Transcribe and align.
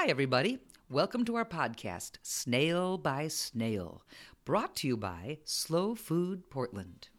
Hi, 0.00 0.06
everybody. 0.06 0.58
Welcome 0.88 1.26
to 1.26 1.34
our 1.34 1.44
podcast, 1.44 2.12
Snail 2.22 2.96
by 2.96 3.28
Snail, 3.28 4.02
brought 4.46 4.74
to 4.76 4.86
you 4.86 4.96
by 4.96 5.40
Slow 5.44 5.94
Food 5.94 6.48
Portland. 6.48 7.10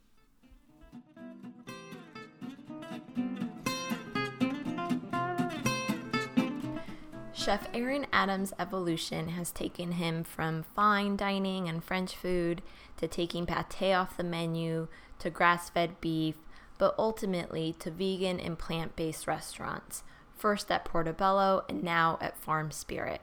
Chef 7.32 7.68
Aaron 7.72 8.08
Adams' 8.12 8.52
evolution 8.58 9.28
has 9.28 9.52
taken 9.52 9.92
him 9.92 10.24
from 10.24 10.64
fine 10.64 11.16
dining 11.16 11.70
and 11.70 11.84
French 11.84 12.16
food 12.16 12.64
to 12.98 13.08
taking 13.08 13.46
pate 13.46 13.94
off 13.94 14.18
the 14.18 14.24
menu 14.24 14.88
to 15.20 15.30
grass 15.30 15.70
fed 15.70 16.02
beef, 16.02 16.38
but 16.80 16.96
ultimately 16.98 17.76
to 17.78 17.92
vegan 17.92 18.40
and 18.40 18.58
plant 18.58 18.96
based 18.96 19.28
restaurants, 19.28 20.02
first 20.42 20.72
at 20.72 20.84
Portobello 20.84 21.64
and 21.70 21.84
now 21.84 22.18
at 22.20 22.38
Farm 22.38 22.72
Spirit. 22.72 23.22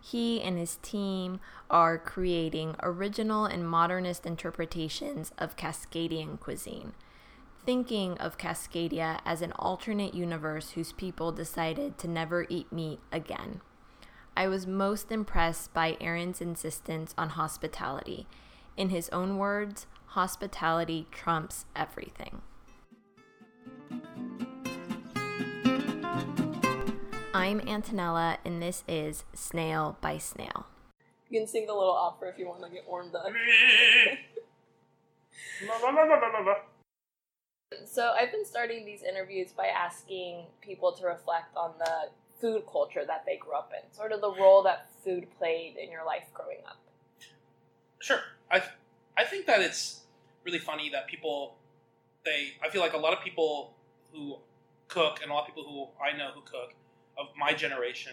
He 0.00 0.42
and 0.42 0.58
his 0.58 0.76
team 0.82 1.40
are 1.70 1.98
creating 1.98 2.76
original 2.82 3.44
and 3.44 3.68
modernist 3.68 4.26
interpretations 4.26 5.32
of 5.38 5.56
Cascadian 5.56 6.40
cuisine 6.40 6.92
thinking 7.64 8.16
of 8.18 8.38
Cascadia 8.38 9.20
as 9.24 9.42
an 9.42 9.52
alternate 9.52 10.14
universe 10.14 10.70
whose 10.70 10.92
people 10.92 11.32
decided 11.32 11.98
to 11.98 12.08
never 12.08 12.46
eat 12.48 12.72
meat 12.72 13.00
again. 13.12 13.60
I 14.36 14.48
was 14.48 14.66
most 14.66 15.12
impressed 15.12 15.74
by 15.74 15.96
Aaron's 16.00 16.40
insistence 16.40 17.14
on 17.18 17.30
hospitality. 17.30 18.26
In 18.76 18.88
his 18.88 19.08
own 19.10 19.36
words, 19.38 19.86
hospitality 20.06 21.06
trumps 21.10 21.66
everything. 21.76 22.42
I'm 27.40 27.60
Antonella, 27.60 28.36
and 28.44 28.60
this 28.60 28.84
is 28.86 29.24
Snail 29.32 29.96
by 30.02 30.18
Snail. 30.18 30.66
You 31.30 31.40
can 31.40 31.48
sing 31.48 31.66
the 31.66 31.72
little 31.72 31.94
opera 31.94 32.28
if 32.28 32.38
you 32.38 32.46
want 32.46 32.62
to 32.64 32.68
get 32.68 32.86
warmed 32.86 33.14
up. 33.14 33.24
So 37.86 38.12
I've 38.12 38.30
been 38.30 38.44
starting 38.44 38.84
these 38.84 39.02
interviews 39.02 39.52
by 39.56 39.68
asking 39.68 40.44
people 40.60 40.92
to 40.92 41.06
reflect 41.06 41.56
on 41.56 41.72
the 41.78 42.10
food 42.42 42.64
culture 42.70 43.04
that 43.06 43.24
they 43.24 43.38
grew 43.38 43.54
up 43.54 43.72
in, 43.72 43.90
sort 43.94 44.12
of 44.12 44.20
the 44.20 44.32
role 44.32 44.62
that 44.64 44.88
food 45.02 45.26
played 45.38 45.76
in 45.82 45.90
your 45.90 46.04
life 46.04 46.24
growing 46.34 46.58
up. 46.68 46.76
Sure, 48.00 48.20
I 48.50 48.62
I 49.16 49.24
think 49.24 49.46
that 49.46 49.60
it's 49.62 50.02
really 50.44 50.58
funny 50.58 50.90
that 50.90 51.06
people 51.06 51.56
they 52.22 52.52
I 52.62 52.68
feel 52.68 52.82
like 52.82 52.92
a 52.92 52.98
lot 52.98 53.14
of 53.16 53.24
people 53.24 53.72
who 54.12 54.36
cook 54.88 55.20
and 55.22 55.30
a 55.30 55.34
lot 55.34 55.42
of 55.42 55.46
people 55.46 55.64
who 55.64 55.88
I 56.04 56.14
know 56.14 56.32
who 56.34 56.42
cook 56.42 56.74
of 57.18 57.26
my 57.36 57.52
generation, 57.52 58.12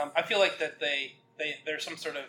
um, 0.00 0.10
I 0.16 0.22
feel 0.22 0.38
like 0.38 0.58
that 0.58 0.80
they 0.80 1.14
they 1.38 1.56
there's 1.64 1.84
some 1.84 1.96
sort 1.96 2.16
of 2.16 2.24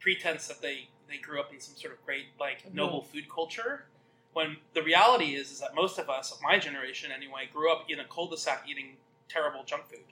pretense 0.00 0.46
that 0.48 0.60
they 0.62 0.88
they 1.08 1.18
grew 1.18 1.40
up 1.40 1.52
in 1.52 1.60
some 1.60 1.74
sort 1.76 1.92
of 1.92 2.04
great 2.04 2.26
like 2.38 2.62
Mhm. 2.66 2.74
noble 2.74 3.02
food 3.02 3.28
culture 3.28 3.86
when 4.32 4.58
the 4.74 4.82
reality 4.82 5.34
is 5.34 5.50
is 5.50 5.60
that 5.60 5.74
most 5.74 5.98
of 5.98 6.08
us 6.10 6.30
of 6.32 6.40
my 6.42 6.58
generation 6.58 7.10
anyway 7.10 7.48
grew 7.52 7.72
up 7.72 7.90
in 7.90 7.98
a 8.00 8.04
cul-de-sac 8.04 8.62
eating 8.68 8.96
terrible 9.28 9.64
junk 9.64 9.86
food 9.88 10.04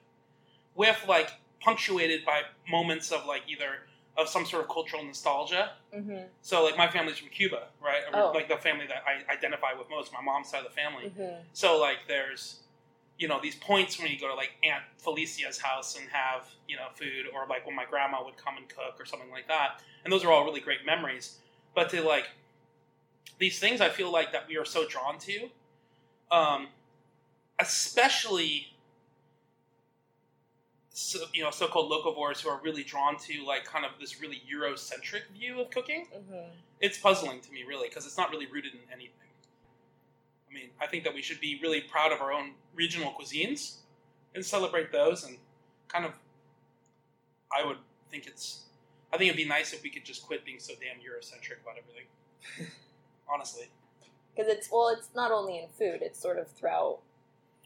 with 0.75 1.05
like 1.06 1.31
punctuated 1.60 2.25
by 2.25 2.42
moments 2.69 3.12
of 3.12 3.25
like 3.27 3.42
either 3.47 3.86
of 4.16 4.28
some 4.28 4.44
sort 4.47 4.62
of 4.64 4.69
cultural 4.70 5.05
nostalgia 5.05 5.72
Mm-hmm. 5.94 6.27
so 6.42 6.64
like 6.64 6.77
my 6.77 6.88
family's 6.88 7.19
from 7.19 7.28
cuba 7.28 7.69
right 7.81 8.03
Oh. 8.12 8.33
like 8.34 8.48
the 8.48 8.56
family 8.56 8.86
that 8.86 9.03
i 9.06 9.33
identify 9.33 9.72
with 9.75 9.88
most 9.88 10.12
my 10.12 10.20
mom's 10.20 10.48
side 10.50 10.64
of 10.64 10.70
the 10.75 10.75
family 10.75 11.05
Mm-hmm. 11.10 11.42
so 11.53 11.78
like 11.78 11.98
there's 12.08 12.60
you 13.19 13.28
know 13.28 13.39
these 13.42 13.56
points 13.56 13.98
when 13.98 14.11
you 14.11 14.19
go 14.19 14.28
to 14.28 14.34
like 14.34 14.50
aunt 14.62 14.83
felicia's 14.98 15.59
house 15.59 15.97
and 15.97 16.06
have 16.11 16.47
you 16.69 16.77
know 16.77 16.86
food 16.95 17.27
or 17.34 17.47
like 17.48 17.67
when 17.67 17.75
my 17.75 17.84
grandma 17.84 18.22
would 18.25 18.36
come 18.36 18.56
and 18.56 18.69
cook 18.69 19.00
or 19.00 19.04
something 19.04 19.31
like 19.31 19.49
that. 19.49 19.82
And 20.04 20.12
those 20.12 20.25
are 20.25 20.31
all 20.31 20.44
really 20.44 20.60
great 20.60 20.84
memories. 20.84 21.38
But 21.75 21.91
to 21.91 22.03
like 22.03 22.27
these 23.38 23.59
things 23.59 23.81
i 23.81 23.88
feel 23.88 24.10
like 24.10 24.32
that 24.32 24.47
we 24.49 24.56
are 24.56 24.65
so 24.65 24.87
drawn 24.87 25.19
to 25.19 25.49
um 26.31 26.69
especially 27.59 28.69
so, 30.91 31.19
you 31.34 31.43
know 31.43 31.50
so-called 31.50 31.91
locavores 31.91 32.41
who 32.41 32.48
are 32.48 32.60
really 32.62 32.83
drawn 32.83 33.19
to 33.19 33.44
like 33.44 33.65
kind 33.65 33.84
of 33.84 33.93
this 34.00 34.21
really 34.21 34.43
eurocentric 34.50 35.22
view 35.33 35.60
of 35.60 35.71
cooking. 35.71 36.06
Mm-hmm. 36.15 36.48
it's 36.81 36.98
puzzling 36.98 37.41
to 37.41 37.53
me 37.53 37.65
really 37.66 37.88
because 37.88 38.06
it's 38.06 38.16
not 38.16 38.31
really 38.31 38.47
rooted 38.47 38.72
in 38.72 38.81
anything 38.93 39.12
i 39.22 39.25
mean 40.56 40.69
i 40.81 40.87
think 40.87 41.05
that 41.05 41.15
we 41.15 41.22
should 41.22 41.41
be 41.41 41.59
really 41.62 41.81
proud 41.83 42.11
of 42.12 42.21
our 42.21 42.33
own 42.33 42.53
regional 42.75 43.12
cuisines 43.19 43.77
and 44.34 44.44
celebrate 44.44 44.91
those 44.93 45.25
and 45.25 45.37
kind 45.89 46.05
of 46.05 46.12
i 47.56 47.65
would 47.67 47.78
think 48.11 48.27
it's 48.27 48.62
i 49.12 49.16
think 49.16 49.28
it'd 49.28 49.37
be 49.37 49.49
nice 49.49 49.72
if 49.72 49.83
we 49.83 49.91
could 49.91 50.05
just 50.05 50.27
quit 50.27 50.45
being 50.45 50.59
so 50.59 50.72
damn 50.81 50.99
eurocentric 51.09 51.59
about 51.62 51.77
everything 51.83 52.06
honestly 53.33 53.66
Because 54.34 54.50
it's 54.53 54.69
well, 54.71 54.89
it's 54.97 55.09
not 55.15 55.31
only 55.33 55.55
in 55.59 55.69
food; 55.81 55.99
it's 56.03 56.21
sort 56.21 56.39
of 56.39 56.47
throughout. 56.56 56.99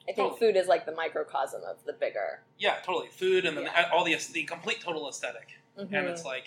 I 0.09 0.13
think 0.13 0.17
Totally. 0.33 0.39
food 0.41 0.57
is 0.57 0.67
like 0.69 0.87
the 0.87 0.95
microcosm 1.03 1.63
of 1.73 1.77
the 1.85 1.93
bigger. 2.05 2.31
yeah 2.59 2.77
totally 2.85 3.09
food 3.09 3.45
and 3.45 3.57
then 3.57 3.65
Yeah. 3.65 3.91
all 3.93 4.05
the 4.05 4.17
the 4.33 4.45
complete 4.45 4.81
total 4.81 5.09
esthetic 5.09 5.49
Mm-hmm. 5.79 5.95
and 5.95 6.07
it's 6.09 6.25
like 6.25 6.47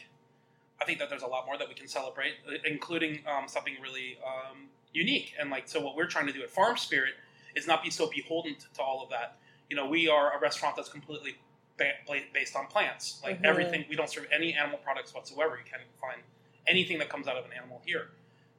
i 0.81 0.85
think 0.85 0.99
that 0.99 1.09
there's 1.09 1.23
a 1.23 1.27
lot 1.35 1.45
more 1.47 1.57
that 1.57 1.67
we 1.67 1.73
can 1.81 1.87
celebrate 1.87 2.33
uh, 2.47 2.51
including 2.73 3.13
um, 3.31 3.47
something 3.47 3.75
really 3.81 4.17
um, 4.31 4.57
unique 4.93 5.33
and 5.39 5.49
like 5.49 5.67
so 5.67 5.79
what 5.81 5.95
we're 5.95 6.05
trying 6.07 6.27
to 6.27 6.33
do 6.33 6.41
at 6.43 6.49
farm 6.49 6.77
spirit 6.77 7.13
is 7.55 7.67
not 7.67 7.83
be 7.83 7.89
so 7.89 8.09
beholden 8.09 8.55
to, 8.55 8.65
to 8.73 8.81
all 8.81 9.03
of 9.03 9.09
that 9.09 9.37
you 9.69 9.75
know 9.75 9.87
we 9.87 10.07
are 10.07 10.35
a 10.37 10.39
restaurant 10.39 10.75
that's 10.75 10.89
completely 10.89 11.35
ba- 11.77 11.91
based 12.33 12.55
on 12.55 12.67
plants 12.67 13.19
like 13.23 13.41
Mhm. 13.41 13.45
everything 13.45 13.85
we 13.89 13.95
don't 13.95 14.09
serve 14.09 14.27
any 14.31 14.53
animal 14.53 14.77
products 14.79 15.13
whatsoever 15.13 15.57
you 15.57 15.69
can't 15.69 15.81
find 15.99 16.21
anything 16.67 16.97
that 16.99 17.09
comes 17.09 17.27
out 17.27 17.35
of 17.37 17.45
an 17.45 17.51
animal 17.53 17.81
here 17.85 18.09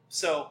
so 0.08 0.50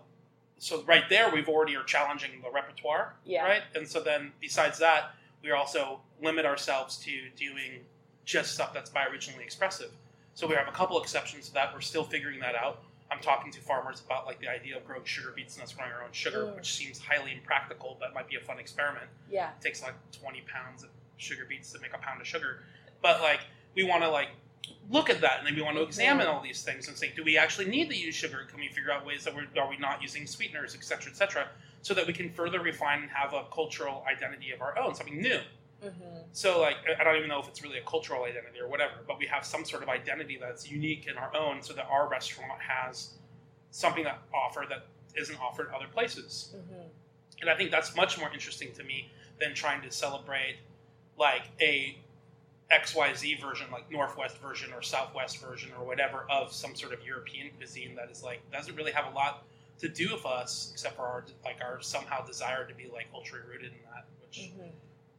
so 0.58 0.82
right 0.84 1.04
there 1.10 1.30
we've 1.30 1.50
already 1.50 1.76
are 1.76 1.84
challenging 1.84 2.32
the 2.42 2.50
repertoire 2.50 3.16
Yeah. 3.26 3.44
right 3.44 3.64
and 3.76 3.88
so 3.88 4.00
then 4.02 4.32
besides 4.40 4.80
that 4.80 5.12
we 5.42 5.52
also 5.52 6.00
limit 6.22 6.46
ourselves 6.46 6.98
to 7.00 7.30
doing 7.36 7.86
just 8.26 8.54
stuff 8.54 8.74
that's 8.74 8.90
bioregionally 8.90 9.42
expressive 9.42 9.92
so 10.36 10.48
we 10.48 10.56
have 10.56 10.68
a 10.68 10.72
couple 10.72 11.00
exceptions 11.00 11.48
to 11.50 11.54
that. 11.54 11.72
We're 11.76 11.82
still 11.82 12.04
figuring 12.04 12.40
that 12.40 12.56
out. 12.56 12.82
I'm 13.14 13.22
talking 13.22 13.52
to 13.52 13.60
farmers 13.62 14.02
about 14.06 14.26
like 14.26 14.40
the 14.40 14.48
idea 14.48 14.76
of 14.78 14.86
growing 14.86 15.06
sugar 15.06 15.32
beets 15.36 15.56
and 15.56 15.64
us 15.64 15.74
growing 15.74 15.92
our 15.92 16.04
own 16.04 16.12
sugar, 16.12 16.46
Mm. 16.46 16.56
which 16.56 16.74
seems 16.74 17.00
highly 17.00 17.32
impractical, 17.34 17.96
but 18.00 18.14
might 18.14 18.28
be 18.28 18.36
a 18.36 18.40
fun 18.40 18.60
experiment. 18.60 19.06
Yeah. 19.30 19.50
It 19.52 19.62
takes 19.62 19.82
like 19.84 19.94
20 20.12 20.42
pounds 20.42 20.84
of 20.84 20.90
sugar 21.18 21.46
beets 21.48 21.72
to 21.74 21.80
make 21.80 21.94
a 21.94 21.98
pound 22.00 22.20
of 22.22 22.28
sugar, 22.28 22.64
but 23.02 23.22
like 23.22 23.42
we 23.76 23.84
want 23.84 24.04
to 24.04 24.10
like 24.10 24.30
look 24.90 25.10
at 25.10 25.22
that 25.22 25.40
and 25.40 25.48
then 25.48 25.56
we 25.56 25.62
want 25.62 25.76
to 25.78 25.84
examine 25.84 26.26
all 26.28 26.42
these 26.42 26.64
things 26.64 26.88
and 26.88 26.98
say, 26.98 27.12
do 27.16 27.24
we 27.24 27.38
actually 27.38 27.66
need 27.66 27.90
to 27.90 27.96
use 27.98 28.16
sugar? 28.16 28.46
Can 28.50 28.60
we 28.60 28.68
figure 28.70 28.92
out 28.92 29.06
ways 29.06 29.24
that 29.26 29.36
we're 29.36 29.48
are 29.62 29.70
we 29.70 29.78
not 29.78 30.02
using 30.02 30.26
sweeteners, 30.26 30.74
et 30.76 30.84
cetera, 30.84 31.12
et 31.12 31.16
cetera, 31.18 31.48
so 31.82 31.94
that 31.94 32.08
we 32.08 32.14
can 32.14 32.32
further 32.32 32.60
refine 32.62 33.02
and 33.04 33.12
have 33.12 33.34
a 33.34 33.44
cultural 33.54 34.04
identity 34.10 34.52
of 34.52 34.62
our 34.62 34.78
own, 34.80 34.96
something 34.96 35.22
new. 35.22 35.40
Mm-hmm. 35.84 36.18
So, 36.32 36.62
like, 36.62 36.78
I- 37.00 37.04
don't 37.04 37.18
even 37.18 37.30
know 37.30 37.40
if 37.40 37.48
it's 37.48 37.62
really 37.64 37.78
a 37.78 37.84
cultural 37.84 38.24
identity 38.24 38.60
or 38.60 38.68
whatever, 38.68 38.94
but 39.08 39.18
we 39.20 39.26
have 39.28 39.46
some 39.46 39.66
sort 39.66 39.84
of 39.84 39.90
identity 39.90 40.38
that's 40.40 40.70
unique 40.70 41.08
in 41.08 41.18
our 41.18 41.36
own, 41.36 41.62
so 41.62 41.74
that 41.74 41.88
our 41.90 42.08
restaurant 42.08 42.60
has 42.62 43.14
something 43.72 44.04
that 44.04 44.20
offer 44.34 44.66
that 44.70 44.86
isn't 45.16 45.40
offered 45.40 45.70
other 45.76 45.88
places. 45.94 46.54
Mm-hmm. 46.56 46.88
And 47.42 47.50
I 47.50 47.56
think 47.56 47.72
that's 47.72 47.96
much 47.96 48.18
more 48.20 48.32
interesting 48.34 48.72
to 48.74 48.84
me 48.84 49.10
than 49.40 49.54
trying 49.54 49.82
to 49.82 49.92
celebrate 49.92 50.58
like 51.18 51.44
a 51.62 51.98
XYZ 52.72 53.40
version, 53.42 53.68
like 53.72 53.92
Northwest 53.92 54.38
version 54.38 54.72
or 54.74 54.82
Southwest 54.82 55.42
version 55.42 55.72
or 55.78 55.86
whatever 55.86 56.26
of 56.30 56.52
some 56.54 56.76
sort 56.76 56.94
of 56.94 57.06
European 57.06 57.50
cuisine 57.58 57.96
that 57.96 58.10
is 58.10 58.24
like 58.24 58.40
doesn't 58.52 58.76
really 58.76 58.92
have 58.92 59.12
a 59.12 59.16
lot 59.16 59.44
to 59.80 59.90
do 59.90 60.10
with 60.14 60.26
us 60.26 60.70
except 60.72 60.96
for 60.96 61.04
our 61.04 61.26
like 61.44 61.58
our 61.62 61.82
somehow 61.82 62.26
desire 62.26 62.66
to 62.66 62.74
be 62.74 62.90
like 62.92 63.12
culturally 63.12 63.44
rooted 63.48 63.72
in 63.72 63.80
that, 63.94 64.06
which 64.22 64.50
Mm-hmm. 64.50 64.70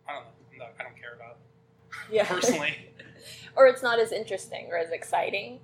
I 0.09 0.13
don't 0.15 0.25
know, 0.25 0.31
I 0.63 0.83
don't 0.83 0.97
care 1.01 1.15
about 1.15 1.37
Yeah. 2.11 2.25
personally. 2.29 2.75
or 3.57 3.67
it's 3.67 3.83
not 3.83 3.99
as 3.99 4.13
interesting 4.13 4.67
or 4.71 4.77
as 4.79 4.91
exciting. 4.91 5.61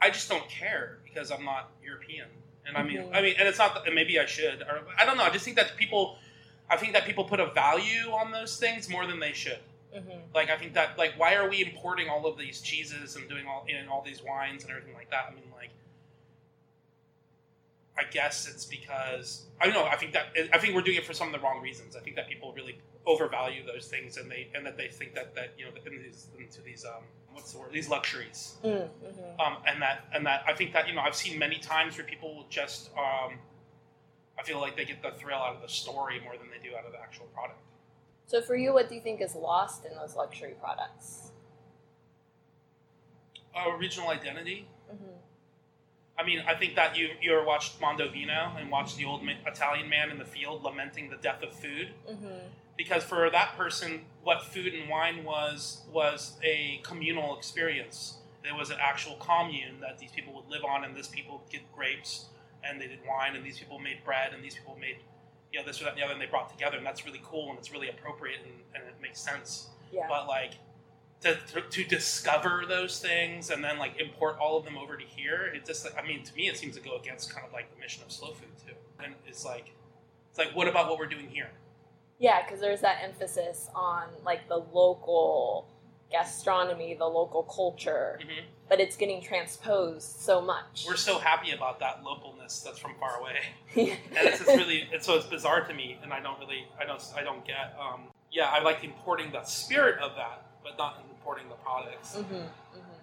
I 0.00 0.10
just 0.10 0.28
don't 0.28 0.48
care 0.48 0.98
because 1.04 1.30
I'm 1.30 1.44
not 1.44 1.70
European, 1.82 2.28
and 2.66 2.76
I 2.76 2.82
mean, 2.82 2.98
Mhm. 2.98 3.14
I 3.16 3.20
mean, 3.20 3.34
and 3.38 3.48
it's 3.48 3.58
not. 3.58 3.74
That, 3.74 3.86
and 3.86 3.94
maybe 3.94 4.18
I 4.20 4.26
should, 4.26 4.62
or 4.62 4.82
I 4.96 5.04
don't 5.04 5.16
know. 5.16 5.24
I 5.24 5.30
just 5.30 5.44
think 5.44 5.56
that 5.56 5.76
people, 5.76 6.18
I 6.70 6.76
think 6.76 6.92
that 6.92 7.04
people 7.04 7.24
put 7.24 7.40
a 7.40 7.46
value 7.46 8.10
on 8.12 8.30
those 8.30 8.58
things 8.58 8.88
more 8.88 9.06
than 9.06 9.18
they 9.18 9.32
should. 9.32 9.58
Mm-hmm. 9.94 10.20
Like, 10.34 10.50
I 10.50 10.56
think 10.58 10.74
that, 10.74 10.98
like, 10.98 11.14
why 11.18 11.34
are 11.34 11.48
we 11.48 11.62
importing 11.62 12.08
all 12.10 12.26
of 12.26 12.36
these 12.38 12.60
cheeses 12.60 13.16
and 13.16 13.28
doing 13.28 13.46
all 13.48 13.64
in 13.68 13.88
all 13.88 14.02
these 14.02 14.22
wines 14.22 14.62
and 14.62 14.70
everything 14.70 14.94
like 14.94 15.10
that? 15.10 15.26
I 15.30 15.34
mean, 15.34 15.47
I 17.98 18.04
guess 18.10 18.48
it's 18.48 18.64
because 18.64 19.46
I 19.60 19.64
don't 19.64 19.74
know. 19.74 19.84
I 19.84 19.96
think 19.96 20.12
that 20.12 20.26
I 20.52 20.58
think 20.58 20.74
we're 20.74 20.82
doing 20.82 20.98
it 20.98 21.04
for 21.04 21.12
some 21.12 21.26
of 21.26 21.32
the 21.32 21.40
wrong 21.40 21.60
reasons. 21.60 21.96
I 21.96 22.00
think 22.00 22.14
that 22.16 22.28
people 22.28 22.52
really 22.52 22.78
overvalue 23.06 23.64
those 23.66 23.86
things, 23.86 24.16
and 24.16 24.30
they 24.30 24.48
and 24.54 24.64
that 24.64 24.76
they 24.76 24.88
think 24.88 25.14
that 25.14 25.34
that 25.34 25.54
you 25.58 25.64
know 25.64 25.72
in 25.84 26.02
these, 26.02 26.28
into 26.38 26.62
these 26.62 26.84
um 26.84 27.02
what's 27.32 27.52
the 27.52 27.58
word 27.58 27.72
these 27.72 27.88
luxuries. 27.88 28.56
Mm-hmm. 28.64 29.40
um, 29.40 29.56
and 29.66 29.82
that 29.82 30.04
and 30.14 30.24
that 30.26 30.44
I 30.46 30.52
think 30.52 30.72
that 30.74 30.86
you 30.86 30.94
know 30.94 31.00
I've 31.00 31.16
seen 31.16 31.38
many 31.38 31.58
times 31.58 31.96
where 31.96 32.06
people 32.06 32.36
will 32.36 32.46
just 32.48 32.90
um, 32.96 33.38
I 34.38 34.44
feel 34.44 34.60
like 34.60 34.76
they 34.76 34.84
get 34.84 35.02
the 35.02 35.10
thrill 35.10 35.38
out 35.38 35.56
of 35.56 35.62
the 35.62 35.68
story 35.68 36.20
more 36.22 36.36
than 36.36 36.46
they 36.50 36.68
do 36.68 36.76
out 36.76 36.86
of 36.86 36.92
the 36.92 37.00
actual 37.00 37.26
product. 37.34 37.58
So 38.26 38.40
for 38.42 38.54
you, 38.54 38.72
what 38.74 38.88
do 38.88 38.94
you 38.94 39.00
think 39.00 39.20
is 39.20 39.34
lost 39.34 39.84
in 39.86 39.96
those 39.96 40.14
luxury 40.14 40.54
products? 40.60 41.32
Uh, 43.56 43.72
regional 43.76 44.10
identity. 44.10 44.68
Mm-hmm. 44.92 45.16
I 46.18 46.24
mean, 46.24 46.42
I 46.46 46.54
think 46.54 46.74
that 46.74 46.96
you 46.96 47.10
you 47.22 47.32
ever 47.32 47.44
watched 47.46 47.80
Mondovino 47.80 48.58
and 48.60 48.70
watched 48.70 48.96
the 48.96 49.04
old 49.04 49.22
Italian 49.46 49.88
man 49.88 50.10
in 50.10 50.18
the 50.18 50.24
field 50.24 50.62
lamenting 50.64 51.10
the 51.10 51.16
death 51.16 51.42
of 51.42 51.52
food. 51.52 51.90
Mm-hmm. 52.10 52.26
because 52.76 53.02
for 53.02 53.28
that 53.28 53.56
person, 53.56 54.02
what 54.22 54.42
food 54.42 54.72
and 54.72 54.88
wine 54.88 55.24
was 55.24 55.82
was 55.92 56.38
a 56.42 56.80
communal 56.82 57.36
experience. 57.36 58.14
There 58.44 58.54
was 58.54 58.70
an 58.70 58.78
actual 58.80 59.16
commune 59.16 59.80
that 59.80 59.98
these 59.98 60.12
people 60.12 60.32
would 60.34 60.48
live 60.48 60.64
on, 60.64 60.84
and 60.84 60.96
these 60.96 61.08
people 61.08 61.38
would 61.38 61.50
get 61.50 61.62
grapes, 61.74 62.26
and 62.64 62.80
they 62.80 62.86
did 62.86 63.00
wine, 63.06 63.36
and 63.36 63.44
these 63.44 63.58
people 63.58 63.78
made 63.78 63.98
bread, 64.04 64.32
and 64.32 64.42
these 64.42 64.54
people 64.54 64.76
made, 64.80 64.96
you 65.52 65.58
know, 65.58 65.66
this 65.66 65.80
or 65.80 65.84
that 65.84 65.90
and 65.90 65.98
the 65.98 66.04
other, 66.04 66.12
and 66.12 66.22
they 66.22 66.26
brought 66.26 66.48
together, 66.48 66.76
and 66.78 66.86
that's 66.86 67.04
really 67.04 67.20
cool, 67.24 67.50
and 67.50 67.58
it's 67.58 67.72
really 67.72 67.90
appropriate, 67.90 68.38
and, 68.44 68.54
and 68.74 68.84
it 68.88 68.94
makes 69.02 69.20
sense. 69.20 69.68
Yeah. 69.92 70.06
But 70.08 70.28
like, 70.28 70.52
to, 71.22 71.36
to, 71.52 71.60
to 71.62 71.84
discover 71.84 72.64
those 72.66 73.00
things 73.00 73.50
and 73.50 73.62
then 73.62 73.78
like 73.78 73.98
import 74.00 74.36
all 74.40 74.56
of 74.56 74.64
them 74.64 74.76
over 74.78 74.96
to 74.96 75.04
here, 75.04 75.50
it 75.54 75.64
just 75.66 75.84
like 75.84 75.96
I 76.02 76.06
mean, 76.06 76.22
to 76.24 76.34
me, 76.34 76.48
it 76.48 76.56
seems 76.56 76.76
to 76.76 76.80
go 76.82 76.96
against 76.96 77.34
kind 77.34 77.46
of 77.46 77.52
like 77.52 77.72
the 77.74 77.80
mission 77.80 78.02
of 78.04 78.12
slow 78.12 78.32
food 78.32 78.48
too. 78.66 78.74
And 79.02 79.14
it's 79.26 79.44
like, 79.44 79.72
it's 80.30 80.38
like, 80.38 80.54
what 80.54 80.68
about 80.68 80.88
what 80.88 80.98
we're 80.98 81.06
doing 81.06 81.28
here? 81.28 81.50
Yeah, 82.18 82.42
because 82.44 82.60
there's 82.60 82.80
that 82.80 82.98
emphasis 83.02 83.68
on 83.74 84.08
like 84.24 84.48
the 84.48 84.56
local 84.58 85.68
gastronomy, 86.10 86.94
the 86.94 87.04
local 87.06 87.42
culture, 87.42 88.18
Mhm. 88.22 88.44
but 88.68 88.80
it's 88.80 88.96
getting 88.96 89.20
transposed 89.22 90.20
so 90.20 90.40
much. 90.40 90.84
We're 90.88 90.96
so 90.96 91.18
happy 91.18 91.50
about 91.52 91.78
that 91.80 92.02
localness 92.02 92.64
that's 92.64 92.78
from 92.78 92.94
far 92.98 93.20
away, 93.20 93.40
and 93.76 93.98
it's 94.26 94.38
just 94.38 94.48
really, 94.48 94.88
it's 94.90 95.04
so 95.06 95.16
it's 95.16 95.26
bizarre 95.26 95.66
to 95.66 95.74
me, 95.74 95.98
and 96.02 96.12
I 96.12 96.20
don't 96.20 96.38
really, 96.40 96.66
I 96.80 96.86
don't, 96.86 97.02
I 97.14 97.22
don't 97.22 97.44
get. 97.44 97.76
Um, 97.78 98.08
yeah, 98.32 98.46
I 98.46 98.62
like 98.62 98.82
importing 98.84 99.30
the 99.32 99.42
spirit 99.44 100.00
of 100.00 100.16
that, 100.16 100.46
but 100.68 100.78
not 100.82 101.02
importing 101.10 101.48
the 101.48 101.54
products. 101.56 102.14
hmm 102.16 102.22
hmm 102.22 102.44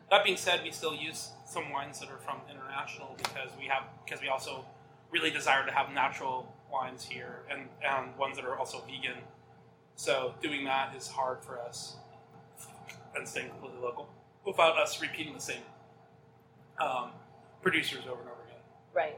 That 0.09 0.23
being 0.23 0.37
said, 0.37 0.61
we 0.63 0.71
still 0.71 0.95
use 0.95 1.31
some 1.45 1.71
wines 1.71 1.99
that 1.99 2.09
are 2.09 2.17
from 2.17 2.37
international 2.49 3.15
because 3.17 3.49
we 3.59 3.65
have 3.65 3.83
because 4.05 4.21
we 4.21 4.29
also 4.29 4.65
really 5.11 5.31
desire 5.31 5.65
to 5.65 5.71
have 5.71 5.93
natural 5.93 6.53
wines 6.71 7.05
here 7.05 7.39
and, 7.49 7.67
and 7.83 8.15
ones 8.17 8.35
that 8.35 8.45
are 8.45 8.57
also 8.57 8.81
vegan. 8.81 9.17
So 9.95 10.33
doing 10.41 10.65
that 10.65 10.93
is 10.95 11.07
hard 11.07 11.43
for 11.43 11.59
us 11.59 11.95
and 13.15 13.27
staying 13.27 13.49
completely 13.49 13.79
local 13.81 14.09
without 14.45 14.77
us 14.77 15.01
repeating 15.01 15.33
the 15.33 15.39
same 15.39 15.61
um, 16.81 17.11
producers 17.61 18.03
over 18.11 18.19
and 18.21 18.29
over 18.29 18.43
again. 18.45 18.61
Right. 18.93 19.17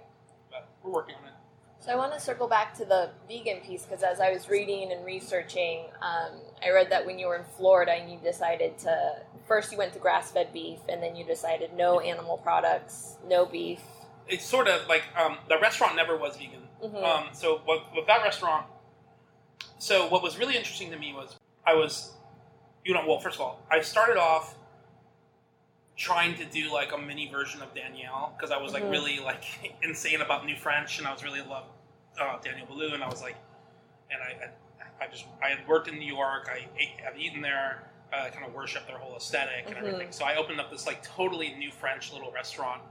But 0.51 0.67
we're 0.83 0.91
working 0.91 1.15
on 1.21 1.27
it. 1.27 1.33
So 1.79 1.91
I 1.91 1.95
want 1.95 2.13
to 2.13 2.19
circle 2.19 2.47
back 2.47 2.73
to 2.75 2.85
the 2.85 3.11
vegan 3.29 3.61
piece 3.61 3.83
because 3.83 4.03
as 4.03 4.19
I 4.19 4.31
was 4.31 4.49
reading 4.49 4.91
and 4.91 5.05
researching, 5.05 5.85
um, 6.01 6.41
I 6.63 6.71
read 6.71 6.89
that 6.91 7.05
when 7.05 7.17
you 7.19 7.27
were 7.27 7.37
in 7.37 7.45
Florida 7.55 7.93
and 7.93 8.11
you 8.11 8.17
decided 8.19 8.77
to 8.79 9.21
first 9.47 9.71
you 9.71 9.77
went 9.77 9.93
to 9.93 9.99
grass-fed 9.99 10.51
beef 10.51 10.79
and 10.89 11.01
then 11.01 11.15
you 11.15 11.23
decided 11.23 11.71
no 11.73 11.99
animal 12.01 12.37
products, 12.37 13.15
no 13.25 13.45
beef. 13.45 13.79
It's 14.27 14.43
sort 14.45 14.67
of 14.67 14.85
like 14.89 15.03
um, 15.15 15.37
the 15.47 15.57
restaurant 15.59 15.95
never 15.95 16.17
was 16.17 16.35
vegan. 16.35 16.67
Mhm. 16.83 17.03
Um, 17.03 17.27
so 17.31 17.61
what, 17.63 17.83
with 17.95 18.05
that 18.07 18.21
restaurant, 18.23 18.65
so 19.79 20.07
what 20.09 20.21
was 20.21 20.37
really 20.37 20.57
interesting 20.57 20.91
to 20.91 20.97
me 20.97 21.13
was 21.13 21.37
I 21.65 21.75
was, 21.75 22.11
you 22.83 22.93
know, 22.93 23.03
well, 23.07 23.19
first 23.19 23.35
of 23.35 23.41
all, 23.41 23.61
I 23.71 23.81
started 23.81 24.17
off 24.17 24.55
trying 25.97 26.35
to 26.35 26.45
do 26.45 26.71
like 26.71 26.93
a 26.93 26.97
mini 26.97 27.27
version 27.29 27.61
of 27.61 27.73
Danielle 27.73 28.33
because 28.37 28.51
I 28.51 28.57
was 28.57 28.71
like 28.71 28.83
Mhm. 28.83 28.91
really 28.91 29.19
like 29.19 29.43
insane 29.81 30.21
about 30.21 30.45
New 30.45 30.55
French 30.55 30.99
and 30.99 31.07
I 31.07 31.11
was 31.11 31.23
really 31.23 31.41
love 31.41 31.65
uh, 32.19 32.37
Daniel 32.39 32.67
Boulud 32.67 32.93
and 32.93 33.03
I 33.03 33.09
was 33.09 33.21
like, 33.21 33.35
and 34.11 34.21
I, 34.21 34.45
I, 35.01 35.05
I 35.05 35.07
just 35.07 35.25
I 35.43 35.49
had 35.49 35.67
worked 35.67 35.87
in 35.87 35.97
New 35.97 36.05
York, 36.13 36.49
I 36.51 36.67
ate, 36.79 36.91
I've 37.07 37.19
eaten 37.19 37.41
there, 37.41 37.83
I 38.13 38.29
kind 38.29 38.45
of 38.45 38.53
worship 38.53 38.87
their 38.87 38.97
whole 38.97 39.15
aesthetic 39.17 39.65
and 39.67 39.75
Mhm. 39.75 39.79
everything. 39.79 40.11
So 40.11 40.23
I 40.23 40.35
opened 40.35 40.59
up 40.61 40.69
this 40.71 40.85
like 40.85 41.03
totally 41.03 41.53
New 41.55 41.71
French 41.71 42.13
little 42.13 42.31
restaurant 42.31 42.81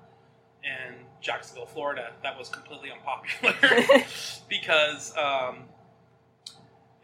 in 0.64 0.94
Jacksonville, 1.20 1.66
Florida, 1.66 2.12
that 2.24 2.36
was 2.36 2.48
completely 2.48 2.90
unpopular 2.90 3.54
because 4.48 5.16
um, 5.16 5.64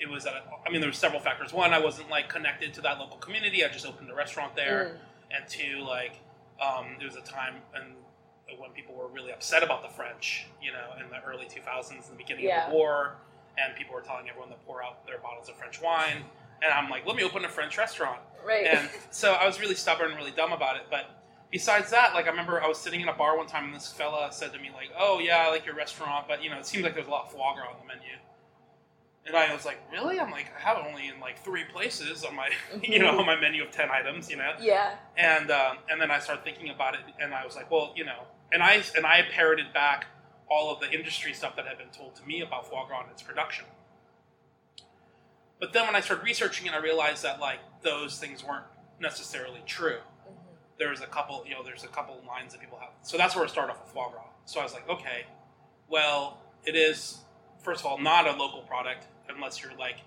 it 0.01 0.09
was 0.09 0.27
at. 0.27 0.35
A, 0.35 0.43
I 0.67 0.71
mean, 0.71 0.81
there 0.81 0.91
were 0.91 0.95
several 0.95 1.21
factors. 1.21 1.53
One, 1.53 1.73
I 1.73 1.79
wasn't 1.79 2.11
like 2.11 2.29
connected 2.29 2.75
to 2.75 2.81
that 2.83 2.99
local 2.99 3.19
community. 3.19 3.65
I 3.65 3.69
just 3.69 3.87
opened 3.87 4.11
a 4.11 4.15
restaurant 4.15 4.57
there, 4.57 4.99
and 5.35 5.47
two, 5.49 5.81
like 5.87 6.21
um, 6.61 6.97
there 6.99 7.07
was 7.09 7.17
a 7.17 7.23
time 7.23 7.57
and 7.75 7.95
when 8.59 8.71
people 8.73 8.95
were 8.95 9.09
really 9.09 9.33
upset 9.33 9.63
about 9.63 9.83
the 9.83 9.89
French, 9.89 10.47
you 10.61 10.71
know, 10.73 10.91
in 11.03 11.09
the 11.11 11.23
early 11.27 11.47
2000s, 11.47 11.91
in 11.91 11.97
the 12.11 12.17
beginning 12.17 12.45
Yeah. 12.45 12.67
of 12.67 12.71
the 12.71 12.77
war, 12.77 13.17
and 13.59 13.75
people 13.77 13.95
were 13.95 14.03
telling 14.03 14.29
everyone 14.29 14.51
to 14.51 14.57
pour 14.67 14.83
out 14.83 15.07
their 15.07 15.19
bottles 15.19 15.49
of 15.49 15.57
French 15.57 15.81
wine. 15.81 16.25
And 16.63 16.73
I'm 16.73 16.91
like, 16.91 17.07
let 17.07 17.17
me 17.17 17.23
open 17.25 17.45
a 17.45 17.49
French 17.49 17.79
restaurant. 17.79 18.21
Right. 18.47 18.67
And 18.67 18.89
so 19.11 19.33
I 19.33 19.47
was 19.47 19.59
really 19.61 19.75
stubborn 19.75 20.11
and 20.11 20.17
really 20.19 20.31
dumb 20.33 20.53
about 20.53 20.77
it. 20.77 20.83
But 20.91 21.07
besides 21.51 21.91
that, 21.91 22.13
like 22.15 22.27
I 22.27 22.31
remember 22.31 22.63
I 22.63 22.69
was 22.69 22.79
sitting 22.79 23.01
in 23.01 23.09
a 23.09 23.13
bar 23.15 23.37
one 23.39 23.47
time 23.47 23.65
and 23.67 23.75
this 23.75 23.91
fella 23.91 24.29
said 24.33 24.53
to 24.53 24.59
me 24.59 24.71
like, 24.75 24.91
"Oh 24.99 25.19
yeah, 25.19 25.39
I 25.39 25.51
like 25.51 25.65
your 25.67 25.75
restaurant, 25.75 26.29
but 26.29 26.43
you 26.45 26.51
know, 26.51 26.59
it 26.59 26.67
seems 26.67 26.85
like 26.85 26.95
there's 26.95 27.07
a 27.07 27.11
lot 27.11 27.25
of 27.27 27.33
foie 27.33 27.55
gras 27.55 27.69
on 27.69 27.77
the 27.81 27.87
menu." 27.87 28.13
And 29.25 29.37
I 29.37 29.55
was 29.55 29.65
like, 29.65 29.79
"Really?" 29.93 30.19
I'm 30.19 30.31
like, 30.33 30.47
"I 30.57 30.61
have 30.61 30.79
it 30.79 30.85
only 30.89 31.07
in 31.09 31.21
like 31.21 31.45
three 31.45 31.65
places 31.65 32.25
on 32.25 32.35
my, 32.35 32.51
you 32.83 32.99
know, 32.99 33.19
on 33.19 33.25
my 33.27 33.39
menu 33.41 33.63
of 33.63 33.71
ten 33.71 33.89
items, 33.91 34.29
you 34.29 34.37
know." 34.37 34.53
yeah. 34.61 34.97
And 35.17 35.51
um, 35.51 35.79
and 35.89 36.01
then 36.01 36.11
I 36.11 36.19
started 36.19 36.45
thinking 36.45 36.71
about 36.71 36.95
it, 36.95 37.01
and 37.21 37.33
I 37.33 37.45
was 37.45 37.55
like, 37.55 37.71
"Well, 37.71 37.93
you 37.97 38.05
know," 38.05 38.25
and 38.53 38.63
I 38.63 38.83
and 38.97 39.07
I 39.07 39.23
parroted 39.31 39.73
back 39.73 40.07
all 40.51 40.73
of 40.73 40.81
the 40.81 40.91
industry 40.91 41.33
stuff 41.33 41.55
that 41.57 41.67
had 41.67 41.79
been 41.79 41.89
told 41.91 42.17
to 42.17 42.27
me 42.27 42.43
about 42.43 42.69
foie 42.69 42.85
gras 42.87 43.03
and 43.03 43.11
its 43.11 43.23
production. 43.23 43.65
But 45.61 45.73
then 45.73 45.87
when 45.87 45.95
I 45.95 46.01
started 46.01 46.25
researching 46.25 46.67
it, 46.67 46.73
I 46.73 46.79
realized 46.79 47.23
that 47.23 47.39
like 47.41 47.61
those 47.83 48.19
things 48.19 48.45
weren't 48.45 48.65
necessarily 49.01 49.61
true 49.67 49.99
Mhm. 50.29 50.35
there's 50.79 51.01
a 51.01 51.07
couple, 51.07 51.45
you 51.47 51.55
know, 51.55 51.63
there's 51.63 51.85
a 51.85 51.89
couple 51.89 52.21
lines 52.27 52.53
that 52.53 52.61
people 52.61 52.79
have. 52.79 52.91
So 53.03 53.17
that's 53.17 53.35
where 53.35 53.45
I 53.45 53.49
started 53.49 53.73
off 53.73 53.83
with 53.85 53.93
foie 53.93 54.11
gras. 54.11 54.27
So 54.45 54.61
I 54.61 54.65
was 54.65 54.73
like, 54.75 54.89
okay, 54.89 55.27
well, 55.89 56.39
it 56.65 56.75
is 56.77 57.19
first 57.63 57.81
of 57.81 57.87
all 57.87 57.99
not 57.99 58.27
a 58.27 58.33
local 58.33 58.63
product 58.63 59.07
unless 59.29 59.63
you're 59.63 59.77
like 59.79 59.99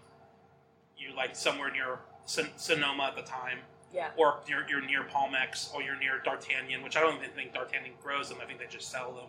you're 0.98 1.14
like 1.16 1.36
somewhere 1.36 1.72
near 1.72 2.00
Son- 2.26 2.50
Sonoma 2.56 3.04
at 3.04 3.16
the 3.16 3.22
time, 3.22 3.60
Yeah. 3.94 4.10
or 4.18 4.40
you're, 4.48 4.68
you're 4.70 4.82
near 4.82 5.04
Palmex, 5.04 5.74
or 5.74 5.82
you're 5.84 5.98
near 6.00 6.20
D'Artagnan, 6.24 6.82
which 6.84 6.96
I 6.96 7.02
don't 7.02 7.18
even 7.18 7.30
think 7.32 7.54
D'Artagnan 7.54 7.92
grows 8.02 8.30
them. 8.30 8.38
I 8.42 8.46
think 8.46 8.60
they 8.60 8.66
just 8.68 8.90
sell 8.90 9.12
them. 9.14 9.28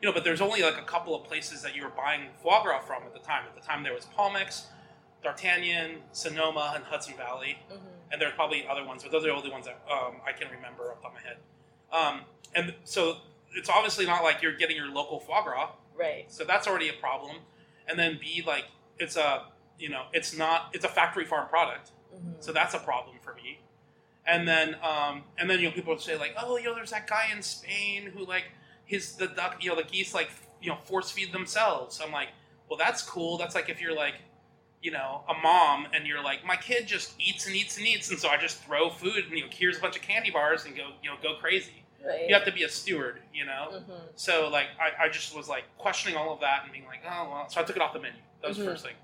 You 0.00 0.08
know, 0.08 0.12
but 0.14 0.24
there's 0.24 0.40
only 0.40 0.62
like 0.62 0.78
a 0.78 0.82
couple 0.84 1.14
of 1.14 1.24
places 1.24 1.62
that 1.62 1.76
you 1.76 1.82
were 1.84 1.90
buying 1.90 2.22
foie 2.42 2.62
gras 2.62 2.80
from 2.80 3.02
at 3.04 3.12
the 3.12 3.20
time. 3.20 3.44
At 3.46 3.54
the 3.54 3.60
time, 3.60 3.82
there 3.84 3.92
was 3.94 4.06
Palmex, 4.18 4.64
D'Artagnan, 5.22 5.98
Sonoma, 6.12 6.72
and 6.74 6.84
Hudson 6.84 7.14
Valley 7.16 7.58
hmm 7.70 7.76
and 8.10 8.20
there's 8.20 8.34
probably 8.34 8.66
other 8.68 8.84
ones, 8.84 9.02
but 9.02 9.10
those 9.10 9.22
are 9.24 9.28
the 9.28 9.32
only 9.34 9.50
ones 9.50 9.64
that 9.64 9.80
um, 9.90 10.16
I 10.26 10.32
can 10.32 10.46
remember 10.50 10.90
off 10.90 10.96
the 10.98 11.02
top 11.08 11.16
of 11.16 11.22
my 11.22 11.26
head. 11.26 11.38
Um, 11.90 12.26
and 12.54 12.74
so 12.84 13.16
it's 13.56 13.70
obviously 13.70 14.04
not 14.04 14.22
like 14.22 14.42
you're 14.42 14.54
getting 14.54 14.76
your 14.76 14.88
local 14.90 15.18
foie 15.18 15.42
gras, 15.42 15.70
Right. 15.98 16.30
so 16.30 16.44
that's 16.44 16.66
already 16.68 16.90
a 16.90 16.92
problem. 16.92 17.36
And 17.88 17.98
then 17.98 18.18
B, 18.20 18.44
like 18.46 18.66
it's 18.98 19.16
a 19.16 19.44
you 19.78 19.88
know 19.88 20.04
it's 20.12 20.36
not 20.36 20.70
it's 20.72 20.84
a 20.84 20.88
factory 20.88 21.24
farm 21.24 21.48
product, 21.48 21.90
hmm 22.12 22.32
so 22.40 22.52
that's 22.52 22.74
a 22.74 22.78
problem 22.78 23.16
for 23.22 23.34
me. 23.34 23.60
And 24.26 24.46
then 24.46 24.76
um, 24.82 25.22
and 25.38 25.48
then 25.48 25.60
you 25.60 25.68
know 25.68 25.74
people 25.74 25.96
say 25.98 26.16
like 26.18 26.34
oh 26.40 26.56
you 26.56 26.64
know 26.64 26.74
there's 26.74 26.90
that 26.90 27.06
guy 27.06 27.28
in 27.34 27.42
Spain 27.42 28.10
who 28.14 28.24
like 28.26 28.44
his 28.84 29.14
the 29.14 29.28
duck 29.28 29.56
you 29.62 29.70
know 29.70 29.76
the 29.76 29.84
geese 29.84 30.14
like 30.14 30.30
you 30.60 30.68
know 30.68 30.76
force 30.84 31.10
feed 31.10 31.32
themselves. 31.32 32.00
I'm 32.04 32.12
like 32.12 32.28
well 32.68 32.78
that's 32.78 33.02
cool. 33.02 33.38
That's 33.38 33.54
like 33.54 33.68
if 33.68 33.80
you're 33.80 33.96
like 33.96 34.14
you 34.82 34.90
know, 34.90 35.22
a 35.28 35.34
mom 35.40 35.86
and 35.94 36.06
you're 36.06 36.22
like, 36.22 36.44
my 36.44 36.56
kid 36.56 36.86
just 36.86 37.14
eats 37.18 37.46
and 37.46 37.54
eats 37.54 37.78
and 37.78 37.86
eats, 37.86 38.10
and 38.10 38.18
so 38.18 38.28
I 38.28 38.36
just 38.36 38.62
throw 38.64 38.90
food 38.90 39.24
and 39.28 39.32
you 39.38 39.44
know, 39.44 39.50
here's 39.50 39.78
a 39.78 39.80
bunch 39.80 39.96
of 39.96 40.02
candy 40.02 40.30
bars 40.30 40.64
and 40.64 40.76
go, 40.76 40.88
you 41.02 41.08
know, 41.08 41.16
go 41.22 41.36
crazy. 41.40 41.84
Right. 42.04 42.28
You 42.28 42.34
have 42.34 42.44
to 42.44 42.52
be 42.52 42.64
a 42.64 42.68
steward, 42.68 43.20
you 43.32 43.44
know. 43.44 43.82
hmm 43.86 43.92
So 44.16 44.48
like, 44.50 44.66
I, 44.80 45.04
I 45.04 45.08
just 45.08 45.34
was 45.36 45.48
like 45.48 45.64
questioning 45.78 46.16
all 46.16 46.32
of 46.32 46.40
that 46.40 46.62
and 46.64 46.72
being 46.72 46.86
like, 46.86 47.00
oh 47.08 47.28
well. 47.30 47.48
So 47.48 47.60
I 47.60 47.64
took 47.64 47.76
it 47.76 47.82
off 47.82 47.92
the 47.92 48.00
menu. 48.00 48.18
That 48.40 48.48
was 48.48 48.56
Mhm. 48.58 48.64
the 48.64 48.70
first 48.70 48.84
thing. 48.84 48.94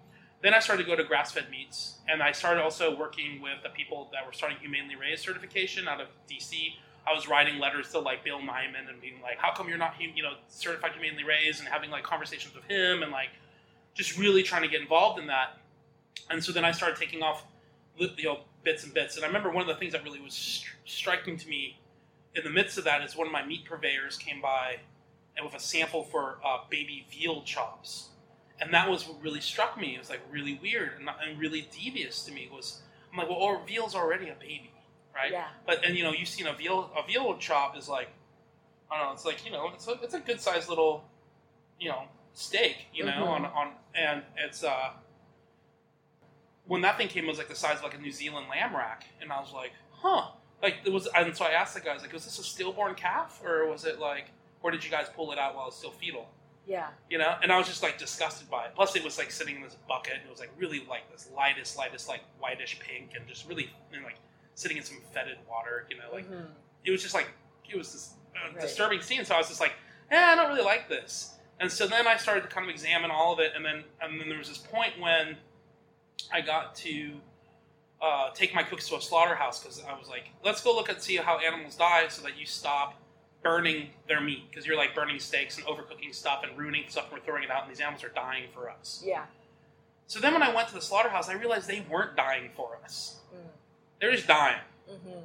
Then 0.41 0.55
I 0.55 0.61
started 0.61 0.85
to 0.85 0.89
go 0.89 0.95
to 0.95 1.03
grass-fed 1.03 1.51
meats, 1.51 1.99
and 2.09 2.23
I 2.23 2.31
started 2.31 2.63
also 2.63 2.97
working 2.97 3.41
with 3.43 3.61
the 3.65 3.71
people 3.71 4.09
that 4.13 4.25
were 4.25 4.33
starting 4.33 4.57
humanely 4.59 4.95
raised 4.95 5.25
certification 5.25 5.89
out 5.89 6.01
of 6.01 6.07
DC. 6.29 6.77
I 7.09 7.13
was 7.13 7.27
writing 7.27 7.59
letters 7.59 7.91
to 7.91 7.99
like 7.99 8.23
Bill 8.23 8.39
Niman 8.39 8.89
and 8.89 9.01
being 9.01 9.21
like, 9.21 9.39
how 9.39 9.53
come 9.53 9.69
you're 9.69 9.79
not, 9.79 9.95
you 10.01 10.23
know, 10.23 10.35
certified 10.49 10.93
humanely 10.93 11.25
raised, 11.25 11.59
and 11.59 11.69
having 11.69 11.91
like 11.91 12.05
conversations 12.05 12.55
with 12.55 12.65
him 12.65 13.03
and 13.03 13.11
like 13.11 13.31
just 13.95 14.17
really 14.17 14.43
trying 14.45 14.63
to 14.63 14.69
get 14.69 14.81
involved 14.81 15.19
in 15.19 15.27
that. 15.27 15.59
And 16.31 16.43
so 16.45 16.53
then 16.53 16.65
I 16.65 16.71
started 16.71 16.99
taking 16.99 17.23
off, 17.23 17.45
you 17.97 18.09
know, 18.25 18.41
bits 18.63 18.85
and 18.85 18.95
bits. 18.95 19.17
And 19.17 19.25
I 19.25 19.29
remember 19.29 19.51
one 19.51 19.63
of 19.63 19.69
the 19.69 19.75
things 19.75 19.93
that 19.93 20.05
really 20.05 20.21
was 20.21 20.35
stri- 20.35 20.69
striking 20.85 21.37
to 21.37 21.49
me 21.49 21.79
in 22.39 22.45
the 22.45 22.51
midst 22.51 22.79
of 22.79 22.85
that 22.85 23.03
is 23.03 23.17
one 23.17 23.27
of 23.27 23.33
my 23.33 23.45
meat 23.45 23.65
purveyors 23.65 24.17
came 24.17 24.41
by 24.41 24.77
and 25.37 25.45
with 25.45 25.55
a 25.55 25.61
sample 25.61 26.05
for 26.05 26.39
uh, 26.45 26.59
baby 26.71 27.07
veal 27.11 27.43
chops. 27.43 28.09
And 28.61 28.73
that 28.75 28.89
was 28.91 29.07
what 29.07 29.23
really 29.23 29.41
struck 29.41 29.79
me. 29.79 29.95
It 29.95 29.99
was 29.99 30.11
like 30.11 30.21
really 30.31 30.59
weird 30.63 30.93
and, 30.97 31.05
not- 31.07 31.19
and 31.27 31.39
really 31.39 31.69
devious 31.77 32.25
to 32.25 32.33
me. 32.33 32.49
Was 32.53 32.81
I'm 33.13 33.19
like, 33.19 33.29
well, 33.29 33.39
or 33.39 33.61
veal's 33.67 33.95
already 33.95 34.29
a 34.31 34.35
baby, 34.35 34.73
right? 35.15 35.31
Yeah. 35.33 35.47
But 35.67 35.85
and 35.85 35.97
you 35.97 36.03
know, 36.05 36.13
you've 36.13 36.29
seen 36.29 36.47
a 36.47 36.53
veal 36.55 36.91
a 36.97 37.07
veal 37.07 37.37
chop 37.39 37.77
is 37.77 37.89
like, 37.89 38.09
I 38.91 38.99
don't 38.99 39.07
know, 39.09 39.13
it's 39.13 39.25
like 39.25 39.45
you 39.45 39.53
know, 39.53 39.71
it's 39.75 39.87
a, 39.87 39.93
it's 40.03 40.15
a 40.15 40.21
good 40.21 40.41
sized 40.41 40.69
little, 40.69 41.05
you 41.79 41.89
know, 41.89 42.03
steak, 42.35 42.87
you 42.93 43.05
know, 43.05 43.13
Mhm. 43.13 43.27
on 43.29 43.45
on 43.47 43.73
and 43.95 44.23
it's 44.37 44.65
uh, 44.65 44.91
when 46.67 46.83
that 46.83 46.99
thing 46.99 47.09
came, 47.09 47.25
it 47.25 47.29
was 47.29 47.39
like 47.39 47.49
the 47.49 47.55
size 47.55 47.79
of 47.79 47.85
like 47.85 47.95
a 47.95 47.99
New 47.99 48.13
Zealand 48.13 48.47
lamb 48.51 48.75
rack, 48.77 49.07
and 49.21 49.33
I 49.33 49.41
was 49.41 49.53
like, 49.53 49.73
huh. 49.93 50.31
Like 50.63 50.77
it 50.85 50.93
was, 50.93 51.07
and 51.15 51.37
so 51.37 51.45
I 51.45 51.51
asked 51.51 51.75
the 51.75 51.81
guys, 51.81 52.03
like, 52.03 52.13
was 52.13 52.25
this 52.25 52.39
a 52.39 52.43
stillborn 52.43 52.95
calf, 52.95 53.41
or 53.45 53.67
was 53.69 53.85
it 53.85 54.01
like, 54.01 54.27
or 54.63 54.71
did 54.71 54.85
you 54.85 54.91
guys 54.91 55.07
pull 55.15 55.31
it 55.33 55.39
out 55.39 55.55
while 55.55 55.69
it's 55.69 55.77
still 55.77 55.93
fetal? 55.93 56.29
Yeah. 56.67 56.89
You 57.09 57.19
know, 57.19 57.37
and 57.43 57.51
I 57.53 57.57
was 57.59 57.67
just 57.67 57.83
like 57.83 57.97
disgusted 57.99 58.51
by 58.51 58.65
it. 58.67 58.73
Plus, 58.75 58.95
it 58.97 59.05
was 59.05 59.17
like 59.19 59.31
sitting 59.31 59.57
in 59.57 59.63
this 59.63 59.77
bucket, 59.89 60.15
and 60.15 60.23
it 60.25 60.31
was 60.31 60.41
like 60.41 60.51
really 60.59 60.85
like 60.89 61.11
this 61.13 61.29
lightest, 61.35 61.77
lightest, 61.79 62.09
like 62.09 62.21
whitish 62.41 62.79
pink, 62.81 63.13
and 63.17 63.27
just 63.29 63.49
really 63.49 63.71
and 63.93 64.03
like 64.05 64.17
sitting 64.55 64.77
in 64.77 64.83
some 64.83 64.99
fetid 65.15 65.39
water. 65.49 65.87
You 65.91 65.97
know, 65.99 66.05
like 66.13 66.29
Mhm. 66.29 66.49
it 66.85 66.91
was 66.91 67.03
just 67.03 67.15
like 67.15 67.29
it 67.71 67.77
was 67.77 67.93
this 67.93 68.15
uh, 68.37 68.51
Right. 68.53 68.61
disturbing 68.61 69.01
scene. 69.01 69.25
So 69.25 69.35
I 69.35 69.39
was 69.39 69.49
just 69.49 69.61
like, 69.61 69.73
yeah, 70.11 70.31
I 70.33 70.35
don't 70.35 70.49
really 70.49 70.63
like 70.65 70.89
this. 70.89 71.35
And 71.61 71.71
so 71.73 71.87
then 71.87 72.07
I 72.07 72.17
started 72.17 72.43
to 72.43 72.49
kind 72.49 72.65
of 72.67 72.71
examine 72.71 73.11
all 73.11 73.33
of 73.33 73.39
it, 73.41 73.53
and 73.55 73.65
then 73.65 73.85
and 74.01 74.21
then 74.21 74.29
there 74.29 74.39
was 74.39 74.49
this 74.49 74.59
point 74.59 74.99
when 75.01 75.37
I 76.33 76.41
got 76.41 76.75
to 76.77 77.21
uh, 78.01 78.31
take 78.31 78.55
my 78.55 78.63
cooks 78.63 78.89
to 78.89 78.97
a 78.97 79.01
slaughterhouse 79.01 79.61
because 79.63 79.83
I 79.85 79.99
was 79.99 80.09
like, 80.09 80.31
let's 80.45 80.63
go 80.63 80.75
look 80.75 80.89
and 80.89 81.01
see 81.01 81.17
how 81.17 81.39
animals 81.39 81.75
die, 81.77 82.09
so 82.09 82.23
that 82.23 82.39
you 82.39 82.47
stop 82.47 82.95
burning 83.43 83.91
their 84.09 84.21
meat 84.21 84.45
because 84.51 84.67
you're 84.67 84.77
like 84.77 84.95
burning 84.95 85.19
steaks 85.19 85.57
and 85.59 85.67
overcooking 85.67 86.13
stuff 86.15 86.43
and 86.43 86.57
ruining 86.59 86.85
stuff 86.89 87.05
and 87.11 87.13
we're 87.19 87.25
throwing 87.25 87.45
it 87.45 87.51
out, 87.51 87.63
and 87.63 87.71
these 87.71 87.81
animals 87.81 88.05
are 88.05 88.09
dying 88.11 88.45
for 88.55 88.71
us. 88.71 89.03
Yeah. 89.05 89.25
So 90.07 90.21
then 90.21 90.33
when 90.33 90.43
I 90.43 90.55
went 90.55 90.69
to 90.69 90.75
the 90.75 90.81
slaughterhouse, 90.81 91.29
I 91.29 91.35
realized 91.35 91.69
they 91.69 91.85
weren't 91.91 92.17
dying 92.17 92.51
for 92.57 92.79
us; 92.85 93.17
Mm. 93.35 93.49
they're 94.01 94.13
just 94.13 94.27
dying. 94.27 94.61
Mhm. 94.91 95.23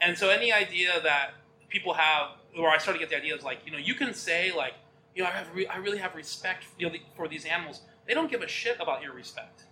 And 0.00 0.16
so 0.18 0.28
any 0.30 0.52
idea 0.52 1.00
that 1.02 1.32
people 1.68 1.94
have, 1.94 2.30
or 2.58 2.68
I 2.68 2.78
started 2.78 2.98
to 3.00 3.04
get 3.06 3.10
the 3.10 3.16
idea 3.16 3.34
is 3.36 3.42
like, 3.42 3.60
you 3.64 3.72
know, 3.72 3.78
you 3.78 3.94
can 3.94 4.12
say 4.14 4.52
like, 4.52 4.74
you 5.14 5.22
know, 5.22 5.28
I 5.28 5.32
have, 5.32 5.54
re- 5.54 5.66
I 5.66 5.76
really 5.76 5.98
have 5.98 6.14
respect 6.14 6.64
for, 6.64 6.88
the, 6.90 7.00
for 7.16 7.28
these 7.28 7.44
animals. 7.44 7.80
They 8.06 8.14
don't 8.14 8.30
give 8.30 8.42
a 8.42 8.48
shit 8.48 8.76
about 8.80 9.02
your 9.02 9.12
respect. 9.12 9.64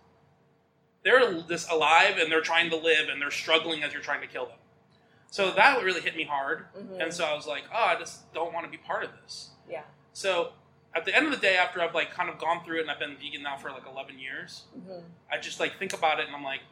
They're 1.02 1.40
just 1.42 1.71
alive 1.71 2.19
and 2.19 2.30
they're 2.30 2.40
trying 2.42 2.71
to 2.71 2.76
live 2.76 3.09
and 3.09 3.21
they're 3.21 3.30
struggling 3.30 3.83
as 3.83 3.92
you're 3.92 4.02
trying 4.02 4.21
to 4.21 4.26
kill 4.26 4.47
them. 4.47 4.59
So 5.30 5.50
that 5.52 5.83
really 5.83 6.00
hit 6.00 6.16
me 6.16 6.25
hard. 6.25 6.66
Mhm. 6.76 7.00
And 7.02 7.14
so 7.14 7.25
I 7.25 7.35
was 7.35 7.47
like, 7.47 7.64
oh, 7.73 7.85
I 7.85 7.97
just 7.99 8.33
don't 8.35 8.52
want 8.52 8.66
to 8.66 8.71
be 8.71 8.76
part 8.78 9.04
of 9.04 9.11
this. 9.23 9.50
Yeah. 9.69 9.85
So 10.12 10.52
at 10.95 11.04
the 11.04 11.14
end 11.14 11.26
of 11.26 11.30
the 11.33 11.38
day, 11.38 11.57
after 11.57 11.80
I've 11.80 11.95
like 11.95 12.11
kind 12.12 12.28
of 12.28 12.38
gone 12.38 12.64
through 12.64 12.78
it 12.78 12.83
and 12.83 12.90
I've 12.90 12.99
been 12.99 13.16
vegan 13.16 13.42
now 13.42 13.57
for 13.57 13.71
like 13.71 13.87
11 13.87 14.19
years, 14.19 14.64
Mhm. 14.76 15.04
I 15.30 15.38
just 15.38 15.61
like 15.61 15.78
think 15.78 15.92
about 15.92 16.19
it 16.21 16.26
and 16.26 16.35
I'm 16.37 16.42
like, 16.45 16.62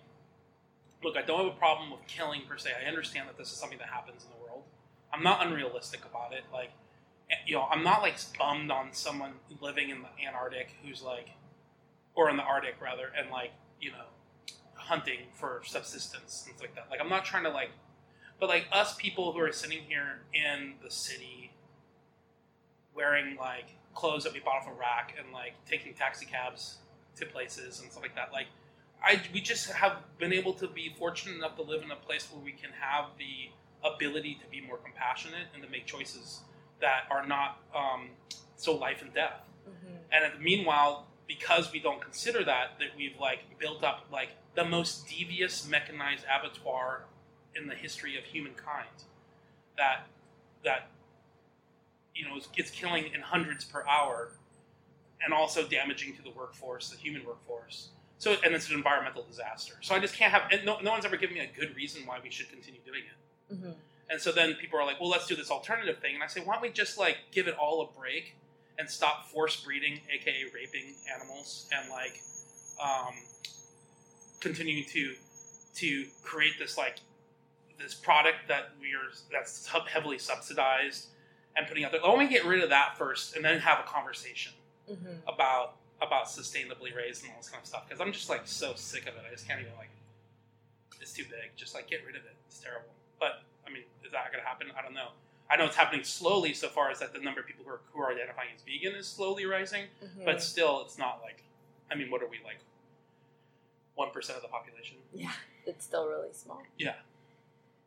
look, 1.03 1.17
I 1.17 1.23
don't 1.23 1.39
have 1.45 1.55
a 1.55 1.59
problem 1.59 1.91
with 1.93 2.05
killing 2.09 2.43
per 2.47 2.59
se. 2.59 2.73
I 2.83 2.85
understand 2.87 3.29
that 3.29 3.37
this 3.39 3.53
is 3.53 3.57
something 3.59 3.79
that 3.79 3.89
happens 3.89 4.25
in 4.25 4.31
the 4.31 4.37
world. 4.45 4.65
I'm 5.13 5.23
not 5.23 5.47
unrealistic 5.47 6.05
about 6.05 6.33
it. 6.33 6.43
Like, 6.53 6.73
eh, 7.31 7.37
you 7.47 7.55
know, 7.55 7.63
I'm 7.71 7.85
not 7.85 8.03
like 8.03 8.17
bummed 8.37 8.73
on 8.73 8.93
someone 8.93 9.39
living 9.61 9.91
in 9.91 10.03
the 10.03 10.09
Antarctic 10.27 10.75
who's 10.83 11.01
like, 11.01 11.31
or 12.17 12.29
in 12.29 12.37
the 12.37 12.43
Arctic 12.43 12.81
rather, 12.81 13.07
and 13.17 13.31
like, 13.31 13.53
you 13.81 13.93
know, 13.93 14.07
hunting 14.89 15.21
for 15.35 15.61
subsistence 15.65 16.43
things 16.47 16.61
like 16.61 16.75
that. 16.75 16.87
Like, 16.91 17.01
I'm 17.01 17.09
not 17.09 17.25
trying 17.25 17.45
to 17.45 17.51
like, 17.51 17.71
but 18.41 18.49
like 18.49 18.67
us 18.73 18.95
people 18.97 19.33
who 19.33 19.41
are 19.41 19.53
sitting 19.53 19.81
here 19.89 20.21
in 20.33 20.75
the 20.83 20.91
city, 20.91 21.53
wearing 22.95 23.37
like 23.37 23.67
clothes 23.95 24.25
that 24.25 24.33
we 24.33 24.41
bought 24.41 24.63
off 24.63 24.69
a 24.69 24.73
rack 24.73 25.15
and 25.19 25.33
like 25.33 25.53
taking 25.69 25.95
taxi 25.95 26.27
cabs 26.27 26.79
to 27.17 27.27
places 27.27 27.81
and 27.81 27.91
stuff 27.91 28.03
like 28.03 28.15
that. 28.15 28.33
Like, 28.33 28.47
I 29.05 29.21
we 29.33 29.41
just 29.41 29.71
have 29.71 29.99
been 30.19 30.33
able 30.33 30.55
to 30.55 30.67
be 30.67 30.95
fortunate 30.99 31.37
enough 31.37 31.57
to 31.57 31.63
live 31.63 31.83
in 31.83 31.91
a 31.91 31.97
place 31.97 32.29
where 32.33 32.43
we 32.43 32.53
can 32.53 32.71
have 32.81 33.07
the 33.19 33.51
ability 33.89 34.39
to 34.43 34.51
be 34.51 34.61
more 34.61 34.79
compassionate 34.79 35.47
and 35.55 35.63
to 35.63 35.69
make 35.69 35.87
choices 35.87 36.41
that 36.81 37.03
are 37.11 37.27
not 37.27 37.61
um, 37.75 38.09
so 38.57 38.75
life 38.75 39.03
and 39.03 39.13
death. 39.15 39.41
Mhm. 39.69 39.99
And 40.13 40.43
meanwhile, 40.43 41.07
because 41.29 41.71
we 41.73 41.79
don't 41.79 42.01
consider 42.01 42.43
that, 42.45 42.79
that 42.79 42.89
we've 42.97 43.19
like 43.21 43.41
built 43.59 43.85
up 43.85 44.07
like 44.11 44.31
the 44.59 44.65
most 44.65 45.07
devious 45.07 45.69
mechanized 45.69 46.25
abattoir 46.25 47.05
in 47.55 47.69
the 47.69 47.77
history 47.77 48.19
of 48.19 48.25
humankind. 48.25 48.89
That 49.77 50.07
that 50.65 50.89
you 52.13 52.27
know 52.27 52.37
is, 52.37 52.49
it's 52.57 52.73
killing 52.73 53.05
in 53.15 53.21
hundreds 53.21 53.65
per 53.65 53.85
hour, 53.87 54.33
and 55.25 55.33
also 55.33 55.65
damaging 55.65 56.17
to 56.17 56.23
the 56.23 56.31
workforce, 56.31 56.91
the 56.91 56.97
human 56.97 57.25
workforce. 57.25 57.91
So 58.19 58.35
and 58.45 58.53
it's 58.53 58.69
an 58.69 58.75
environmental 58.75 59.23
disaster. 59.23 59.75
So 59.81 59.95
I 59.95 60.01
just 60.01 60.15
can't 60.17 60.33
have. 60.33 60.51
And 60.51 60.67
no, 60.67 60.81
no 60.81 60.91
one's 60.91 61.05
ever 61.05 61.17
given 61.17 61.37
me 61.37 61.41
a 61.43 61.61
good 61.61 61.77
reason 61.77 62.05
why 62.05 62.19
we 62.21 62.29
should 62.29 62.51
continue 62.51 62.81
doing 62.85 63.05
it. 63.05 63.55
Mhm. 63.55 63.75
And 64.11 64.21
so 64.21 64.33
then 64.33 64.55
people 64.55 64.81
are 64.81 64.85
like, 64.85 64.99
well, 64.99 65.11
let's 65.11 65.29
do 65.29 65.37
this 65.37 65.53
alternative 65.53 65.99
thing. 65.99 66.15
And 66.15 66.25
I 66.25 66.27
say, 66.27 66.41
why 66.41 66.55
don't 66.55 66.63
we 66.63 66.71
just 66.71 66.99
like 66.99 67.19
give 67.31 67.47
it 67.47 67.55
all 67.55 67.83
a 67.83 68.01
break 68.01 68.35
and 68.77 68.91
stop 68.91 69.29
force 69.29 69.63
breeding, 69.63 70.01
aka 70.13 70.47
raping 70.53 70.95
animals, 71.15 71.69
and 71.71 71.89
like 71.91 72.21
um, 72.83 73.15
continuing 74.41 74.85
to 74.87 75.15
to 75.77 76.07
create 76.23 76.59
this 76.59 76.77
like 76.77 76.97
this 77.79 77.95
product 77.95 78.39
that 78.49 78.71
we 78.81 78.89
are 78.95 79.13
that's 79.31 79.67
heavily 79.87 80.19
subsidized 80.19 81.07
and 81.57 81.67
putting 81.67 81.85
out 81.85 81.93
there. 81.93 82.01
Let 82.01 82.09
don't 82.17 82.29
get 82.31 82.45
rid 82.45 82.63
of 82.63 82.71
that 82.71 82.97
first 82.99 83.37
and 83.37 83.45
then 83.45 83.61
have 83.61 83.79
a 83.79 83.83
conversation 83.85 84.53
Mhm. 84.91 85.21
about 85.27 85.77
about 86.01 86.27
sustainably 86.27 86.95
raised 86.95 87.23
and 87.25 87.33
all 87.33 87.39
this 87.39 87.51
kind 87.51 87.61
of 87.61 87.67
stuff? 87.67 87.89
Because 87.89 88.01
I'm 88.01 88.13
just 88.13 88.29
like 88.29 88.43
so 88.47 88.75
sick 88.75 89.03
of 89.09 89.15
it. 89.17 89.23
I 89.27 89.31
just 89.31 89.47
can't 89.49 89.61
even 89.61 89.75
like. 89.77 89.89
It's 91.01 91.13
too 91.13 91.25
big. 91.25 91.51
Just 91.57 91.75
like 91.75 91.89
get 91.89 92.05
rid 92.07 92.17
of 92.17 92.25
it. 92.25 92.35
It's 92.47 92.59
terrible. 92.61 92.91
But 93.19 93.43
I 93.67 93.71
mean, 93.71 93.83
is 94.05 94.13
that 94.13 94.31
going 94.33 94.43
to 94.43 94.49
happen? 94.49 94.69
I 94.79 94.83
don't 94.83 94.95
know. 94.95 95.09
I 95.51 95.57
know 95.57 95.65
it's 95.65 95.77
happening 95.77 96.05
slowly 96.05 96.53
so 96.55 96.69
far 96.69 96.91
as 96.91 96.99
that 97.01 97.13
the 97.13 97.21
number 97.21 97.41
of 97.41 97.47
people 97.47 97.65
who 97.65 97.71
are, 97.73 97.81
who 97.93 98.01
are 98.01 98.13
identifying 98.13 98.49
as 98.55 98.63
vegan 98.63 98.95
is 98.95 99.07
slowly 99.09 99.45
rising, 99.47 99.87
Mhm. 100.05 100.25
but 100.25 100.43
still, 100.43 100.83
it's 100.83 100.99
not 100.99 101.21
like. 101.23 101.43
I 101.91 101.95
mean, 101.95 102.11
what 102.11 102.23
are 102.23 102.27
we 102.27 102.39
like? 102.45 102.59
Percent 104.19 104.37
of 104.37 104.43
the 104.43 104.49
population. 104.49 104.97
Yeah, 105.15 105.33
it's 105.67 105.85
still 105.85 106.09
really 106.09 106.33
small. 106.33 106.63
Yeah. 106.77 106.95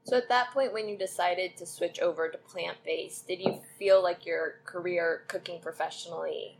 So 0.03 0.17
at 0.17 0.29
that 0.29 0.51
point, 0.51 0.73
when 0.73 0.87
you 0.89 0.97
decided 0.97 1.55
to 1.57 1.65
switch 1.65 1.99
over 1.99 2.27
to 2.29 2.37
plant 2.37 2.77
based, 2.83 3.27
did 3.27 3.39
you 3.39 3.59
feel 3.77 4.01
like 4.01 4.25
your 4.25 4.55
career 4.65 5.23
cooking 5.27 5.59
professionally 5.61 6.57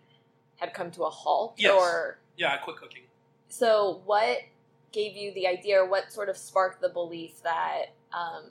had 0.58 0.74
come 0.74 0.92
to 0.92 1.04
a 1.04 1.10
halt? 1.10 1.56
Yes. 1.58 1.72
Or 1.74 2.20
Yeah, 2.38 2.54
I 2.54 2.58
quit 2.58 2.76
cooking. 2.78 3.04
so, 3.50 4.02
what 4.06 4.40
gave 4.92 5.16
you 5.16 5.34
the 5.34 5.48
idea, 5.48 5.80
or 5.82 5.88
what 5.90 6.12
sort 6.12 6.28
of 6.30 6.36
sparked 6.38 6.82
the 6.82 6.90
belief 6.90 7.42
that 7.44 7.86
um, 8.14 8.44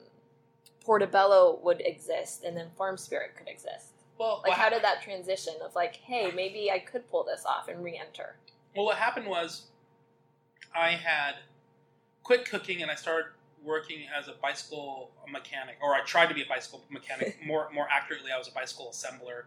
Portobello 0.83 1.59
would 1.63 1.81
exist 1.81 2.43
and 2.43 2.57
then 2.57 2.67
Farm 2.77 2.97
Spirit 2.97 3.31
could 3.37 3.47
exist? 3.47 3.89
Well, 4.17 4.41
Like, 4.45 4.53
how 4.57 4.69
did 4.69 4.83
that 4.83 5.01
transition 5.01 5.53
of 5.63 5.73
like, 5.75 5.95
hey, 5.97 6.31
maybe 6.35 6.69
I 6.71 6.79
could 6.79 7.09
pull 7.09 7.23
this 7.23 7.45
off 7.45 7.67
and 7.69 7.83
re-enter? 7.83 8.35
Well, 8.75 8.85
what 8.85 8.97
happened 8.97 9.27
was 9.27 9.63
I 10.75 10.89
had 10.91 11.35
quit 12.23 12.49
cooking 12.49 12.81
and 12.81 12.89
I 12.89 12.95
started 12.95 13.31
working 13.63 14.05
as 14.17 14.27
a 14.27 14.33
bicycle 14.41 15.11
mechanic, 15.29 15.77
or 15.81 15.93
I 15.93 16.01
tried 16.01 16.27
to 16.27 16.33
be 16.33 16.41
a 16.41 16.47
bicycle 16.47 16.83
mechanic. 16.89 17.37
more, 17.45 17.69
more 17.73 17.87
accurately, 17.91 18.31
I 18.31 18.37
was 18.37 18.47
a 18.47 18.51
bicycle 18.51 18.91
assembler 18.91 19.43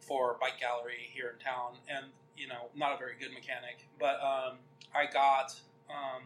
for 0.00 0.36
Bike 0.40 0.60
Gallery 0.60 1.08
here 1.12 1.34
in 1.38 1.44
town, 1.44 1.74
and 1.88 2.06
you 2.36 2.48
know, 2.48 2.68
not 2.76 2.94
a 2.94 2.98
very 2.98 3.14
good 3.18 3.32
mechanic. 3.32 3.86
But 3.98 4.20
um, 4.20 4.58
I 4.94 5.06
got 5.12 5.54
um, 5.90 6.22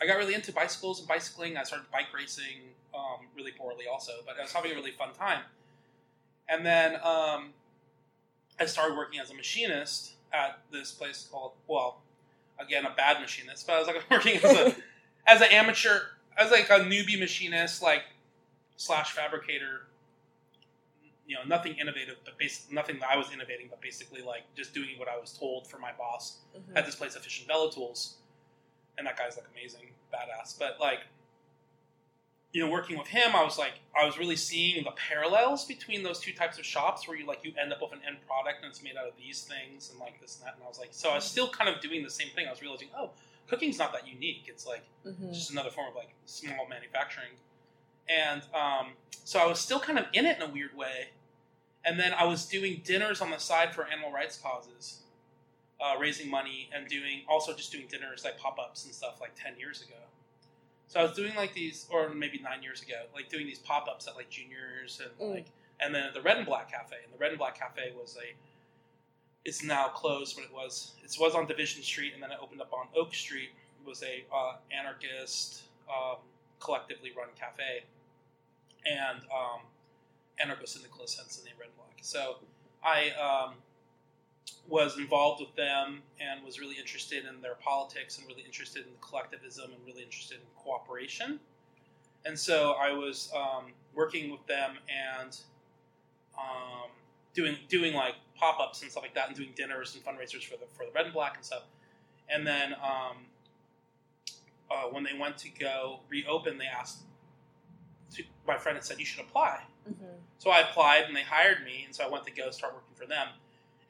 I 0.00 0.06
got 0.06 0.16
really 0.16 0.34
into 0.34 0.52
bicycles 0.52 0.98
and 0.98 1.08
bicycling. 1.08 1.56
I 1.56 1.62
started 1.64 1.90
bike 1.90 2.12
racing 2.14 2.74
um, 2.94 3.26
really 3.36 3.52
poorly, 3.52 3.84
also, 3.90 4.12
but 4.26 4.36
I 4.38 4.42
was 4.42 4.52
having 4.52 4.72
a 4.72 4.74
really 4.74 4.90
fun 4.90 5.12
time. 5.12 5.42
And 6.48 6.66
then 6.66 6.96
um, 6.96 7.50
I 8.58 8.66
started 8.66 8.96
working 8.96 9.20
as 9.20 9.30
a 9.30 9.34
machinist 9.34 10.14
at 10.32 10.58
this 10.70 10.92
place 10.92 11.28
called 11.30 11.52
well, 11.66 12.02
again 12.62 12.86
a 12.86 12.90
bad 12.90 13.20
machinist, 13.20 13.66
but 13.66 13.74
I 13.74 13.78
was 13.78 13.86
like 13.88 14.02
working 14.10 14.36
as 14.36 14.44
a 14.44 14.74
as 15.26 15.40
an 15.40 15.48
amateur, 15.52 16.00
as 16.36 16.50
like 16.50 16.68
a 16.70 16.80
newbie 16.80 17.18
machinist, 17.18 17.82
like 17.82 18.02
slash 18.76 19.12
fabricator. 19.12 19.82
You 21.26 21.36
know, 21.36 21.44
nothing 21.46 21.76
innovative, 21.78 22.16
but 22.24 22.36
bas- 22.38 22.66
nothing 22.70 22.98
that 22.98 23.08
I 23.10 23.16
was 23.16 23.32
innovating, 23.32 23.68
but 23.70 23.80
basically 23.80 24.22
like 24.22 24.42
just 24.56 24.74
doing 24.74 24.98
what 24.98 25.08
I 25.08 25.16
was 25.18 25.32
told 25.32 25.66
for 25.66 25.78
my 25.78 25.92
boss 25.92 26.38
Mhm. 26.54 26.76
at 26.76 26.84
this 26.84 26.96
place, 26.96 27.14
Efficient 27.14 27.48
Bella 27.48 27.72
Tools, 27.72 28.16
and 28.98 29.06
that 29.06 29.16
guy's 29.16 29.36
like 29.36 29.46
amazing, 29.52 29.92
badass. 30.12 30.58
But 30.58 30.78
like, 30.80 31.00
you 32.52 32.62
know, 32.64 32.70
working 32.70 32.98
with 32.98 33.08
him, 33.08 33.34
I 33.34 33.42
was 33.42 33.56
like, 33.58 33.72
I 33.98 34.04
was 34.04 34.18
really 34.18 34.36
seeing 34.36 34.84
the 34.84 34.90
parallels 34.92 35.64
between 35.64 36.02
those 36.02 36.20
two 36.20 36.32
types 36.32 36.58
of 36.58 36.66
shops, 36.66 37.08
where 37.08 37.16
you 37.16 37.26
like 37.26 37.40
you 37.44 37.52
end 37.60 37.72
up 37.72 37.80
with 37.80 37.92
an 37.92 38.00
end 38.06 38.18
product 38.26 38.62
and 38.62 38.70
it's 38.70 38.82
made 38.82 38.96
out 38.96 39.06
of 39.08 39.14
these 39.18 39.42
things 39.42 39.90
and 39.90 39.98
like 39.98 40.20
this 40.20 40.36
and 40.36 40.46
that. 40.46 40.54
And 40.56 40.64
I 40.64 40.68
was 40.68 40.78
like, 40.78 40.90
so 40.92 41.10
I 41.10 41.14
was 41.14 41.24
still 41.24 41.48
kind 41.48 41.68
of 41.74 41.80
doing 41.80 42.02
the 42.02 42.10
same 42.10 42.28
thing. 42.34 42.46
I 42.46 42.50
was 42.50 42.60
realizing, 42.60 42.88
oh, 42.96 43.10
cooking's 43.48 43.78
not 43.78 43.92
that 43.94 44.06
unique. 44.06 44.44
It's 44.48 44.66
like 44.66 44.82
Mhm. 45.06 45.32
just 45.32 45.50
another 45.50 45.70
form 45.70 45.88
of 45.88 45.94
like 45.94 46.10
small 46.26 46.66
manufacturing. 46.68 47.30
And 48.08 48.42
um, 48.54 48.92
so 49.24 49.38
I 49.38 49.46
was 49.46 49.58
still 49.58 49.80
kind 49.80 49.98
of 49.98 50.06
in 50.12 50.26
it 50.26 50.36
in 50.36 50.42
a 50.42 50.48
weird 50.52 50.76
way. 50.76 51.08
And 51.84 51.98
then 51.98 52.12
I 52.12 52.24
was 52.24 52.44
doing 52.46 52.82
dinners 52.84 53.20
on 53.22 53.30
the 53.30 53.38
side 53.38 53.74
for 53.74 53.86
animal 53.86 54.12
rights 54.12 54.36
causes, 54.36 55.00
uh, 55.80 55.96
raising 55.98 56.30
money 56.30 56.68
and 56.74 56.86
doing 56.86 57.22
also 57.28 57.54
just 57.54 57.72
doing 57.72 57.86
dinners 57.88 58.24
like 58.24 58.38
pop 58.38 58.58
ups 58.58 58.84
and 58.84 58.94
stuff 58.94 59.20
like 59.20 59.32
10 59.36 59.58
years 59.58 59.80
ago. 59.82 59.96
So 60.92 61.00
I 61.00 61.04
was 61.04 61.12
doing 61.14 61.34
like 61.36 61.54
these, 61.54 61.86
or 61.90 62.10
maybe 62.10 62.38
nine 62.38 62.62
years 62.62 62.82
ago, 62.82 63.06
like 63.14 63.30
doing 63.30 63.46
these 63.46 63.58
pop 63.58 63.88
ups 63.88 64.06
at 64.06 64.14
like 64.14 64.28
juniors 64.28 65.00
and 65.02 65.10
Mm. 65.18 65.34
like, 65.36 65.46
and 65.80 65.94
then 65.94 66.12
the 66.12 66.20
Red 66.20 66.36
and 66.36 66.44
Black 66.44 66.70
Cafe. 66.70 66.96
And 67.02 67.10
the 67.10 67.16
Red 67.16 67.30
and 67.30 67.38
Black 67.38 67.58
Cafe 67.58 67.94
was 67.98 68.18
a, 68.18 68.34
it's 69.46 69.62
now 69.64 69.88
closed, 69.88 70.36
but 70.36 70.44
it 70.44 70.52
was, 70.52 70.92
it 71.02 71.16
was 71.18 71.34
on 71.34 71.46
Division 71.46 71.82
Street 71.82 72.12
and 72.12 72.22
then 72.22 72.30
it 72.30 72.36
opened 72.42 72.60
up 72.60 72.74
on 72.74 72.88
Oak 72.94 73.14
Street 73.14 73.48
It 73.82 73.88
was 73.88 74.02
a 74.02 74.26
uh, 74.30 74.56
anarchist, 74.70 75.62
um, 75.88 76.16
collectively 76.60 77.10
run 77.16 77.28
cafe, 77.36 77.84
and 78.84 79.20
um, 79.32 79.62
anarcho-syndicalist, 80.44 81.16
hence 81.16 81.36
the 81.38 81.46
name 81.46 81.54
Red 81.58 81.68
and 81.68 81.76
Black. 81.78 81.96
So 82.02 82.36
I 82.84 83.12
um, 83.16 83.54
was 84.68 84.96
involved 84.98 85.40
with 85.40 85.54
them 85.56 86.02
and 86.20 86.44
was 86.44 86.60
really 86.60 86.76
interested 86.76 87.24
in 87.24 87.40
their 87.42 87.56
politics 87.56 88.18
and 88.18 88.26
really 88.26 88.42
interested 88.42 88.86
in 88.86 88.92
collectivism 89.00 89.70
and 89.72 89.80
really 89.86 90.02
interested 90.02 90.38
in 90.38 90.46
cooperation. 90.56 91.40
And 92.24 92.38
so 92.38 92.76
I 92.80 92.92
was 92.92 93.30
um, 93.36 93.72
working 93.94 94.30
with 94.30 94.46
them 94.46 94.76
and 94.88 95.36
um, 96.38 96.90
doing 97.34 97.56
doing 97.68 97.94
like 97.94 98.14
pop 98.36 98.60
ups 98.60 98.82
and 98.82 98.90
stuff 98.90 99.02
like 99.02 99.14
that, 99.14 99.28
and 99.28 99.36
doing 99.36 99.50
dinners 99.56 99.94
and 99.94 100.04
fundraisers 100.04 100.44
for 100.44 100.56
the 100.56 100.66
for 100.72 100.86
the 100.86 100.92
Red 100.94 101.06
and 101.06 101.14
Black 101.14 101.36
and 101.36 101.44
stuff. 101.44 101.64
And 102.28 102.46
then 102.46 102.74
um, 102.74 103.16
uh, 104.70 104.88
when 104.90 105.02
they 105.02 105.18
went 105.18 105.36
to 105.38 105.50
go 105.50 106.00
reopen, 106.08 106.58
they 106.58 106.66
asked. 106.66 106.98
To, 108.14 108.22
my 108.46 108.58
friend 108.58 108.76
had 108.76 108.84
said 108.84 108.98
you 108.98 109.06
should 109.06 109.24
apply. 109.24 109.60
Mm-hmm. 109.88 110.04
So 110.38 110.50
I 110.50 110.60
applied 110.60 111.04
and 111.06 111.16
they 111.16 111.22
hired 111.22 111.64
me, 111.64 111.82
and 111.86 111.94
so 111.94 112.04
I 112.04 112.08
went 112.08 112.24
to 112.26 112.30
go 112.30 112.50
start 112.50 112.74
working 112.74 112.94
for 112.94 113.06
them. 113.06 113.28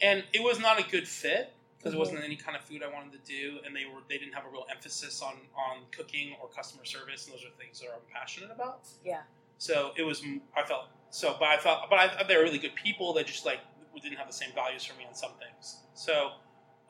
And 0.01 0.25
it 0.33 0.43
was 0.43 0.59
not 0.59 0.79
a 0.81 0.83
good 0.91 1.07
fit 1.07 1.53
because 1.79 1.93
Mhm. 1.93 1.97
it 1.97 1.99
wasn't 1.99 2.25
any 2.25 2.37
kind 2.37 2.57
of 2.57 2.65
food 2.65 2.83
I 2.83 2.89
wanted 2.89 3.13
to 3.13 3.19
do, 3.19 3.61
and 3.65 3.75
they 3.75 3.85
were 3.85 4.01
they 4.09 4.19
didn't 4.19 4.35
have 4.35 4.45
a 4.45 4.49
real 4.49 4.67
emphasis 4.71 5.21
on 5.23 5.49
on 5.55 5.87
cooking 5.91 6.37
or 6.41 6.49
customer 6.49 6.85
service, 6.85 7.27
and 7.27 7.35
those 7.35 7.45
are 7.45 7.51
things 7.51 7.81
that 7.81 7.89
I'm 7.93 8.01
passionate 8.13 8.51
about. 8.51 8.87
Yeah. 9.05 9.23
So 9.59 9.93
it 9.97 10.03
was 10.03 10.25
I 10.57 10.63
felt 10.63 10.87
so, 11.11 11.37
but 11.39 11.49
I 11.49 11.57
felt 11.59 11.89
but 11.91 11.99
I, 11.99 12.23
they 12.25 12.37
were 12.37 12.43
really 12.43 12.59
good 12.59 12.75
people 12.75 13.13
that 13.15 13.27
just 13.27 13.45
like 13.45 13.61
didn't 14.03 14.19
have 14.19 14.27
the 14.27 14.33
same 14.33 14.51
values 14.53 14.85
for 14.85 14.95
me 14.99 15.05
on 15.07 15.15
some 15.15 15.31
things. 15.39 15.77
So, 15.95 16.33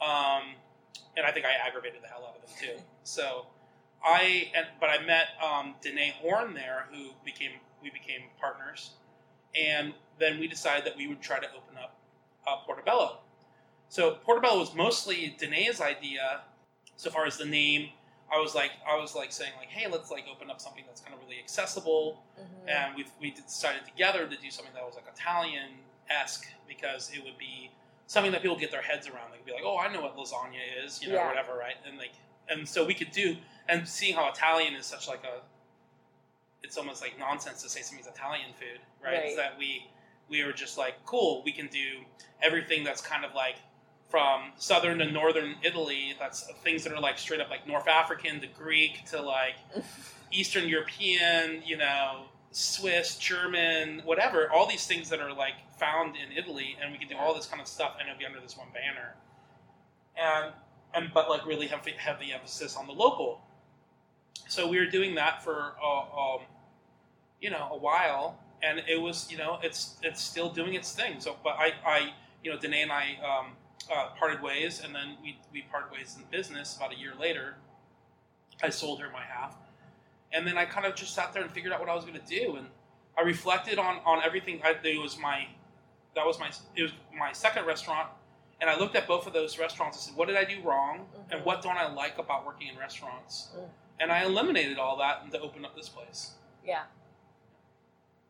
um, 0.01 0.55
and 1.17 1.27
I 1.27 1.31
think 1.31 1.45
I 1.45 1.53
aggravated 1.53 2.03
the 2.03 2.09
hell 2.09 2.25
out 2.27 2.37
of 2.37 2.43
them 2.47 2.51
too. 2.59 2.83
So 3.05 3.47
I 4.05 4.51
and 4.55 4.67
but 4.81 4.89
I 4.89 5.05
met 5.05 5.29
um, 5.43 5.75
Danae 5.83 6.15
Horn 6.21 6.55
there, 6.55 6.87
who 6.93 7.11
became 7.25 7.51
we 7.83 7.91
became 7.91 8.23
partners, 8.39 8.93
and 9.61 9.93
then 10.19 10.39
we 10.39 10.47
decided 10.47 10.85
that 10.87 10.97
we 10.97 11.09
would 11.09 11.21
try 11.21 11.41
to 11.41 11.47
open 11.57 11.77
up 11.77 11.99
uh, 12.47 12.57
Portobello. 12.67 13.19
So 13.89 14.13
Portobello 14.25 14.59
was 14.59 14.75
mostly 14.75 15.37
Danae's 15.39 15.81
idea, 15.81 16.41
so 16.97 17.11
far 17.11 17.27
as 17.27 17.37
the 17.37 17.45
name. 17.45 17.91
I 18.35 18.41
was 18.41 18.55
like, 18.55 18.71
I 18.89 18.97
was 18.97 19.15
like 19.15 19.31
saying 19.33 19.53
like, 19.59 19.69
hey, 19.69 19.91
let's 19.91 20.11
like 20.11 20.25
open 20.33 20.51
up 20.51 20.61
something 20.61 20.85
that's 20.87 21.01
kind 21.03 21.15
of 21.15 21.21
really 21.21 21.39
accessible, 21.39 22.23
Mm-hmm. 22.41 22.69
and 22.69 22.95
we 22.97 23.05
we 23.21 23.31
decided 23.31 23.85
together 23.85 24.27
to 24.27 24.37
do 24.37 24.51
something 24.51 24.73
that 24.75 24.83
was 24.85 24.95
like 24.95 25.05
Italian 25.13 25.69
esque 26.09 26.47
because 26.67 27.11
it 27.15 27.23
would 27.23 27.37
be 27.39 27.71
something 28.07 28.33
that 28.33 28.41
people 28.43 28.57
get 28.57 28.71
their 28.71 28.81
heads 28.83 29.07
around. 29.07 29.31
They 29.31 29.37
could 29.37 29.47
be 29.47 29.53
like, 29.53 29.63
oh, 29.65 29.79
I 29.79 29.93
know 29.93 30.01
what 30.01 30.17
lasagna 30.17 30.85
is, 30.85 31.03
you 31.03 31.09
know, 31.11 31.17
Yeah. 31.17 31.29
whatever, 31.29 31.57
right? 31.59 31.77
And 31.87 31.99
like, 31.99 32.13
and 32.49 32.67
so 32.67 32.85
we 32.87 32.95
could 32.95 33.11
do, 33.11 33.37
and 33.69 33.87
seeing 33.87 34.15
how 34.17 34.29
Italian 34.31 34.75
is 34.75 34.87
such 34.87 35.07
like 35.09 35.23
a, 35.25 35.41
it's 36.63 36.77
almost 36.79 37.03
like 37.03 37.19
nonsense 37.19 37.63
to 37.63 37.69
say 37.69 37.83
something's 37.83 38.09
Italian 38.09 38.51
food, 38.59 38.81
right? 39.05 39.13
Right. 39.25 39.37
That 39.37 39.59
we 39.59 39.87
we 40.33 40.43
were 40.43 40.53
just 40.53 40.79
like, 40.79 40.95
cool, 41.05 41.43
we 41.45 41.53
can 41.53 41.69
do 41.69 42.01
everything 42.43 42.83
that's 42.83 43.03
kind 43.03 43.25
of 43.25 43.35
like 43.35 43.57
from 44.09 44.51
southern 44.57 44.99
to 44.99 45.13
northern 45.13 45.55
Italy. 45.63 46.15
That's 46.19 46.51
things 46.65 46.83
that 46.85 46.93
are 46.93 47.01
like 47.01 47.19
straight 47.19 47.41
up 47.41 47.51
like 47.51 47.69
North 47.69 47.87
African 47.87 48.41
to 48.41 48.47
Greek 48.49 49.05
to 49.11 49.21
like 49.21 49.55
Eastern 50.33 50.69
European, 50.69 51.63
you 51.65 51.77
know, 51.77 52.25
Swiss, 52.51 53.17
German, 53.17 54.01
whatever. 54.05 54.51
All 54.51 54.67
these 54.67 54.87
things 54.87 55.11
that 55.11 55.21
are 55.21 55.33
like 55.33 55.55
found 55.79 56.17
in 56.17 56.37
Italy, 56.37 56.77
and 56.83 56.91
we 56.91 56.99
can 56.99 57.09
do 57.09 57.17
all 57.17 57.35
this 57.35 57.47
kind 57.47 57.61
of 57.61 57.69
stuff, 57.69 57.97
and 58.01 58.09
it'll 58.09 58.19
be 58.19 58.27
under 58.27 58.41
this 58.41 58.57
one 58.57 58.69
banner. 58.73 59.15
And 60.17 60.53
and 60.95 61.13
but 61.15 61.29
like 61.29 61.47
really 61.47 61.67
have 61.67 61.87
have 61.87 62.19
the 62.19 62.33
emphasis 62.33 62.77
on 62.77 62.87
the 62.87 62.93
local. 62.93 63.43
So 64.49 64.67
we 64.67 64.79
were 64.79 64.87
doing 64.87 65.15
that 65.17 65.45
for 65.45 65.75
uh, 65.83 66.35
um, 66.35 66.41
you 67.41 67.51
know 67.51 67.69
a 67.73 67.79
while, 67.79 68.39
and 68.63 68.83
it 68.89 69.01
was 69.01 69.31
you 69.31 69.39
know 69.39 69.59
it's 69.63 69.97
it's 70.03 70.21
still 70.21 70.49
doing 70.51 70.75
its 70.75 70.93
thing. 70.93 71.21
So, 71.21 71.37
but 71.43 71.57
I 71.59 71.73
I 71.85 72.13
you 72.43 72.51
know 72.53 72.59
Danae 72.59 72.83
and 72.83 72.93
I 72.93 73.17
um, 73.25 73.47
uh, 73.93 74.09
parted 74.19 74.43
ways, 74.43 74.83
and 74.85 74.95
then 74.95 75.17
we 75.23 75.39
we 75.53 75.63
parted 75.71 75.93
ways 75.93 76.17
in 76.17 76.25
business 76.31 76.77
about 76.77 76.93
a 76.93 76.97
year 76.99 77.13
later. 77.19 77.57
I 78.63 78.71
sold 78.71 79.01
her 79.01 79.11
my 79.11 79.25
half, 79.25 79.57
and 80.33 80.47
then 80.47 80.57
I 80.57 80.65
kind 80.67 80.87
of 80.87 80.95
just 80.95 81.15
sat 81.15 81.33
there 81.33 81.43
and 81.43 81.51
figured 81.51 81.73
out 81.73 81.81
what 81.81 81.89
I 81.89 81.95
was 81.95 82.05
going 82.05 82.19
to 82.19 82.27
do, 82.27 82.57
and 82.57 82.67
I 83.19 83.23
reflected 83.23 83.79
on 83.79 83.99
on 84.05 84.23
everything. 84.23 84.61
I, 84.65 84.77
it 84.85 85.01
was 85.01 85.19
my 85.19 85.47
that 86.15 86.25
was 86.25 86.39
my 86.39 86.51
it 86.77 86.83
was 86.83 86.93
my 87.17 87.33
second 87.33 87.67
restaurant, 87.67 88.09
and 88.61 88.71
I 88.71 88.79
looked 88.79 88.95
at 88.95 89.09
both 89.09 89.27
of 89.27 89.33
those 89.33 89.59
restaurants 89.59 89.97
and 89.97 90.05
said, 90.05 90.17
what 90.17 90.29
did 90.29 90.37
I 90.37 90.45
do 90.45 90.61
wrong, 90.63 91.07
and 91.31 91.41
Mhm. 91.41 91.45
what 91.45 91.63
don't 91.63 91.77
I 91.77 91.91
like 91.93 92.19
about 92.19 92.47
working 92.47 92.69
in 92.69 92.77
restaurants, 92.79 93.49
Mm. 93.57 93.69
and 94.01 94.13
I 94.13 94.25
eliminated 94.25 94.79
all 94.79 94.97
that 94.99 95.23
and 95.23 95.33
to 95.33 95.41
open 95.41 95.65
up 95.65 95.75
this 95.75 95.89
place. 95.89 96.35
Yeah. 96.65 96.85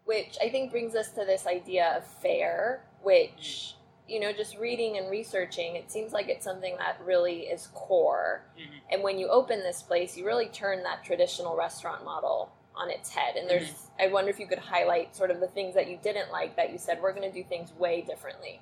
Which 0.05 0.37
I 0.43 0.49
think 0.49 0.71
brings 0.71 0.95
us 0.95 1.11
to 1.13 1.25
this 1.25 1.47
idea 1.47 1.95
of 1.97 2.07
fair, 2.21 2.85
which, 3.03 3.75
you 4.09 4.19
know, 4.19 4.33
just 4.33 4.59
reading 4.59 4.99
and 4.99 5.11
researching, 5.11 5.77
it 5.77 5.91
seems 5.93 6.13
like 6.13 6.29
it's 6.29 6.45
something 6.45 6.77
that 6.79 7.01
really 7.05 7.43
is 7.43 7.69
core. 7.69 8.45
Mhm. 8.59 8.81
And 8.91 9.03
when 9.03 9.19
you 9.19 9.29
open 9.29 9.61
this 9.61 9.83
place, 9.83 10.17
you 10.17 10.27
really 10.27 10.49
turn 10.49 10.83
that 10.83 11.05
traditional 11.05 11.57
restaurant 11.57 12.05
model 12.05 12.53
on 12.75 12.91
its 12.91 13.11
head. 13.15 13.37
And 13.37 13.49
there's, 13.49 13.91
I 14.01 14.09
wonder 14.09 14.31
if 14.31 14.41
you 14.41 14.47
could 14.47 14.59
highlight 14.59 15.15
sort 15.15 15.31
of 15.31 15.41
the 15.41 15.49
things 15.49 15.75
that 15.75 15.89
you 15.89 15.99
didn't 16.03 16.33
like 16.33 16.57
that 16.57 16.73
you 16.73 16.79
said, 16.79 17.01
we're 17.01 17.13
going 17.13 17.31
to 17.31 17.43
do 17.43 17.47
things 17.47 17.73
way 17.73 18.01
differently. 18.01 18.61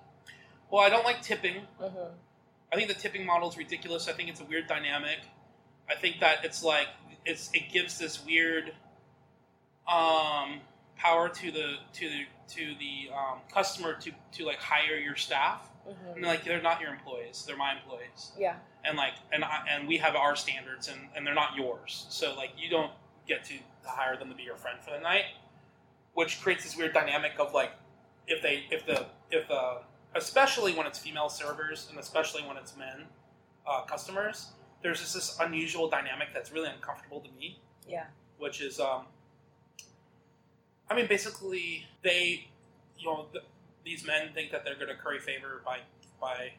Well, 0.70 0.82
I 0.82 0.88
don't 0.88 1.04
like 1.04 1.22
tipping. 1.22 1.66
Mm-hmm. 1.80 2.12
I 2.72 2.76
think 2.76 2.88
the 2.88 2.94
tipping 2.94 3.26
model 3.26 3.48
is 3.48 3.56
ridiculous. 3.56 4.08
I 4.08 4.12
think 4.12 4.28
it's 4.28 4.40
a 4.40 4.44
weird 4.44 4.68
dynamic. 4.68 5.18
I 5.88 5.96
think 5.96 6.20
that 6.20 6.44
it's 6.44 6.62
like 6.62 6.86
it's 7.24 7.50
it 7.52 7.72
gives 7.72 7.98
this 7.98 8.24
weird 8.24 8.72
um, 9.88 10.60
power 11.00 11.28
to 11.28 11.50
the 11.50 11.76
to 11.94 12.08
the 12.08 12.24
to 12.54 12.74
the 12.78 13.10
um, 13.14 13.38
customer 13.52 13.94
to 13.94 14.12
to 14.32 14.44
like 14.44 14.58
hire 14.58 14.96
your 14.96 15.16
staff. 15.16 15.68
Mm-hmm. 15.88 16.16
And 16.16 16.26
like 16.26 16.44
they're 16.44 16.62
not 16.62 16.80
your 16.80 16.90
employees; 16.90 17.44
they're 17.46 17.56
my 17.56 17.72
employees. 17.72 18.32
Yeah. 18.38 18.56
And 18.84 18.96
like 18.96 19.14
and 19.32 19.44
I, 19.44 19.64
and 19.68 19.88
we 19.88 19.96
have 19.96 20.14
our 20.14 20.36
standards, 20.36 20.88
and 20.88 21.00
and 21.16 21.26
they're 21.26 21.34
not 21.34 21.56
yours. 21.56 22.06
So 22.10 22.34
like 22.34 22.50
you 22.58 22.68
don't 22.68 22.92
get 23.26 23.44
to 23.44 23.54
hire 23.84 24.16
them 24.16 24.28
to 24.28 24.34
be 24.34 24.42
your 24.42 24.56
friend 24.56 24.78
for 24.80 24.90
the 24.90 25.00
night, 25.00 25.24
which 26.14 26.40
creates 26.40 26.64
this 26.64 26.76
weird 26.76 26.92
dynamic 26.92 27.32
of 27.38 27.54
like 27.54 27.72
if 28.26 28.42
they 28.42 28.64
if 28.70 28.86
the 28.86 29.06
if 29.30 29.48
the 29.48 29.78
especially 30.14 30.74
when 30.74 30.86
it's 30.86 30.98
female 30.98 31.28
servers 31.28 31.86
and 31.90 31.98
especially 31.98 32.42
when 32.42 32.56
it's 32.56 32.76
men 32.76 33.06
uh, 33.66 33.82
customers, 33.82 34.48
there's 34.82 35.00
just 35.00 35.14
this 35.14 35.38
unusual 35.40 35.88
dynamic 35.88 36.28
that's 36.34 36.52
really 36.52 36.68
uncomfortable 36.68 37.20
to 37.20 37.30
me. 37.38 37.60
Yeah. 37.88 38.06
Which 38.38 38.60
is, 38.60 38.80
um, 38.80 39.04
I 40.90 40.96
mean, 40.96 41.06
basically 41.06 41.86
they, 42.02 42.48
you 42.98 43.06
know, 43.06 43.26
th- 43.32 43.44
these 43.84 44.04
men 44.04 44.30
think 44.34 44.50
that 44.50 44.64
they're 44.64 44.74
going 44.74 44.88
to 44.88 44.96
curry 44.96 45.20
favor 45.20 45.62
by 45.64 45.78
by 46.20 46.52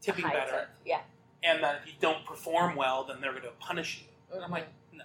tipping 0.00 0.24
High 0.24 0.32
better, 0.34 0.50
tip. 0.50 0.68
Yeah. 0.84 1.00
and 1.42 1.62
that 1.64 1.80
if 1.82 1.88
you 1.88 1.94
don't 2.00 2.24
perform 2.24 2.76
well, 2.76 3.04
then 3.04 3.20
they're 3.20 3.32
going 3.32 3.42
to 3.42 3.50
punish 3.58 4.02
you. 4.02 4.34
And 4.36 4.44
I'm 4.44 4.50
like, 4.50 4.68
no, 4.92 5.04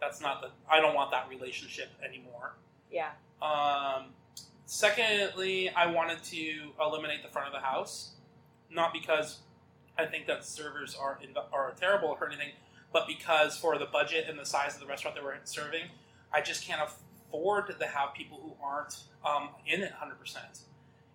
that's 0.00 0.20
not 0.20 0.40
the. 0.40 0.48
I 0.68 0.80
don't 0.80 0.94
want 0.94 1.10
that 1.12 1.28
relationship 1.28 1.90
anymore. 2.04 2.54
Yeah. 2.90 3.10
Um, 3.40 4.06
secondly, 4.66 5.68
I 5.70 5.86
wanted 5.86 6.22
to 6.24 6.70
eliminate 6.80 7.22
the 7.22 7.28
front 7.28 7.46
of 7.46 7.52
the 7.52 7.60
house, 7.60 8.12
not 8.70 8.92
because 8.92 9.38
I 9.98 10.06
think 10.06 10.26
that 10.26 10.44
servers 10.44 10.96
are 10.98 11.18
in, 11.22 11.30
are 11.52 11.72
terrible 11.78 12.16
or 12.20 12.26
anything, 12.26 12.52
but 12.92 13.06
because 13.06 13.56
for 13.56 13.78
the 13.78 13.86
budget 13.86 14.26
and 14.28 14.38
the 14.38 14.46
size 14.46 14.74
of 14.74 14.80
the 14.80 14.86
restaurant 14.86 15.16
that 15.16 15.24
we're 15.24 15.36
serving, 15.44 15.82
I 16.32 16.40
just 16.40 16.64
can't 16.66 16.80
afford 16.82 17.01
to 17.32 17.86
have 17.86 18.14
people 18.14 18.38
who 18.42 18.52
aren't 18.64 19.00
um, 19.24 19.50
in 19.66 19.82
it 19.82 19.92
100%. 19.92 20.36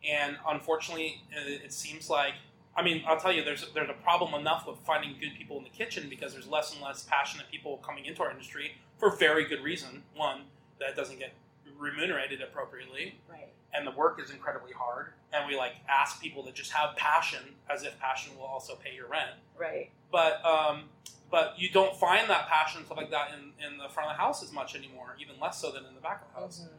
And 0.08 0.38
unfortunately, 0.48 1.22
it, 1.32 1.62
it 1.66 1.74
seems 1.74 2.10
like 2.10 2.34
I 2.76 2.84
mean, 2.84 3.02
I'll 3.08 3.20
tell 3.20 3.32
you, 3.32 3.44
there's 3.44 3.66
there's 3.74 3.90
a 3.90 4.04
problem 4.04 4.40
enough 4.40 4.68
with 4.68 4.78
finding 4.86 5.16
good 5.20 5.34
people 5.36 5.58
in 5.58 5.64
the 5.64 5.70
kitchen 5.72 6.08
because 6.10 6.34
there's 6.34 6.48
less 6.48 6.74
and 6.74 6.82
less 6.84 7.08
passionate 7.10 7.48
people 7.50 7.78
coming 7.78 8.06
into 8.06 8.22
our 8.22 8.30
industry 8.30 8.74
for 9.00 9.16
very 9.16 9.46
good 9.46 9.64
reason. 9.64 10.04
One, 10.16 10.42
that 10.80 10.96
doesn't 10.96 11.18
get 11.18 11.34
remunerated 11.80 12.40
appropriately, 12.42 13.20
Right. 13.28 13.48
and 13.74 13.86
the 13.86 13.92
work 13.92 14.22
is 14.24 14.30
incredibly 14.30 14.74
hard. 14.74 15.14
And 15.34 15.48
we 15.48 15.58
like 15.58 15.74
ask 15.90 16.22
people 16.22 16.44
to 16.44 16.52
just 16.52 16.72
have 16.72 16.96
passion, 16.96 17.56
as 17.68 17.82
if 17.82 18.00
passion 18.00 18.38
will 18.38 18.46
also 18.46 18.76
pay 18.76 18.94
your 18.94 19.08
rent. 19.08 19.32
Right. 19.58 19.90
But 20.12 20.46
um, 20.46 20.84
but 21.30 21.56
you 21.58 21.70
don't 21.70 21.96
find 21.96 22.30
that 22.30 22.48
passion 22.48 22.86
stuff 22.86 22.98
like 22.98 23.12
that 23.12 23.32
in, 23.34 23.52
in 23.66 23.78
the 23.78 23.90
front 23.90 24.10
of 24.10 24.16
the 24.16 24.22
house 24.22 24.44
as 24.44 24.52
much 24.52 24.76
anymore, 24.76 25.16
even 25.20 25.36
less 25.40 25.60
so 25.60 25.72
than 25.72 25.86
in 25.86 25.96
the 25.96 26.02
back 26.02 26.22
of 26.22 26.34
the 26.34 26.40
house. 26.42 26.62
Mhm. 26.62 26.70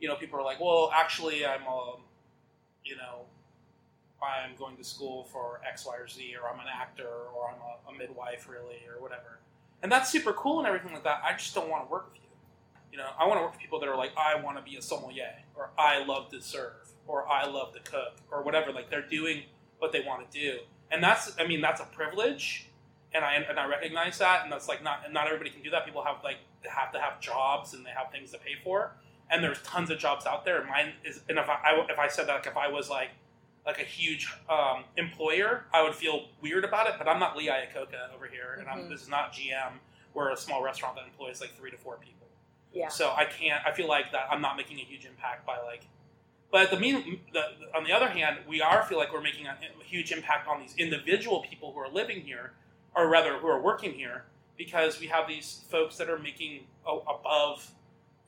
You 0.00 0.08
know, 0.08 0.16
people 0.16 0.38
are 0.38 0.42
like, 0.44 0.60
well, 0.60 0.90
actually, 0.94 1.46
I'm 1.46 1.62
a, 1.62 1.94
you 2.84 2.96
know, 2.96 3.26
I'm 4.22 4.56
going 4.56 4.76
to 4.76 4.84
school 4.84 5.24
for 5.24 5.60
X, 5.66 5.86
Y, 5.86 5.96
or 5.96 6.08
Z, 6.08 6.34
or 6.40 6.48
I'm 6.48 6.60
an 6.60 6.66
actor, 6.72 7.08
or 7.34 7.50
I'm 7.50 7.60
a, 7.60 7.94
a 7.94 7.98
midwife, 7.98 8.48
really, 8.48 8.80
or 8.88 9.00
whatever. 9.00 9.38
And 9.82 9.92
that's 9.92 10.10
super 10.10 10.32
cool 10.32 10.58
and 10.58 10.66
everything 10.66 10.92
like 10.92 11.04
that. 11.04 11.20
I 11.24 11.32
just 11.34 11.54
don't 11.54 11.68
want 11.68 11.84
to 11.86 11.90
work 11.90 12.10
with 12.10 12.16
you. 12.16 12.28
You 12.92 12.98
know, 12.98 13.08
I 13.18 13.26
want 13.26 13.38
to 13.38 13.42
work 13.42 13.52
with 13.52 13.60
people 13.60 13.78
that 13.80 13.88
are 13.88 13.96
like, 13.96 14.12
I 14.16 14.40
want 14.40 14.56
to 14.56 14.62
be 14.62 14.76
a 14.76 14.82
sommelier, 14.82 15.34
or 15.54 15.70
I 15.78 16.02
love 16.04 16.30
to 16.30 16.40
serve, 16.40 16.72
or 17.06 17.28
I 17.28 17.46
love 17.46 17.72
to 17.74 17.80
cook, 17.80 18.14
or 18.30 18.42
whatever. 18.42 18.72
Like 18.72 18.90
they're 18.90 19.06
doing 19.06 19.42
what 19.78 19.92
they 19.92 20.00
want 20.00 20.30
to 20.30 20.40
do, 20.40 20.58
and 20.90 21.02
that's, 21.02 21.32
I 21.38 21.46
mean, 21.46 21.60
that's 21.60 21.80
a 21.80 21.84
privilege. 21.84 22.68
And 23.14 23.24
I 23.24 23.34
and 23.34 23.58
I 23.58 23.66
recognize 23.66 24.18
that, 24.18 24.42
and 24.44 24.52
that's 24.52 24.68
like 24.68 24.82
not 24.82 25.12
not 25.12 25.26
everybody 25.26 25.50
can 25.50 25.62
do 25.62 25.70
that. 25.70 25.84
People 25.84 26.04
have 26.04 26.16
like 26.24 26.36
they 26.62 26.68
have 26.68 26.92
to 26.92 27.00
have 27.00 27.20
jobs 27.20 27.74
and 27.74 27.84
they 27.84 27.90
have 27.90 28.10
things 28.12 28.30
to 28.32 28.38
pay 28.38 28.54
for, 28.62 28.92
and 29.30 29.42
there's 29.42 29.60
tons 29.62 29.90
of 29.90 29.98
jobs 29.98 30.26
out 30.26 30.44
there. 30.44 30.64
Mine 30.64 30.92
is, 31.04 31.20
and 31.28 31.38
if 31.38 31.48
I, 31.48 31.54
I 31.64 31.86
if 31.90 31.98
I 31.98 32.08
said 32.08 32.26
that, 32.28 32.34
like 32.34 32.46
if 32.46 32.56
I 32.56 32.68
was 32.68 32.90
like 32.90 33.10
like 33.66 33.78
a 33.80 33.84
huge 33.84 34.32
um, 34.48 34.84
employer, 34.96 35.64
I 35.74 35.82
would 35.82 35.94
feel 35.94 36.26
weird 36.40 36.64
about 36.64 36.86
it. 36.88 36.94
But 36.98 37.08
I'm 37.08 37.18
not 37.18 37.36
Lee 37.36 37.48
Iacocca 37.48 38.14
over 38.14 38.26
here, 38.26 38.56
and 38.60 38.68
I'm, 38.68 38.80
Mhm. 38.80 38.90
this 38.90 39.02
is 39.02 39.08
not 39.08 39.32
GM. 39.32 39.72
We're 40.14 40.30
a 40.30 40.36
small 40.36 40.62
restaurant 40.62 40.94
that 40.96 41.04
employs 41.04 41.40
like 41.40 41.56
three 41.58 41.70
to 41.72 41.76
four 41.76 41.96
people. 41.96 42.28
Yeah. 42.72 42.88
So 42.88 43.12
I 43.16 43.24
can't. 43.24 43.64
I 43.66 43.72
feel 43.72 43.88
like 43.88 44.12
that 44.12 44.26
I'm 44.30 44.40
not 44.40 44.56
making 44.56 44.78
a 44.78 44.82
huge 44.84 45.04
impact 45.04 45.46
by 45.46 45.58
like. 45.60 45.82
But 46.52 46.70
the 46.70 46.78
mean, 46.78 47.20
the, 47.32 47.42
on 47.76 47.82
the 47.84 47.92
other 47.92 48.08
hand, 48.08 48.38
we 48.48 48.60
are 48.62 48.84
feel 48.84 48.98
like 48.98 49.12
we're 49.12 49.20
making 49.20 49.46
a 49.48 49.56
huge 49.84 50.12
impact 50.12 50.46
on 50.46 50.60
these 50.60 50.74
individual 50.78 51.40
people 51.50 51.72
who 51.72 51.80
are 51.80 51.88
living 51.88 52.20
here, 52.20 52.52
or 52.96 53.08
rather 53.08 53.38
who 53.38 53.46
are 53.46 53.60
working 53.60 53.92
here, 53.92 54.24
because 54.56 54.98
we 54.98 55.06
have 55.08 55.28
these 55.28 55.64
folks 55.70 55.96
that 55.98 56.08
are 56.08 56.18
making 56.18 56.64
above 56.86 57.70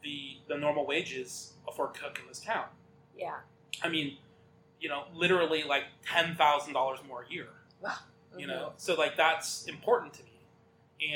the 0.02 0.36
the 0.48 0.56
normal 0.56 0.86
wages 0.86 1.54
for 1.74 1.86
a 1.86 1.88
cook 1.88 2.18
in 2.22 2.28
this 2.28 2.40
town. 2.40 2.66
Yeah. 3.16 3.36
I 3.82 3.88
mean, 3.88 4.16
you 4.80 4.88
know, 4.88 5.04
literally 5.14 5.62
like 5.64 5.84
ten 6.06 6.34
thousand 6.36 6.74
dollars 6.74 6.98
more 7.08 7.24
a 7.28 7.32
year. 7.32 7.48
Wow. 7.80 7.94
You 8.36 8.46
Mhm. 8.46 8.48
know, 8.50 8.72
so 8.76 8.94
like 8.94 9.16
that's 9.16 9.64
important 9.66 10.12
to 10.14 10.22
me, 10.24 10.38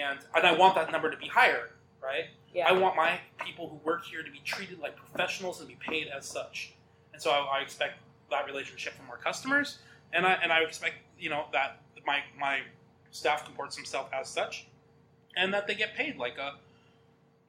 and 0.01 0.19
and 0.35 0.47
I 0.47 0.53
want 0.53 0.75
that 0.77 0.91
number 0.91 1.11
to 1.11 1.17
be 1.17 1.29
higher, 1.29 1.71
right? 2.03 2.27
Yeah. 2.55 2.69
I 2.69 2.73
want 2.73 2.97
my 2.97 3.21
people 3.39 3.69
who 3.69 3.77
work 3.77 4.05
here 4.05 4.23
to 4.23 4.31
be 4.31 4.41
treated 4.41 4.79
like 4.79 4.97
professionals 4.97 5.61
and 5.61 5.69
be 5.69 5.77
paid 5.77 6.09
as 6.09 6.27
such. 6.27 6.75
And 7.13 7.21
so 7.23 7.31
I, 7.31 7.59
I 7.59 7.61
expect 7.61 7.99
that 8.31 8.47
relationship 8.47 8.95
from 8.95 9.09
our 9.11 9.17
customers, 9.19 9.79
and 10.13 10.27
I 10.27 10.33
and 10.35 10.53
I 10.53 10.61
expect 10.63 10.97
you 11.19 11.29
know 11.31 11.47
that 11.53 11.81
my 12.07 12.21
my 12.39 12.61
staff 13.13 13.45
comports 13.45 13.77
himself 13.77 14.11
as 14.13 14.29
such, 14.29 14.67
and 15.37 15.55
that 15.55 15.69
they 15.69 15.75
get 15.75 15.95
paid 15.95 16.17
like 16.17 16.39
a 16.39 16.55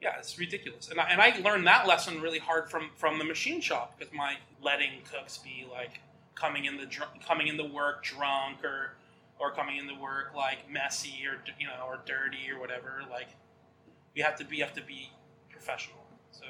yeah, 0.03 0.17
it's 0.19 0.37
ridiculous. 0.37 0.89
And 0.89 0.99
I, 0.99 1.05
and 1.09 1.21
I 1.21 1.39
learned 1.39 1.65
that 1.65 1.87
lesson 1.87 2.21
really 2.21 2.39
hard 2.39 2.69
from 2.69 2.91
from 2.95 3.17
the 3.17 3.25
machine 3.25 3.61
shop 3.61 3.97
because 3.97 4.13
my 4.13 4.35
letting 4.61 4.91
cooks 5.11 5.37
be 5.37 5.65
like 5.71 6.01
coming 6.35 6.65
in 6.65 6.77
the 6.77 6.85
dr- 6.85 7.09
coming 7.25 7.47
into 7.47 7.63
work 7.63 8.03
drunk 8.03 8.63
or 8.63 8.93
or 9.39 9.51
coming 9.51 9.77
into 9.77 9.95
work 9.95 10.33
like 10.35 10.69
messy 10.69 11.25
or 11.25 11.39
you 11.59 11.67
know 11.67 11.85
or 11.87 11.99
dirty 12.05 12.51
or 12.53 12.59
whatever 12.59 13.01
like 13.09 13.29
we 14.15 14.21
have 14.21 14.35
to 14.37 14.45
be 14.45 14.57
you 14.57 14.63
have 14.63 14.73
to 14.73 14.83
be 14.83 15.09
professional. 15.49 16.03
So 16.31 16.45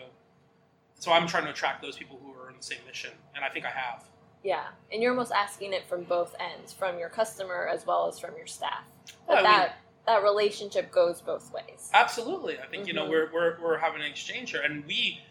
so 0.96 1.12
I'm 1.12 1.28
trying 1.28 1.44
to 1.46 1.52
attract 1.52 1.84
those 1.84 1.96
people 1.96 2.20
who 2.24 2.32
are 2.42 2.50
in 2.50 2.58
the 2.58 2.64
same 2.64 2.80
mission, 2.88 3.12
and 3.36 3.46
I 3.46 3.50
think 3.50 3.66
I 3.66 3.70
have. 3.70 4.04
Yeah, 4.44 4.66
and 4.92 5.02
you're 5.02 5.12
almost 5.12 5.32
asking 5.32 5.72
it 5.74 5.86
from 5.88 6.04
both 6.04 6.36
ends, 6.40 6.74
from 6.74 7.00
your 7.00 7.10
customer 7.10 7.68
as 7.72 7.86
well 7.86 8.08
as 8.08 8.20
from 8.20 8.36
your 8.36 8.48
staff. 8.48 8.84
Well, 9.28 9.38
But 9.38 9.44
mean- 9.44 9.44
that 9.52 9.76
that 10.06 10.22
relationship 10.22 10.92
goes 10.92 11.22
both 11.22 11.50
ways. 11.54 11.90
Absolutely, 11.94 12.60
I 12.60 12.66
think 12.68 12.88
you 12.88 12.94
know 12.94 13.06
Mhm. 13.06 13.10
we're, 13.10 13.32
we're 13.34 13.58
we're 13.62 13.78
having 13.78 14.02
an 14.02 14.08
exchange 14.08 14.52
here, 14.52 14.62
and 14.62 14.86
we. 14.86 15.22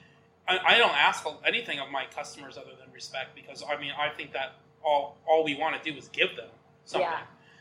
I, 0.48 0.59
I 0.75 0.79
don't 0.79 0.90
ask 0.96 1.25
anything 1.46 1.79
of 1.79 1.88
my 1.90 2.05
customers 2.07 2.57
other 2.59 2.75
than 2.81 2.90
respect 2.92 3.35
because 3.37 3.62
I 3.68 3.77
mean 3.81 3.92
I 3.96 4.09
think 4.09 4.33
that 4.33 4.53
all 4.83 5.16
all 5.27 5.44
we 5.44 5.55
want 5.55 5.81
to 5.81 5.90
do 5.92 5.96
is 5.96 6.09
give 6.09 6.35
them 6.37 6.48
something. 6.87 7.09
Yeah. 7.09 7.20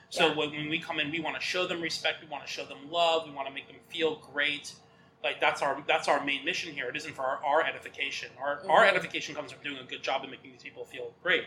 So 0.09 0.27
Yeah. 0.29 0.35
when, 0.35 0.51
when 0.51 0.69
we 0.69 0.79
come 0.79 0.99
in, 0.99 1.11
we 1.11 1.19
want 1.19 1.35
to 1.35 1.41
show 1.41 1.67
them 1.67 1.81
respect. 1.81 2.21
We 2.21 2.27
want 2.27 2.45
to 2.45 2.51
show 2.51 2.65
them 2.65 2.89
love. 2.89 3.25
We 3.27 3.31
want 3.33 3.47
to 3.49 3.53
make 3.53 3.67
them 3.67 3.77
feel 3.89 4.15
great. 4.15 4.73
Like 5.23 5.39
that's 5.39 5.61
our 5.61 5.83
that's 5.87 6.07
our 6.07 6.23
main 6.23 6.43
mission 6.45 6.73
here. 6.73 6.89
It 6.89 6.95
isn't 6.95 7.13
for 7.13 7.21
our, 7.23 7.37
our 7.45 7.63
edification. 7.63 8.29
Our 8.39 8.61
our 8.69 8.83
Mhm. 8.85 8.89
edification 8.89 9.35
comes 9.35 9.51
from 9.51 9.63
doing 9.63 9.77
a 9.77 9.83
good 9.83 10.01
job 10.01 10.21
and 10.23 10.31
making 10.31 10.51
these 10.51 10.63
people 10.63 10.85
feel 10.85 11.13
great. 11.21 11.45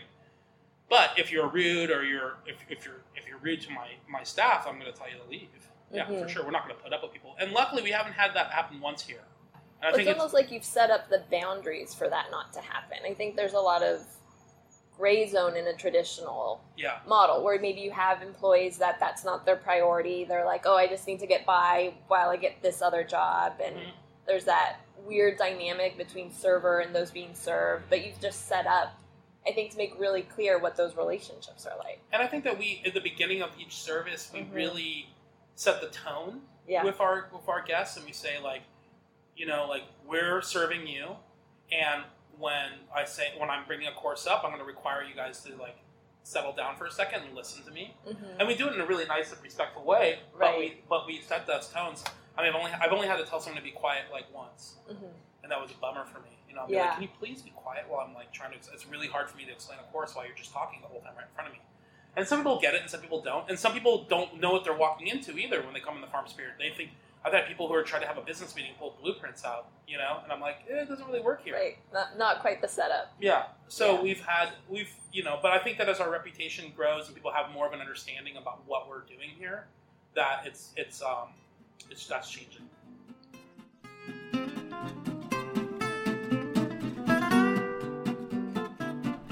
But 0.89 1.11
if 1.17 1.31
you're 1.31 1.47
rude 1.49 1.89
or 1.91 2.03
you're 2.03 2.37
if, 2.45 2.57
if 2.69 2.85
you're 2.85 3.01
if 3.15 3.27
you're 3.27 3.39
rude 3.39 3.61
to 3.63 3.71
my 3.71 3.89
my 4.07 4.23
staff, 4.23 4.65
I'm 4.67 4.79
going 4.79 4.91
to 4.91 4.97
tell 4.97 5.09
you 5.09 5.17
to 5.17 5.29
leave. 5.29 5.49
Yeah, 5.91 6.07
for 6.07 6.13
Mhm. 6.13 6.29
sure. 6.29 6.43
We're 6.43 6.51
not 6.51 6.63
going 6.65 6.75
to 6.75 6.81
put 6.83 6.93
up 6.93 7.03
with 7.03 7.11
people. 7.13 7.35
And 7.39 7.51
luckily, 7.51 7.81
we 7.83 7.91
haven't 7.91 8.13
had 8.13 8.33
that 8.33 8.51
happen 8.51 8.79
once 8.81 9.01
here. 9.03 9.23
And 9.81 9.85
I 9.85 9.89
it's 9.89 9.97
think 9.97 10.09
it's, 10.09 10.17
almost 10.19 10.33
like 10.33 10.51
you've 10.51 10.63
set 10.65 10.89
up 10.89 11.09
the 11.09 11.23
boundaries 11.29 11.93
for 11.93 12.09
that 12.09 12.31
not 12.31 12.53
to 12.53 12.59
happen. 12.61 12.97
I 13.05 13.13
think 13.13 13.35
there's 13.35 13.53
a 13.53 13.59
lot 13.59 13.83
of 13.83 14.01
gray 14.97 15.27
zone 15.27 15.55
in 15.57 15.67
a 15.67 15.73
traditional 15.73 16.61
yeah, 16.77 16.99
model 17.07 17.43
where 17.43 17.59
maybe 17.59 17.81
you 17.81 17.91
have 17.91 18.21
employees 18.21 18.77
that 18.77 18.99
that's 18.99 19.23
not 19.25 19.45
their 19.45 19.55
priority. 19.55 20.23
They're 20.23 20.45
like, 20.45 20.63
oh, 20.65 20.75
I 20.77 20.87
just 20.87 21.05
need 21.07 21.19
to 21.19 21.27
get 21.27 21.45
by 21.45 21.93
while 22.07 22.29
I 22.29 22.37
get 22.37 22.61
this 22.61 22.81
other 22.81 23.03
job. 23.03 23.59
And 23.63 23.75
Mhm. 23.75 23.91
there's 24.25 24.45
that 24.45 24.77
weird 25.05 25.37
dynamic 25.37 25.97
between 25.97 26.31
server 26.31 26.79
and 26.79 26.95
those 26.95 27.11
being 27.11 27.33
served. 27.35 27.89
But 27.89 28.05
you've 28.05 28.19
just 28.21 28.47
set 28.47 28.65
up, 28.67 28.93
I 29.45 29.51
think, 29.51 29.71
to 29.71 29.77
make 29.77 29.99
really 29.99 30.21
clear 30.23 30.57
what 30.59 30.75
those 30.75 30.95
relationships 30.95 31.65
are 31.65 31.77
like. 31.77 31.99
and 32.11 32.21
I 32.23 32.27
think 32.27 32.43
that 32.45 32.57
we 32.57 32.81
at 32.85 32.93
the 32.93 33.01
beginning 33.01 33.41
of 33.41 33.51
each 33.59 33.73
service, 33.75 34.31
we 34.33 34.39
Mhm. 34.41 34.53
really 34.55 35.09
set 35.55 35.81
the 35.81 35.89
tone 35.89 36.41
Yeah. 36.67 36.83
with 36.83 36.99
our 37.01 37.29
with 37.33 37.47
our 37.49 37.61
guests, 37.61 37.97
and 37.97 38.05
we 38.05 38.13
say 38.13 38.39
like, 38.39 38.61
you 39.35 39.45
know, 39.45 39.67
like 39.67 39.83
we're 40.05 40.41
serving 40.41 40.87
you, 40.87 41.17
and 41.71 42.03
when 42.39 42.71
I 42.95 43.05
say 43.05 43.33
when 43.37 43.49
I'm 43.49 43.65
bringing 43.65 43.87
a 43.87 43.91
course 43.93 44.27
up, 44.27 44.41
I'm 44.43 44.51
going 44.51 44.61
to 44.61 44.67
require 44.67 45.03
you 45.03 45.15
guys 45.15 45.41
to 45.43 45.55
like 45.57 45.77
settle 46.23 46.53
down 46.53 46.75
for 46.75 46.85
a 46.85 46.91
second 46.91 47.21
and 47.23 47.35
listen 47.35 47.63
to 47.65 47.71
me, 47.71 47.95
hmm 48.05 48.13
and 48.39 48.47
we 48.47 48.55
do 48.55 48.67
it 48.67 48.73
in 48.73 48.81
a 48.81 48.85
really 48.85 49.05
nice 49.05 49.31
and 49.31 49.41
respectful 49.41 49.83
way. 49.83 50.19
But 50.37 50.57
we 50.59 50.81
but 50.89 51.05
we 51.07 51.21
set 51.21 51.47
those 51.47 51.67
tones. 51.69 52.03
I 52.37 52.41
mean, 52.43 52.49
I've 52.53 52.55
only 52.59 52.71
I've 52.73 52.91
only 52.91 53.07
had 53.07 53.17
to 53.17 53.25
tell 53.25 53.39
someone 53.39 53.61
to 53.61 53.63
be 53.63 53.71
quiet 53.71 54.05
like 54.11 54.25
once, 54.33 54.75
hmm 54.87 55.05
and 55.43 55.51
that 55.51 55.61
was 55.61 55.69
a 55.71 55.75
bummer 55.75 56.05
for 56.05 56.19
me. 56.19 56.29
You 56.49 56.55
know, 56.55 56.61
I'll 56.61 56.71
Yeah. 56.71 56.81
like, 56.85 56.93
can 56.93 57.03
you 57.03 57.09
please 57.19 57.41
be 57.43 57.51
quiet 57.51 57.85
while 57.87 57.99
I'm 58.05 58.13
like 58.15 58.31
trying 58.33 58.51
to? 58.51 58.57
It's 58.73 58.87
really 58.87 59.07
hard 59.07 59.29
for 59.29 59.37
me 59.37 59.45
to 59.45 59.51
explain 59.51 59.77
a 59.79 59.91
course 59.91 60.15
while 60.15 60.25
you're 60.25 60.35
just 60.35 60.51
talking 60.51 60.81
the 60.81 60.87
whole 60.87 61.01
time 61.01 61.13
right 61.15 61.27
in 61.29 61.33
front 61.35 61.49
of 61.49 61.53
me. 61.53 61.61
And 62.17 62.25
some 62.27 62.39
people 62.39 62.59
get 62.59 62.73
it, 62.73 62.81
and 62.81 62.89
some 62.89 63.01
people 63.01 63.21
don't, 63.21 63.47
and 63.49 63.59
some 63.59 63.73
people 63.73 64.05
don't 64.09 64.39
know 64.39 64.51
what 64.51 64.63
they're 64.63 64.73
walking 64.75 65.07
into 65.07 65.37
either 65.37 65.61
when 65.61 65.73
they 65.73 65.81
come 65.81 65.95
in 65.95 66.01
the 66.01 66.07
farm 66.07 66.27
spirit. 66.27 66.53
They 66.57 66.69
think 66.69 66.91
I've 67.25 67.33
had 67.33 67.47
people 67.47 67.67
who 67.67 67.73
are 67.73 67.81
trying 67.83 68.03
to 68.03 68.07
have 68.07 68.19
a 68.19 68.21
business 68.21 68.55
meeting 68.55 68.73
pull 68.77 68.95
blueprints 69.01 69.43
out, 69.43 69.69
you 69.87 69.97
know, 69.97 70.19
and 70.23 70.31
I'm 70.31 70.39
like, 70.39 70.57
eh, 70.69 70.83
it 70.83 70.87
doesn't 70.89 71.07
really 71.07 71.21
work 71.21 71.43
here. 71.43 71.55
Right. 71.55 71.77
Not, 71.91 72.17
not 72.19 72.39
quite 72.39 72.61
the 72.61 72.67
setup. 72.67 73.11
Yeah. 73.19 73.45
So 73.67 73.95
Yeah. 73.95 74.01
we've 74.01 74.21
had 74.21 74.49
we've 74.69 74.93
you 75.11 75.23
know, 75.23 75.39
but 75.41 75.51
I 75.51 75.57
think 75.59 75.77
that 75.79 75.89
as 75.89 75.99
our 75.99 76.11
reputation 76.11 76.71
grows 76.75 77.07
and 77.07 77.15
people 77.15 77.31
have 77.31 77.51
more 77.51 77.65
of 77.65 77.73
an 77.73 77.79
understanding 77.81 78.37
about 78.37 78.61
what 78.67 78.87
we're 78.87 79.01
doing 79.01 79.29
here, 79.39 79.65
that 80.13 80.43
it's 80.45 80.71
it's 80.77 81.01
um 81.01 81.29
it's 81.89 82.05
that's 82.05 82.29
changing. 82.29 82.69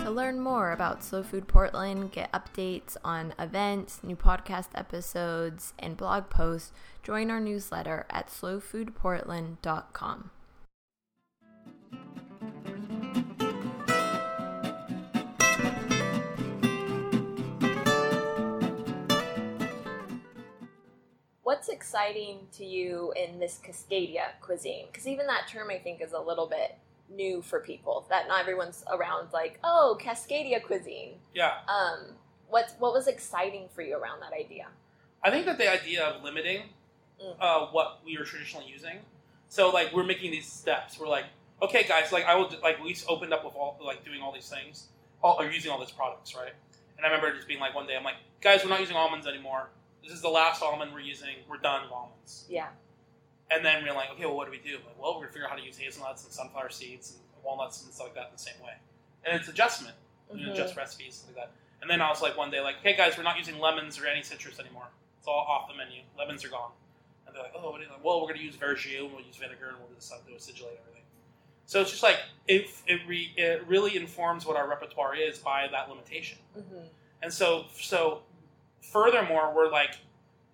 To 0.04 0.12
learn 0.12 0.42
more 0.42 0.74
about 0.74 1.02
Slow 1.02 1.24
Food 1.24 1.48
Portland, 1.48 2.12
get 2.12 2.30
updates 2.34 2.98
on 3.06 3.34
events, 3.40 4.02
new 4.04 4.18
podcast 4.18 4.68
episodes, 4.76 5.74
and 5.80 5.96
blog 5.96 6.30
posts, 6.30 6.74
join 7.04 7.32
our 7.32 7.40
newsletter 7.40 8.06
at 8.10 8.28
slowfoodportland.com. 8.28 10.32
What's 21.44 21.70
exciting 21.70 22.40
to 22.58 22.66
you 22.66 23.14
in 23.16 23.40
this 23.40 23.62
Cascadia 23.66 24.32
cuisine? 24.42 24.88
Because 24.92 25.08
even 25.08 25.28
that 25.28 25.48
term, 25.48 25.70
I 25.70 25.78
think, 25.78 26.02
is 26.02 26.12
a 26.12 26.20
little 26.20 26.50
bit 26.50 26.76
new 27.10 27.42
for 27.42 27.60
people. 27.60 28.06
That 28.10 28.28
not 28.28 28.42
everyone's 28.42 28.84
around 28.92 29.30
like, 29.34 29.60
oh, 29.64 29.98
Cascadia 30.02 30.62
cuisine. 30.64 31.16
Yeah. 31.34 31.54
Um, 31.68 32.16
what's 32.50 32.74
what 32.80 32.94
was 32.94 33.08
exciting 33.08 33.68
for 33.74 33.82
you 33.82 33.98
around 33.98 34.22
that 34.22 34.34
idea? 34.34 34.68
I 35.24 35.32
think 35.32 35.46
that 35.46 35.58
the 35.58 35.72
idea 35.72 36.04
of 36.06 36.24
limiting 36.24 36.64
Mm. 37.22 37.36
uh, 37.40 37.68
what 37.68 38.00
we 38.04 38.18
were 38.18 38.26
traditionally 38.26 38.66
using, 38.68 38.98
so 39.48 39.70
like 39.70 39.94
we're 39.94 40.04
making 40.04 40.32
these 40.32 40.52
steps. 40.52 41.00
We're 41.00 41.08
like, 41.08 41.26
okay, 41.62 41.84
guys, 41.88 42.12
like 42.12 42.26
I 42.26 42.36
will 42.36 42.52
like 42.64 42.84
we 42.84 42.92
just 42.92 43.08
opened 43.08 43.32
up 43.32 43.46
with 43.46 43.54
all 43.56 43.80
like 43.86 44.04
doing 44.04 44.20
all 44.22 44.34
these 44.34 44.50
things, 44.50 44.88
all 45.22 45.40
or 45.40 45.46
using 45.50 45.72
all 45.72 45.80
these 45.80 45.92
products, 45.92 46.36
right? 46.36 46.52
And 46.98 47.06
I 47.06 47.10
remember 47.10 47.34
just 47.36 47.48
being 47.48 47.60
like 47.60 47.76
one 47.76 47.86
day, 47.86 47.96
I'm 47.96 48.04
like, 48.04 48.16
guys, 48.42 48.64
we're 48.64 48.72
not 48.72 48.80
using 48.80 48.96
almonds 48.96 49.28
anymore. 49.28 49.70
This 50.04 50.12
is 50.12 50.22
the 50.22 50.28
last 50.30 50.62
almond 50.64 50.92
we're 50.92 51.02
using. 51.02 51.36
We're 51.48 51.58
done 51.58 51.84
with 51.84 51.92
almonds. 51.92 52.46
Yeah. 52.50 52.68
And 53.52 53.64
then 53.64 53.84
we're 53.84 53.94
like, 53.94 54.10
okay, 54.12 54.26
well, 54.26 54.36
what 54.36 54.46
do 54.46 54.52
we 54.52 54.58
do? 54.58 54.76
Like, 54.86 55.00
well, 55.00 55.14
we're 55.16 55.22
gonna 55.22 55.34
figure 55.34 55.46
out 55.46 55.52
how 55.52 55.58
to 55.58 55.64
use 55.64 55.78
hazelnuts 55.78 56.24
and 56.24 56.34
sunflower 56.34 56.70
seeds 56.70 57.12
and 57.36 57.44
walnuts 57.44 57.84
and 57.84 57.94
stuff 57.94 58.08
like 58.08 58.16
that 58.16 58.28
in 58.28 58.34
the 58.34 58.40
same 58.42 58.60
way. 58.64 58.74
And 59.26 59.40
it's 59.40 59.48
adjustment, 59.50 59.96
you 60.34 60.46
know, 60.46 60.50
Mhm. 60.52 60.54
adjust 60.54 60.76
recipes 60.76 61.16
stuff 61.16 61.36
like 61.36 61.46
that. 61.48 61.52
And 61.82 61.90
then 61.90 62.02
I 62.02 62.10
was 62.10 62.22
like 62.22 62.38
one 62.38 62.50
day, 62.50 62.62
like, 62.62 62.78
hey 62.82 62.96
guys, 62.96 63.18
we're 63.18 63.24
not 63.24 63.38
using 63.38 63.60
lemons 63.60 64.00
or 64.00 64.08
any 64.08 64.24
citrus 64.24 64.60
anymore. 64.60 64.88
It's 65.20 65.28
all 65.28 65.46
off 65.48 65.68
the 65.68 65.76
menu. 65.76 66.02
Lemons 66.18 66.44
are 66.46 66.50
gone. 66.50 66.72
And 67.28 67.36
they're 67.36 67.44
like, 67.44 67.54
oh, 67.56 67.72
what 67.72 67.80
are 67.82 67.84
you 67.84 67.90
well, 68.02 68.22
we're 68.22 68.28
gonna 68.30 68.42
use 68.44 68.56
verjuice 68.56 69.00
and 69.04 69.12
we'll 69.14 69.22
use 69.26 69.36
vinegar 69.36 69.70
and 69.70 69.78
we'll 69.80 69.88
do 69.90 69.96
this 69.96 70.06
stuff, 70.06 70.26
do 70.26 70.34
acidulate 70.34 70.80
everything. 70.80 71.04
So 71.66 71.82
it's 71.82 71.92
just 71.92 72.04
like 72.04 72.20
it 72.48 72.70
it, 72.88 73.02
re, 73.08 73.34
it 73.38 73.66
really 73.68 73.96
informs 73.96 74.46
what 74.46 74.58
our 74.58 74.68
repertoire 74.68 75.16
is 75.16 75.38
by 75.40 75.68
that 75.72 75.90
limitation. 75.90 76.38
hmm 76.54 76.86
And 77.22 77.32
so, 77.34 77.66
so 77.74 78.24
furthermore, 78.82 79.54
we're 79.56 79.70
like, 79.72 79.96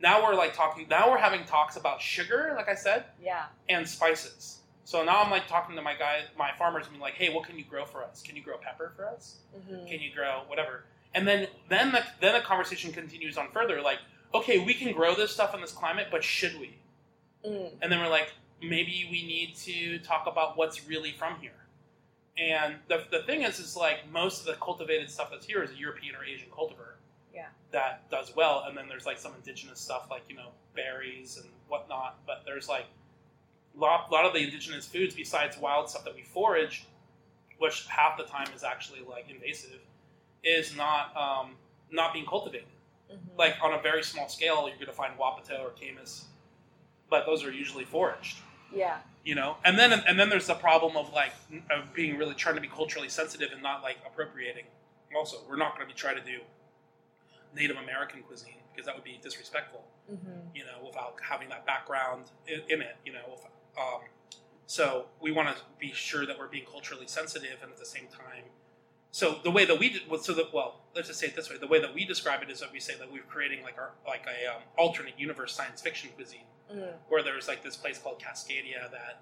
now 0.02 0.24
we're 0.24 0.36
like 0.36 0.54
talking, 0.54 0.88
now 0.90 1.10
we're 1.10 1.18
having 1.18 1.44
talks 1.46 1.76
about 1.76 2.02
sugar, 2.02 2.54
like 2.56 2.70
I 2.70 2.76
said, 2.76 3.06
Yeah. 3.22 3.46
and 3.68 3.88
spices. 3.88 4.60
So 4.86 5.04
now 5.04 5.22
I'm 5.22 5.30
like 5.30 5.48
talking 5.48 5.76
to 5.76 5.82
my 5.82 5.94
guy, 5.94 6.22
my 6.38 6.52
farmers, 6.58 6.84
and 6.86 6.92
being 6.94 7.02
like, 7.02 7.14
hey, 7.14 7.30
what 7.34 7.46
can 7.46 7.58
you 7.58 7.66
grow 7.66 7.86
for 7.86 8.04
us? 8.04 8.24
Can 8.24 8.36
you 8.36 8.42
grow 8.42 8.58
pepper 8.58 8.92
for 8.96 9.06
us? 9.08 9.38
hmm 9.68 9.86
Can 9.86 10.00
you 10.00 10.12
grow 10.16 10.42
whatever? 10.48 10.86
And 11.14 11.28
then, 11.28 11.48
then 11.70 11.92
the, 11.92 12.04
then 12.22 12.34
the 12.34 12.40
conversation 12.42 12.92
continues 12.92 13.38
on 13.38 13.50
further. 13.52 13.82
Like, 13.82 14.00
okay, 14.34 14.60
we 14.60 14.74
can 14.74 14.94
grow 14.94 15.16
this 15.16 15.32
stuff 15.32 15.54
in 15.54 15.62
this 15.62 15.72
climate, 15.72 16.08
but 16.12 16.24
should 16.24 16.60
we? 16.60 16.78
Mm. 17.46 17.72
And 17.82 17.92
then 17.92 18.00
we're 18.00 18.10
like, 18.10 18.32
maybe 18.62 19.08
we 19.12 19.24
need 19.26 19.56
to 19.58 20.00
talk 20.00 20.26
about 20.28 20.58
what's 20.58 20.88
really 20.88 21.12
from 21.12 21.36
here. 21.40 21.52
And 22.38 22.76
the, 22.88 23.04
the 23.12 23.24
thing 23.24 23.44
is, 23.44 23.60
is 23.60 23.76
like 23.76 24.10
most 24.12 24.40
of 24.42 24.46
the 24.46 24.54
cultivated 24.54 25.10
stuff 25.10 25.30
that's 25.32 25.46
here 25.46 25.62
is 25.62 25.72
a 25.72 25.76
European 25.76 26.16
or 26.16 26.24
Asian 26.24 26.48
cultivar. 26.50 26.88
That 27.72 28.10
does 28.10 28.36
well, 28.36 28.64
and 28.68 28.78
then 28.78 28.88
there's 28.88 29.06
like 29.06 29.20
some 29.20 29.34
indigenous 29.36 29.80
stuff 29.80 30.08
like 30.10 30.24
you 30.30 30.36
know 30.36 30.50
berries 30.76 31.38
and 31.38 31.50
whatnot. 31.68 32.18
But 32.26 32.44
there's 32.46 32.68
like 32.68 32.86
a 33.76 33.80
lot, 33.80 34.12
lot 34.12 34.26
of 34.26 34.34
the 34.34 34.40
indigenous 34.40 34.88
foods 34.88 35.14
besides 35.14 35.58
wild 35.58 35.90
stuff 35.90 36.04
that 36.06 36.16
we 36.16 36.24
forage, 36.24 36.86
which 37.60 37.86
half 37.88 38.18
the 38.18 38.24
time 38.24 38.48
is 38.56 38.64
actually 38.64 39.02
like 39.08 39.30
invasive, 39.30 39.80
is 40.44 40.76
not 40.76 41.16
um, 41.16 41.52
not 41.92 42.14
being 42.14 42.26
cultivated. 42.26 42.68
Mhm. 43.12 43.38
Like 43.38 43.56
on 43.62 43.74
a 43.74 43.82
very 43.82 44.04
small 44.04 44.28
scale, 44.28 44.68
you're 44.68 44.78
going 44.78 44.88
to 44.88 44.94
find 44.94 45.14
wapato 45.18 45.60
or 45.60 45.72
camas, 45.72 46.26
but 47.10 47.26
those 47.26 47.44
are 47.44 47.52
usually 47.52 47.86
foraged 47.86 48.38
yeah. 48.74 48.98
you 49.24 49.36
know 49.36 49.58
and 49.66 49.78
then 49.78 49.92
and 49.92 50.20
then 50.20 50.30
there's 50.30 50.48
the 50.48 50.56
problem 50.56 50.98
of 50.98 51.12
like 51.14 51.32
of 51.72 51.94
being 51.94 52.18
really 52.18 52.36
trying 52.36 52.56
to 52.56 52.62
be 52.62 52.68
culturally 52.68 53.10
sensitive 53.10 53.50
and 53.52 53.62
not 53.62 53.82
like 53.82 53.98
appropriating 54.06 54.66
also 55.16 55.38
we're 55.50 55.58
not 55.58 55.76
going 55.76 55.88
to 55.88 55.94
be 55.94 55.98
trying 55.98 56.16
to 56.16 56.24
do 56.24 56.40
native 57.56 57.78
american 57.78 58.22
cuisine 58.24 58.54
because 58.72 58.86
that 58.86 58.96
would 58.96 59.04
be 59.04 59.20
disrespectful 59.22 59.84
Mm-hmm. 60.12 60.56
you 60.56 60.64
know 60.64 60.84
without 60.84 61.14
having 61.22 61.50
that 61.50 61.68
background 61.68 62.32
in, 62.48 62.62
in 62.68 62.82
it 62.82 62.96
you 63.06 63.14
know 63.14 63.38
um, 63.80 64.02
so 64.66 65.06
we 65.22 65.32
want 65.32 65.56
to 65.56 65.62
be 65.80 65.92
sure 65.94 66.26
that 66.26 66.40
we're 66.40 66.48
being 66.48 66.66
culturally 66.66 67.06
sensitive 67.06 67.58
and 67.62 67.72
at 67.72 67.78
the 67.78 67.86
same 67.86 68.08
time 68.08 68.46
so 69.12 69.38
the 69.44 69.52
way 69.52 69.66
that 69.66 69.78
we 69.80 69.90
did 69.90 70.02
so 70.24 70.34
that 70.34 70.52
well 70.52 70.82
let's 70.96 71.08
just 71.10 71.20
say 71.20 71.28
it 71.28 71.36
this 71.36 71.48
way 71.48 71.58
the 71.60 71.68
way 71.68 71.80
that 71.80 71.94
we 71.94 72.06
describe 72.06 72.42
it 72.42 72.50
is 72.50 72.60
that 72.60 72.72
we 72.72 72.80
say 72.80 72.96
that 72.98 73.12
we're 73.12 73.22
creating 73.24 73.62
like 73.62 73.78
our 73.78 73.92
like 74.08 74.26
a 74.26 74.52
um, 74.56 74.64
alternate 74.80 75.14
universe 75.20 75.54
science 75.54 75.80
fiction 75.82 76.10
cuisine 76.16 76.42
Mm. 76.74 76.94
where 77.08 77.24
there's 77.24 77.48
like 77.48 77.64
this 77.64 77.76
place 77.76 77.98
called 77.98 78.20
Cascadia 78.20 78.92
that 78.92 79.22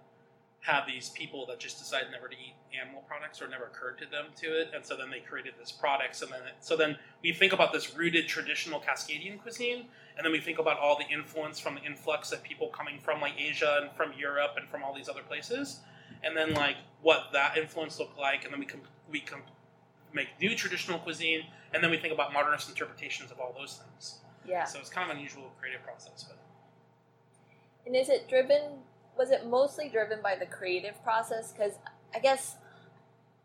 have 0.67 0.86
these 0.86 1.10
people 1.12 1.45
that 1.45 1.60
just 1.60 1.80
decided 1.80 2.12
never 2.12 2.27
to 2.27 2.36
eat 2.36 2.53
animal 2.77 3.01
products 3.08 3.41
or 3.41 3.47
never 3.47 3.63
occurred 3.63 3.97
to 3.97 4.06
them 4.06 4.25
to 4.36 4.47
it, 4.47 4.69
and 4.75 4.86
so 4.86 4.97
then 4.97 5.10
they 5.10 5.21
created 5.21 5.53
this 5.58 5.71
products, 5.71 6.21
and 6.21 6.30
then 6.30 6.41
it, 6.41 6.56
so 6.60 6.75
then 6.75 6.97
we 7.23 7.32
think 7.32 7.53
about 7.53 7.71
this 7.71 7.95
rooted 7.95 8.27
traditional 8.27 8.82
Cascadian 8.82 9.41
cuisine, 9.41 9.86
and 10.17 10.25
then 10.25 10.32
we 10.34 10.41
think 10.41 10.60
about 10.60 10.77
all 10.77 10.97
the 10.97 11.08
influence 11.08 11.58
from 11.58 11.75
the 11.75 11.82
influx 11.82 12.34
of 12.34 12.43
people 12.43 12.67
coming 12.67 12.99
from 12.99 13.21
like 13.21 13.32
Asia 13.39 13.80
and 13.82 13.91
from 13.95 14.12
Europe 14.19 14.56
and 14.58 14.67
from 14.67 14.84
all 14.84 14.93
these 14.93 15.08
other 15.08 15.21
places, 15.21 15.80
and 16.21 16.36
then 16.36 16.53
like 16.53 16.75
what 17.01 17.30
that 17.32 17.58
influence 17.58 17.97
looked 17.97 18.19
like, 18.19 18.43
and 18.43 18.51
then 18.51 18.60
we 18.60 18.65
can 18.65 18.82
we 19.10 19.21
can 19.21 19.39
make 20.12 20.27
new 20.41 20.53
traditional 20.53 20.99
cuisine, 20.99 21.45
and 21.73 21.82
then 21.82 21.89
we 21.89 21.97
think 21.97 22.13
about 22.13 22.34
modernist 22.34 22.67
interpretations 22.67 23.32
of 23.32 23.39
all 23.39 23.56
those 23.58 23.80
things. 23.82 24.19
Yeah. 24.45 24.65
So 24.65 24.80
it's 24.80 24.89
kind 24.89 25.10
of 25.10 25.12
an 25.12 25.17
unusual 25.17 25.53
creative 25.60 25.84
process, 25.84 26.25
but. 26.27 26.38
And 27.86 27.95
is 27.95 28.10
it 28.10 28.27
driven? 28.27 28.84
Was 29.17 29.32
it 29.32 29.47
mostly 29.47 29.89
driven 29.89 30.19
by 30.21 30.36
the 30.36 30.45
creative 30.45 31.01
process? 31.03 31.51
Because 31.51 31.73
I 32.13 32.19
guess 32.19 32.56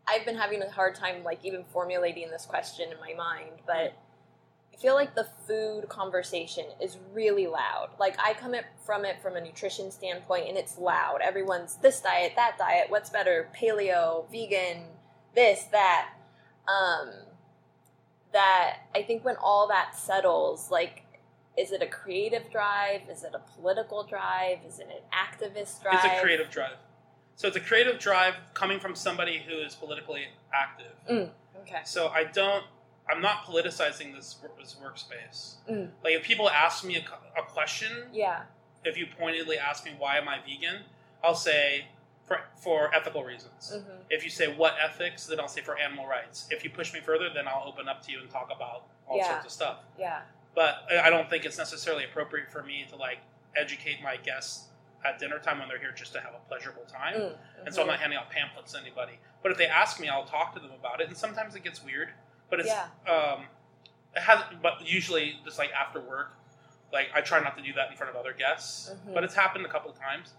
I've 0.07 0.25
been 0.25 0.37
having 0.37 0.61
a 0.61 0.69
hard 0.69 0.95
time, 0.95 1.23
like 1.23 1.43
even 1.43 1.63
formulating 1.71 2.29
this 2.29 2.45
question 2.45 2.91
in 2.91 2.99
my 2.99 3.13
mind. 3.13 3.61
But 3.65 3.93
I 4.73 4.77
feel 4.77 4.95
like 4.95 5.15
the 5.15 5.27
food 5.47 5.87
conversation 5.89 6.65
is 6.81 6.97
really 7.13 7.47
loud. 7.47 7.89
Like 7.99 8.15
I 8.19 8.33
come 8.33 8.53
it 8.53 8.65
from 8.85 9.05
it 9.05 9.21
from 9.21 9.35
a 9.35 9.41
nutrition 9.41 9.91
standpoint, 9.91 10.47
and 10.49 10.57
it's 10.57 10.77
loud. 10.77 11.19
Everyone's 11.23 11.75
this 11.77 12.01
diet, 12.01 12.33
that 12.35 12.57
diet. 12.57 12.87
What's 12.89 13.09
better? 13.09 13.49
Paleo, 13.55 14.29
vegan, 14.31 14.83
this, 15.35 15.63
that. 15.71 16.09
Um, 16.67 17.11
that 18.33 18.79
I 18.95 19.03
think 19.03 19.23
when 19.23 19.35
all 19.37 19.67
that 19.69 19.95
settles, 19.95 20.69
like 20.71 21.02
is 21.57 21.71
it 21.71 21.81
a 21.81 21.87
creative 21.87 22.49
drive? 22.51 23.01
Is 23.09 23.23
it 23.23 23.33
a 23.35 23.39
political 23.55 24.03
drive? 24.03 24.59
Is 24.67 24.79
it 24.79 24.87
an 24.87 25.01
activist 25.13 25.81
drive? 25.83 25.95
It's 26.03 26.05
a 26.05 26.21
creative 26.21 26.49
drive. 26.49 26.77
So 27.35 27.47
it's 27.47 27.57
a 27.57 27.61
creative 27.61 27.99
drive 27.99 28.35
coming 28.53 28.79
from 28.79 28.95
somebody 28.95 29.41
who 29.47 29.57
is 29.59 29.75
politically 29.75 30.25
active. 30.53 30.93
Okay. 31.61 31.81
So 31.85 32.07
I 32.09 32.25
don't. 32.25 32.63
I'm 33.09 33.21
not 33.21 33.43
politicizing 33.43 34.15
this, 34.15 34.37
this 34.57 34.77
workspace. 34.81 35.55
Mm. 35.69 35.89
Like 36.05 36.13
if 36.13 36.23
people 36.23 36.49
ask 36.49 36.85
me 36.85 36.95
a, 36.95 37.39
a 37.39 37.43
question, 37.43 37.91
Yeah. 38.13 38.43
if 38.85 38.97
you 38.97 39.05
pointedly 39.19 39.57
ask 39.57 39.83
me 39.83 39.91
why 39.97 40.17
am 40.17 40.29
I 40.29 40.37
vegan, 40.39 40.83
I'll 41.21 41.35
say 41.35 41.85
for 42.25 42.39
for 42.55 42.95
ethical 42.95 43.23
reasons. 43.25 43.73
hmm 43.75 43.91
If 44.09 44.23
you 44.23 44.29
say 44.29 44.47
what 44.55 44.75
ethics, 44.81 45.25
then 45.27 45.39
I'll 45.41 45.49
say 45.49 45.61
for 45.61 45.77
animal 45.77 46.07
rights. 46.07 46.47
If 46.49 46.63
you 46.63 46.69
push 46.69 46.93
me 46.93 47.01
further, 47.01 47.29
then 47.33 47.45
I'll 47.47 47.65
open 47.67 47.89
up 47.89 48.01
to 48.05 48.11
you 48.11 48.19
and 48.21 48.29
talk 48.29 48.49
about 48.55 48.85
all 49.07 49.17
Yeah. 49.17 49.31
sorts 49.31 49.45
of 49.47 49.51
stuff. 49.51 49.77
Yeah. 49.99 50.21
But 50.55 50.83
I 50.91 51.09
don't 51.09 51.29
think 51.29 51.45
it's 51.45 51.57
necessarily 51.57 52.03
appropriate 52.05 52.51
for 52.51 52.61
me 52.63 52.85
to 52.89 52.95
like 52.95 53.19
educate 53.55 54.01
my 54.03 54.17
guests 54.17 54.67
at 55.05 55.19
dinner 55.19 55.39
time 55.39 55.59
when 55.59 55.67
they're 55.67 55.79
here 55.79 55.91
just 55.91 56.13
to 56.13 56.19
have 56.21 56.33
a 56.33 56.47
pleasurable 56.47 56.83
time. 56.83 57.15
Mm, 57.15 57.35
And 57.65 57.75
so 57.75 57.81
I'm 57.81 57.87
not 57.87 57.99
handing 57.99 58.17
out 58.17 58.29
pamphlets 58.29 58.73
to 58.73 58.79
anybody. 58.79 59.19
But 59.41 59.51
if 59.51 59.57
they 59.57 59.65
ask 59.67 59.99
me, 59.99 60.07
I'll 60.09 60.25
talk 60.25 60.53
to 60.53 60.59
them 60.59 60.71
about 60.71 61.01
it. 61.01 61.07
And 61.07 61.17
sometimes 61.17 61.55
it 61.55 61.63
gets 61.63 61.83
weird. 61.83 62.09
But 62.49 62.59
it's 62.61 62.69
Yeah. 62.69 62.87
um, 63.11 63.47
it 64.15 64.21
has. 64.21 64.43
But 64.61 64.85
usually, 64.85 65.39
just 65.43 65.57
like 65.57 65.71
after 65.73 65.99
work, 65.99 66.33
like 66.93 67.09
I 67.15 67.21
try 67.21 67.39
not 67.41 67.57
to 67.57 67.63
do 67.63 67.73
that 67.73 67.89
in 67.89 67.97
front 67.97 68.11
of 68.11 68.15
other 68.15 68.31
guests. 68.33 68.91
Mhm. 69.07 69.13
But 69.13 69.23
it's 69.23 69.33
happened 69.33 69.65
a 69.65 69.69
couple 69.69 69.89
of 69.89 69.97
times, 69.99 70.33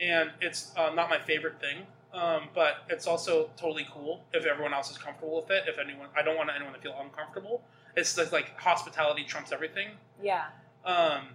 and 0.00 0.32
it's 0.40 0.72
uh, 0.76 0.90
not 0.94 1.10
my 1.10 1.18
favorite 1.18 1.60
thing. 1.60 1.86
Um, 2.14 2.48
but 2.54 2.84
it's 2.88 3.06
also 3.06 3.50
totally 3.58 3.86
cool 3.92 4.24
if 4.32 4.46
everyone 4.46 4.72
else 4.72 4.90
is 4.90 4.96
comfortable 4.96 5.36
with 5.36 5.50
it. 5.50 5.68
If 5.68 5.78
anyone, 5.78 6.08
I 6.16 6.22
don't 6.22 6.38
want 6.38 6.48
anyone 6.50 6.72
to 6.72 6.80
feel 6.80 6.98
uncomfortable. 6.98 7.62
It's 7.96 8.14
just 8.14 8.32
like 8.32 8.58
hospitality 8.58 9.24
trumps 9.24 9.52
everything. 9.52 9.88
Yeah. 10.22 10.46
Um, 10.84 11.28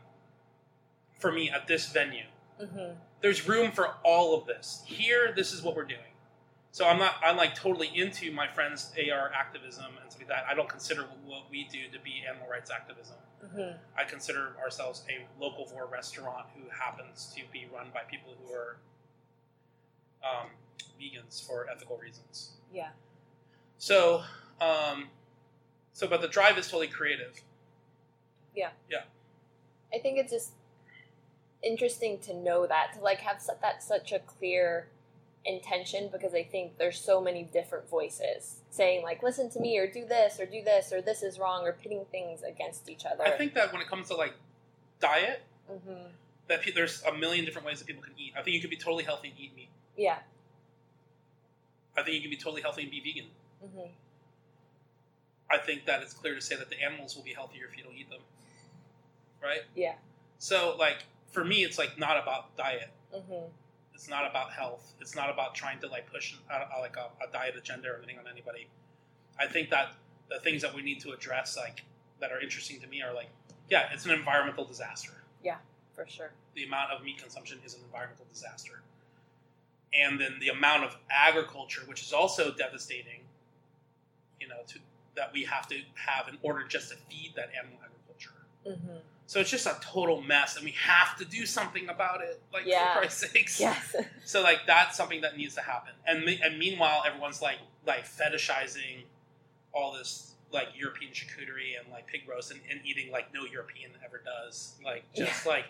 for 1.19 1.31
me 1.31 1.49
at 1.49 1.67
this 1.67 1.87
venue, 1.87 2.25
hmm 2.59 2.91
there's 3.21 3.47
room 3.47 3.71
for 3.71 3.87
all 4.03 4.37
of 4.37 4.45
this. 4.45 4.83
Here, 4.85 5.31
this 5.33 5.53
is 5.53 5.61
what 5.61 5.77
we're 5.77 5.85
doing. 5.85 6.01
So 6.71 6.85
I'm 6.87 6.99
not. 6.99 7.15
I'm 7.23 7.37
like 7.37 7.55
totally 7.55 7.89
into 7.93 8.31
my 8.33 8.47
friends' 8.47 8.91
AR 8.97 9.31
activism 9.33 9.85
and 10.01 10.11
stuff 10.11 10.21
like 10.21 10.27
that. 10.27 10.45
I 10.49 10.53
don't 10.53 10.67
consider 10.67 11.05
what 11.25 11.43
we 11.49 11.63
do 11.71 11.87
to 11.93 12.03
be 12.03 12.23
animal 12.27 12.47
rights 12.49 12.69
activism. 12.71 13.15
hmm 13.55 13.77
I 13.97 14.03
consider 14.03 14.55
ourselves 14.61 15.03
a 15.09 15.25
locavore 15.41 15.89
restaurant 15.89 16.47
who 16.55 16.63
happens 16.69 17.31
to 17.35 17.41
be 17.53 17.67
run 17.73 17.87
by 17.93 18.01
people 18.09 18.33
who 18.43 18.53
are 18.53 18.77
um, 20.23 20.49
vegans 20.99 21.45
for 21.45 21.67
ethical 21.69 21.97
reasons. 21.97 22.53
Yeah. 22.73 22.89
So, 23.77 24.23
um, 24.59 25.07
so 25.93 26.07
but 26.07 26.21
the 26.21 26.27
drive 26.27 26.57
is 26.57 26.67
totally 26.67 26.87
creative. 26.87 27.41
Yeah. 28.55 28.69
Yeah. 28.89 29.03
I 29.93 29.99
think 29.99 30.17
it's 30.17 30.31
just 30.31 30.51
interesting 31.61 32.19
to 32.19 32.33
know 32.33 32.67
that 32.67 32.93
to 32.95 33.01
like 33.01 33.19
have 33.19 33.41
that 33.61 33.81
such 33.81 34.11
a 34.11 34.19
clear 34.19 34.87
intention 35.45 36.09
because 36.11 36.33
I 36.33 36.43
think 36.43 36.77
there's 36.77 36.99
so 36.99 37.21
many 37.21 37.43
different 37.43 37.89
voices 37.89 38.61
saying 38.69 39.03
like 39.03 39.21
listen 39.23 39.49
to 39.51 39.59
me 39.59 39.77
or 39.77 39.87
do 39.87 40.05
this 40.05 40.39
or 40.39 40.45
do 40.45 40.63
this 40.63 40.91
or 40.93 41.01
this 41.01 41.21
is 41.21 41.37
wrong 41.37 41.65
or 41.65 41.73
pitting 41.73 42.05
things 42.11 42.41
against 42.43 42.89
each 42.89 43.05
other. 43.05 43.25
I 43.25 43.31
think 43.31 43.53
that 43.53 43.71
when 43.71 43.81
it 43.81 43.87
comes 43.87 44.07
to 44.09 44.15
like 44.15 44.33
diet, 44.99 45.41
hmm 45.67 45.93
that 46.49 46.61
pe- 46.61 46.71
there's 46.73 47.01
a 47.03 47.13
million 47.13 47.45
different 47.45 47.65
ways 47.65 47.79
that 47.79 47.85
people 47.85 48.03
can 48.03 48.13
eat. 48.17 48.33
I 48.37 48.41
think 48.41 48.53
you 48.53 48.59
can 48.59 48.69
be 48.69 48.75
totally 48.75 49.05
healthy 49.05 49.29
and 49.29 49.39
eat 49.39 49.55
meat. 49.55 49.69
Yeah. 49.95 50.17
I 51.95 52.03
think 52.03 52.15
you 52.15 52.21
can 52.21 52.29
be 52.29 52.35
totally 52.37 52.61
healthy 52.61 52.81
and 52.81 52.91
be 52.91 52.99
vegan. 52.99 53.29
hmm 53.61 53.87
I 55.53 55.57
think 55.59 55.85
that 55.85 56.01
it's 56.01 56.13
clear 56.13 56.33
to 56.33 56.41
say 56.41 56.55
that 56.55 56.69
the 56.69 56.81
animals 56.81 57.15
will 57.15 57.23
be 57.23 57.33
healthier 57.33 57.65
if 57.69 57.77
you 57.77 57.83
don't 57.83 57.95
eat 57.95 58.09
them. 58.09 58.21
Right? 59.41 59.61
Yeah. 59.75 59.93
So, 60.39 60.75
like, 60.79 61.05
for 61.31 61.45
me, 61.45 61.63
it's 61.63 61.77
like 61.77 61.97
not 61.99 62.17
about 62.21 62.55
diet. 62.57 62.89
hmm 63.13 63.45
It's 63.93 64.09
not 64.09 64.29
about 64.29 64.51
health. 64.51 64.93
It's 64.99 65.15
not 65.15 65.29
about 65.29 65.53
trying 65.53 65.79
to 65.81 65.87
like 65.87 66.11
push 66.11 66.33
uh, 66.51 66.65
like 66.81 66.97
a, 66.97 67.07
a 67.23 67.31
diet 67.31 67.55
agenda 67.55 67.89
or 67.89 67.97
anything 67.97 68.17
on 68.17 68.25
anybody. 68.31 68.67
I 69.39 69.45
think 69.47 69.69
that 69.69 69.93
the 70.29 70.39
things 70.39 70.61
that 70.63 70.73
we 70.73 70.81
need 70.81 70.99
to 71.01 71.11
address, 71.11 71.55
like 71.55 71.83
that 72.19 72.31
are 72.31 72.39
interesting 72.41 72.79
to 72.81 72.87
me, 72.87 73.01
are 73.03 73.13
like, 73.13 73.29
yeah, 73.69 73.89
it's 73.93 74.05
an 74.05 74.11
environmental 74.11 74.65
disaster. 74.65 75.13
Yeah, 75.43 75.57
for 75.93 76.05
sure. 76.07 76.31
The 76.55 76.63
amount 76.65 76.91
of 76.91 77.03
meat 77.03 77.19
consumption 77.21 77.59
is 77.65 77.75
an 77.75 77.81
environmental 77.85 78.25
disaster, 78.31 78.81
and 79.93 80.19
then 80.19 80.37
the 80.39 80.49
amount 80.49 80.83
of 80.83 80.97
agriculture, 81.11 81.81
which 81.85 82.01
is 82.01 82.11
also 82.11 82.51
devastating. 82.53 83.21
You 84.39 84.49
know, 84.49 84.61
to 84.67 84.79
that 85.15 85.31
we 85.33 85.43
have 85.43 85.67
to 85.67 85.75
have 85.95 86.27
in 86.27 86.37
order 86.41 86.63
just 86.67 86.89
to 86.89 86.95
feed 87.09 87.33
that 87.35 87.49
animal 87.57 87.77
agriculture. 87.83 88.33
hmm 88.65 88.97
So 89.27 89.39
it's 89.39 89.49
just 89.49 89.65
a 89.67 89.77
total 89.81 90.21
mess, 90.21 90.55
and 90.57 90.65
we 90.65 90.71
have 90.71 91.17
to 91.17 91.25
do 91.25 91.45
something 91.45 91.87
about 91.89 92.21
it. 92.21 92.41
Like 92.53 92.65
Yeah. 92.65 92.93
for 92.93 92.99
Christ's 92.99 93.31
sakes. 93.31 93.59
Yes. 93.67 93.95
So 94.25 94.41
like 94.41 94.59
that's 94.67 94.95
something 94.97 95.21
that 95.21 95.37
needs 95.37 95.55
to 95.55 95.61
happen. 95.61 95.93
And 96.07 96.27
and 96.27 96.57
meanwhile, 96.59 97.03
everyone's 97.05 97.41
like 97.41 97.59
like 97.85 98.05
fetishizing 98.05 99.03
all 99.73 99.91
this 99.93 100.33
like 100.51 100.67
European 100.75 101.11
charcuterie 101.11 101.79
and 101.79 101.91
like 101.91 102.05
pig 102.07 102.21
roast 102.29 102.51
and, 102.51 102.59
and 102.69 102.79
eating 102.85 103.11
like 103.11 103.33
no 103.33 103.43
European 103.45 103.91
ever 104.05 104.21
does. 104.23 104.75
Like 104.85 105.03
just 105.15 105.45
like 105.45 105.65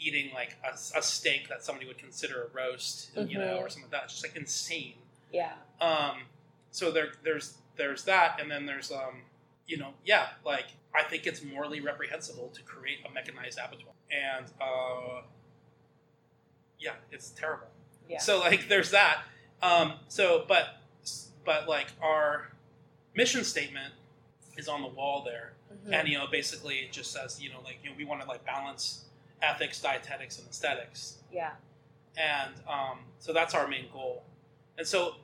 eating 0.00 0.32
like 0.34 0.56
a, 0.64 0.74
a 0.98 1.02
steak 1.02 1.48
that 1.48 1.62
somebody 1.64 1.86
would 1.86 1.98
consider 1.98 2.44
a 2.44 2.48
roast, 2.56 3.10
you 3.16 3.38
know, 3.38 3.58
or 3.58 3.68
something 3.68 3.82
like 3.84 3.90
that. 3.92 4.04
It's 4.04 4.14
just 4.14 4.24
like 4.24 4.36
insane. 4.36 4.94
yeah. 5.32 5.52
Um, 5.80 6.22
so 6.70 6.90
there 6.90 7.08
there's 7.22 7.58
there's 7.76 8.04
that, 8.04 8.38
and 8.40 8.50
then 8.50 8.66
there's 8.66 8.90
um, 8.92 9.22
you 9.66 9.76
know, 9.78 9.90
yeah, 10.04 10.28
like 10.44 10.66
I 10.94 11.02
think 11.02 11.26
it's 11.26 11.42
morally 11.42 11.80
reprehensible 11.80 12.48
to 12.54 12.62
create 12.62 12.98
a 13.08 13.12
mechanized 13.12 13.58
abattoir, 13.58 13.94
and 14.10 14.46
uh, 14.60 15.22
yeah, 16.78 16.92
it's 17.10 17.30
terrible. 17.30 17.68
Yeah. 18.08 18.20
So 18.20 18.38
like, 18.40 18.68
there's 18.68 18.90
that. 18.90 19.22
Um, 19.62 19.94
so, 20.08 20.44
but 20.46 20.76
but 21.44 21.68
like 21.68 21.88
our 22.02 22.50
mission 23.16 23.44
statement 23.44 23.92
is 24.56 24.68
on 24.68 24.82
the 24.82 24.88
wall 24.88 25.22
there, 25.24 25.52
Mhm. 25.72 25.92
and 26.00 26.08
you 26.08 26.18
know, 26.18 26.26
basically 26.26 26.76
it 26.76 26.92
just 26.92 27.12
says, 27.12 27.40
you 27.42 27.50
know, 27.50 27.60
like 27.64 27.78
you 27.82 27.90
know, 27.90 27.96
we 27.96 28.04
want 28.04 28.20
to 28.22 28.28
like 28.28 28.44
balance 28.44 29.04
ethics, 29.42 29.80
dietetics, 29.80 30.38
and 30.38 30.48
aesthetics, 30.48 31.18
yeah. 31.32 31.52
and 32.16 32.54
um, 32.68 32.98
so 33.18 33.32
that's 33.32 33.54
our 33.54 33.66
main 33.68 33.86
goal. 33.92 34.22
And 34.78 34.86
so, 34.86 35.16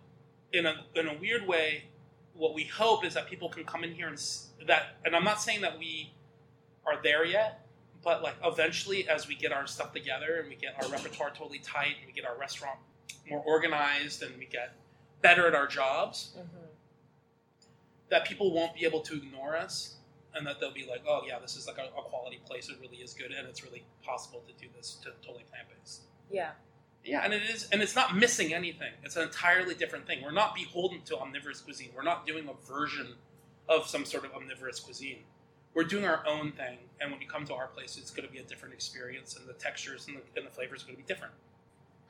in 0.53 0.67
a 0.67 0.85
in 0.95 1.07
a 1.09 1.15
weird 1.15 1.47
way, 1.47 1.85
what 2.41 2.55
we 2.55 2.65
hope 2.65 3.05
is 3.05 3.13
that 3.15 3.27
people 3.29 3.51
can 3.51 3.65
come 3.65 3.85
in 3.85 3.93
here 3.95 4.09
and 4.09 4.19
that. 4.67 4.97
And 5.05 5.15
I'm 5.15 5.25
not 5.25 5.43
saying 5.43 5.61
that 5.61 5.79
we 5.79 6.11
are 6.87 7.01
there 7.03 7.25
yet, 7.25 7.67
but 8.03 8.23
like 8.23 8.35
eventually, 8.43 9.07
as 9.09 9.29
we 9.29 9.35
get 9.35 9.53
our 9.53 9.67
stuff 9.67 9.93
together 9.93 10.39
and 10.41 10.49
we 10.49 10.57
get 10.57 10.75
our 10.83 10.89
repertoire 10.91 11.31
totally 11.31 11.59
tight 11.59 11.97
and 11.99 12.07
we 12.07 12.13
get 12.13 12.25
our 12.25 12.39
restaurant 12.39 12.79
more 13.29 13.43
organized 13.47 14.23
and 14.23 14.37
we 14.39 14.47
get 14.47 14.73
better 15.21 15.47
at 15.47 15.55
our 15.55 15.67
jobs, 15.67 16.33
Mhm. 16.39 16.69
that 18.09 18.25
people 18.25 18.53
won't 18.53 18.75
be 18.75 18.85
able 18.87 19.01
to 19.01 19.15
ignore 19.15 19.55
us. 19.57 19.97
And 20.33 20.47
that 20.47 20.61
they'll 20.61 20.73
be 20.73 20.87
like, 20.87 21.03
oh 21.09 21.23
yeah, 21.27 21.41
this 21.41 21.57
is 21.57 21.67
like 21.67 21.79
a, 21.79 21.87
a 21.99 22.03
quality 22.03 22.39
place. 22.47 22.69
It 22.69 22.77
really 22.81 22.99
is 22.99 23.13
good, 23.15 23.33
and 23.33 23.49
it's 23.49 23.65
really 23.65 23.83
possible 24.05 24.41
to 24.47 24.53
do 24.65 24.71
this 24.77 24.95
to 25.03 25.11
totally 25.27 25.43
plant 25.51 25.67
based. 25.69 26.03
Yeah. 26.31 26.53
Yeah, 27.05 27.23
and 27.25 27.33
it 27.33 27.43
is, 27.43 27.69
and 27.73 27.81
it's 27.83 27.97
not 27.97 28.17
missing 28.17 28.53
anything. 28.53 28.93
It's 29.03 29.17
an 29.17 29.23
entirely 29.23 29.75
different 29.75 30.07
thing. 30.07 30.23
We're 30.23 30.33
not 30.33 30.55
beholden 30.55 31.01
to 31.07 31.19
omnivorous 31.19 31.61
cuisine. 31.61 31.91
We're 31.97 32.03
not 32.03 32.27
doing 32.27 32.49
a 32.49 32.67
version 32.71 33.15
of 33.69 33.87
some 33.87 34.05
sort 34.05 34.25
of 34.25 34.35
omnivorous 34.35 34.81
cuisine. 34.81 35.21
We're 35.73 35.85
doing 35.85 36.05
our 36.05 36.23
own 36.27 36.53
thing, 36.53 36.79
and 37.01 37.11
when 37.11 37.21
you 37.21 37.27
come 37.29 37.47
to 37.47 37.55
our 37.55 37.69
place, 37.69 37.97
it's 37.97 38.11
going 38.11 38.27
to 38.27 38.33
be 38.33 38.41
a 38.41 38.43
different 38.43 38.75
experience, 38.75 39.37
and 39.37 39.49
the 39.49 39.53
textures 39.55 40.09
and 40.09 40.17
the, 40.17 40.21
and 40.37 40.47
the 40.47 40.51
flavors 40.51 40.83
are 40.83 40.87
going 40.87 40.97
to 40.97 41.03
be 41.03 41.07
different. 41.07 41.33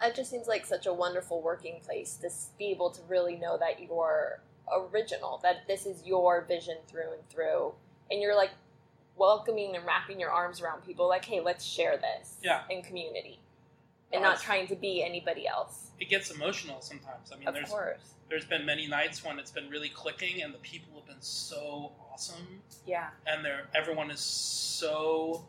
It 0.03 0.15
just 0.17 0.31
seems 0.31 0.49
like 0.49 0.65
such 0.65 0.87
a 0.87 0.93
wonderful 0.95 1.43
working 1.43 1.79
place 1.85 2.17
to 2.23 2.31
be 2.59 2.71
able 2.71 2.91
to 2.91 3.03
really 3.07 3.37
know 3.37 3.59
that 3.59 3.81
you're 3.83 4.41
original, 4.73 5.39
that 5.43 5.67
this 5.69 5.85
is 5.85 6.03
your 6.07 6.43
vision 6.43 6.79
through 6.89 7.13
and 7.13 7.29
through, 7.29 7.75
and 8.11 8.21
you're 8.23 8.35
like 8.37 8.51
welcoming 9.17 9.77
and 9.77 9.85
wrapping 9.85 10.19
your 10.19 10.31
arms 10.31 10.63
around 10.63 10.83
people, 10.85 11.07
like, 11.07 11.27
hey, 11.27 11.41
let's 11.41 11.65
share 11.65 11.99
this 11.99 12.39
Yeah. 12.43 12.63
in 12.71 12.83
community, 12.83 13.39
and 14.13 14.23
not 14.23 14.41
trying 14.41 14.67
to 14.69 14.77
be 14.77 15.03
anybody 15.03 15.47
else. 15.47 15.91
It 16.01 16.09
gets 16.09 16.31
emotional 16.31 16.81
sometimes. 16.81 17.31
I 17.33 17.39
mean, 17.39 17.49
of 17.49 17.55
there's 17.55 17.69
course. 17.71 18.15
there's 18.29 18.45
been 18.45 18.65
many 18.67 18.87
nights 18.87 19.25
when 19.25 19.39
it's 19.39 19.51
been 19.51 19.69
really 19.69 19.89
clicking, 19.91 20.43
and 20.43 20.53
the 20.55 20.59
people 20.59 20.95
have 20.97 21.07
been 21.07 21.21
so 21.21 21.93
awesome. 22.13 22.63
Yeah. 22.87 23.09
and 23.27 23.45
they're 23.45 23.69
everyone 23.75 24.11
is 24.11 24.21
so 24.21 25.45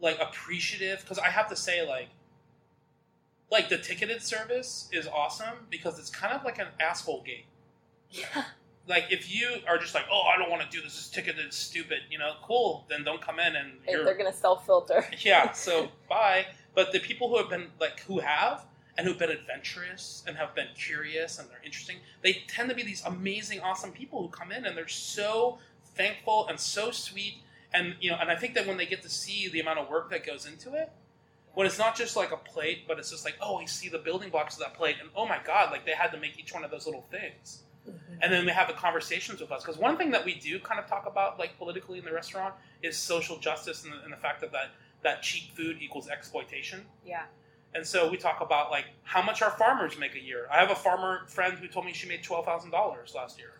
like 0.00 0.18
appreciative 0.20 1.00
because 1.02 1.18
I 1.18 1.28
have 1.28 1.48
to 1.50 1.56
say 1.56 1.86
like 1.86 2.08
like 3.50 3.68
the 3.68 3.78
ticketed 3.78 4.22
service 4.22 4.88
is 4.92 5.06
awesome 5.06 5.66
because 5.70 5.98
it's 5.98 6.10
kind 6.10 6.32
of 6.34 6.44
like 6.44 6.58
an 6.58 6.68
asshole 6.80 7.22
gate. 7.22 7.46
Yeah. 8.10 8.44
Like 8.88 9.04
if 9.12 9.32
you 9.32 9.48
are 9.68 9.78
just 9.78 9.94
like, 9.94 10.06
oh, 10.10 10.22
I 10.22 10.36
don't 10.36 10.50
want 10.50 10.60
to 10.62 10.68
do 10.68 10.82
this, 10.82 10.96
this 10.96 11.08
ticketed 11.08 11.50
is 11.50 11.54
stupid, 11.54 11.98
you 12.10 12.18
know, 12.18 12.32
cool, 12.42 12.84
then 12.90 13.04
don't 13.04 13.22
come 13.22 13.38
in 13.38 13.54
and 13.54 13.74
And 13.86 13.88
you're 13.88 14.04
they're 14.04 14.16
gonna 14.18 14.32
self 14.32 14.66
filter. 14.66 15.06
yeah, 15.20 15.52
so 15.66 15.88
bye. 16.08 16.46
But 16.74 16.92
the 16.92 17.00
people 17.00 17.28
who 17.28 17.38
have 17.38 17.50
been 17.50 17.68
like 17.80 18.00
who 18.00 18.20
have 18.20 18.64
and 18.96 19.06
who've 19.06 19.18
been 19.18 19.30
adventurous 19.30 20.22
and 20.26 20.36
have 20.36 20.54
been 20.54 20.68
curious 20.76 21.38
and 21.38 21.48
they're 21.48 21.62
interesting, 21.64 21.96
they 22.22 22.44
tend 22.48 22.68
to 22.70 22.74
be 22.74 22.82
these 22.82 23.02
amazing, 23.04 23.60
awesome 23.60 23.92
people 23.92 24.22
who 24.22 24.28
come 24.28 24.52
in 24.52 24.64
and 24.64 24.76
they're 24.76 24.88
so 24.88 25.58
thankful 25.94 26.46
and 26.48 26.58
so 26.58 26.90
sweet. 26.90 27.36
And 27.74 27.94
you 28.00 28.10
know, 28.10 28.18
and 28.20 28.30
I 28.30 28.36
think 28.36 28.54
that 28.54 28.66
when 28.66 28.76
they 28.76 28.86
get 28.86 29.02
to 29.02 29.08
see 29.08 29.48
the 29.48 29.60
amount 29.60 29.78
of 29.78 29.88
work 29.88 30.10
that 30.10 30.26
goes 30.26 30.46
into 30.46 30.74
it, 30.74 30.90
when 31.54 31.66
it's 31.66 31.78
not 31.78 31.94
just 31.94 32.16
like 32.16 32.32
a 32.32 32.36
plate, 32.36 32.88
but 32.88 32.98
it's 32.98 33.10
just 33.10 33.24
like, 33.26 33.36
oh, 33.42 33.56
I 33.58 33.66
see 33.66 33.90
the 33.90 33.98
building 33.98 34.30
blocks 34.30 34.54
of 34.54 34.60
that 34.60 34.74
plate, 34.74 34.96
and 35.00 35.10
oh 35.14 35.26
my 35.26 35.38
god, 35.44 35.70
like 35.70 35.84
they 35.84 35.92
had 35.92 36.10
to 36.12 36.18
make 36.18 36.38
each 36.38 36.54
one 36.54 36.64
of 36.64 36.70
those 36.70 36.86
little 36.86 37.04
things 37.10 37.62
mm-hmm. 37.88 38.14
and 38.20 38.32
then 38.32 38.46
they 38.46 38.52
have 38.52 38.68
the 38.68 38.74
conversations 38.74 39.40
with 39.40 39.50
us 39.50 39.62
because 39.62 39.78
one 39.78 39.96
thing 39.96 40.10
that 40.10 40.24
we 40.24 40.34
do 40.34 40.58
kind 40.60 40.80
of 40.80 40.86
talk 40.86 41.06
about 41.06 41.38
like 41.38 41.56
politically 41.58 41.98
in 41.98 42.04
the 42.04 42.12
restaurant 42.12 42.54
is 42.82 42.96
social 42.96 43.38
justice 43.38 43.84
and 43.84 43.92
the, 43.92 44.02
and 44.04 44.12
the 44.12 44.16
fact 44.16 44.40
that, 44.40 44.52
that 44.52 44.70
that 45.02 45.22
cheap 45.22 45.54
food 45.56 45.78
equals 45.80 46.08
exploitation. 46.08 46.86
Yeah. 47.04 47.24
and 47.74 47.86
so 47.86 48.10
we 48.10 48.16
talk 48.18 48.40
about 48.40 48.70
like 48.70 48.84
how 49.02 49.22
much 49.22 49.40
our 49.42 49.50
farmers 49.50 49.98
make 49.98 50.14
a 50.14 50.20
year. 50.20 50.46
I 50.52 50.58
have 50.60 50.70
a 50.70 50.74
farmer 50.76 51.22
friend 51.26 51.58
who 51.58 51.68
told 51.68 51.86
me 51.86 51.92
she 51.92 52.06
made 52.08 52.22
$12000 52.22 53.14
last 53.14 53.38
year 53.38 53.52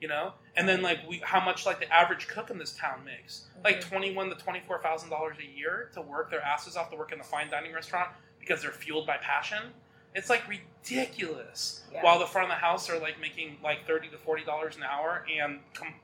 you 0.00 0.06
know? 0.06 0.32
And 0.56 0.68
then 0.68 0.80
like 0.80 1.00
we 1.08 1.18
how 1.24 1.44
much 1.44 1.66
like 1.66 1.80
the 1.80 1.92
average 1.92 2.28
cook 2.28 2.50
in 2.50 2.58
this 2.58 2.72
town 2.72 3.04
makes. 3.04 3.46
Like 3.64 3.80
Mhm. 3.80 3.88
21 3.88 4.28
to 4.30 4.36
$24000 4.36 5.38
a 5.40 5.44
year 5.44 5.90
to 5.94 6.00
work 6.00 6.30
their 6.30 6.40
asses 6.40 6.76
off 6.76 6.90
to 6.90 6.96
work 6.96 7.10
in 7.12 7.18
a 7.20 7.24
fine 7.24 7.50
dining 7.50 7.72
restaurant 7.72 8.10
because 8.38 8.62
they're 8.62 8.70
fueled 8.70 9.06
by 9.08 9.16
passion. 9.16 9.74
It's 10.14 10.30
like 10.30 10.44
ridiculous. 10.48 11.82
Yeah. 11.92 12.02
while 12.04 12.18
the 12.18 12.26
front 12.26 12.44
of 12.44 12.50
the 12.50 12.60
house 12.60 12.88
are 12.90 12.98
like 13.00 13.20
making 13.20 13.56
like 13.62 13.86
30 13.86 14.08
to 14.10 14.18
40 14.18 14.44
dollars 14.44 14.76
an 14.76 14.82
hour 14.84 15.24
and 15.40 15.58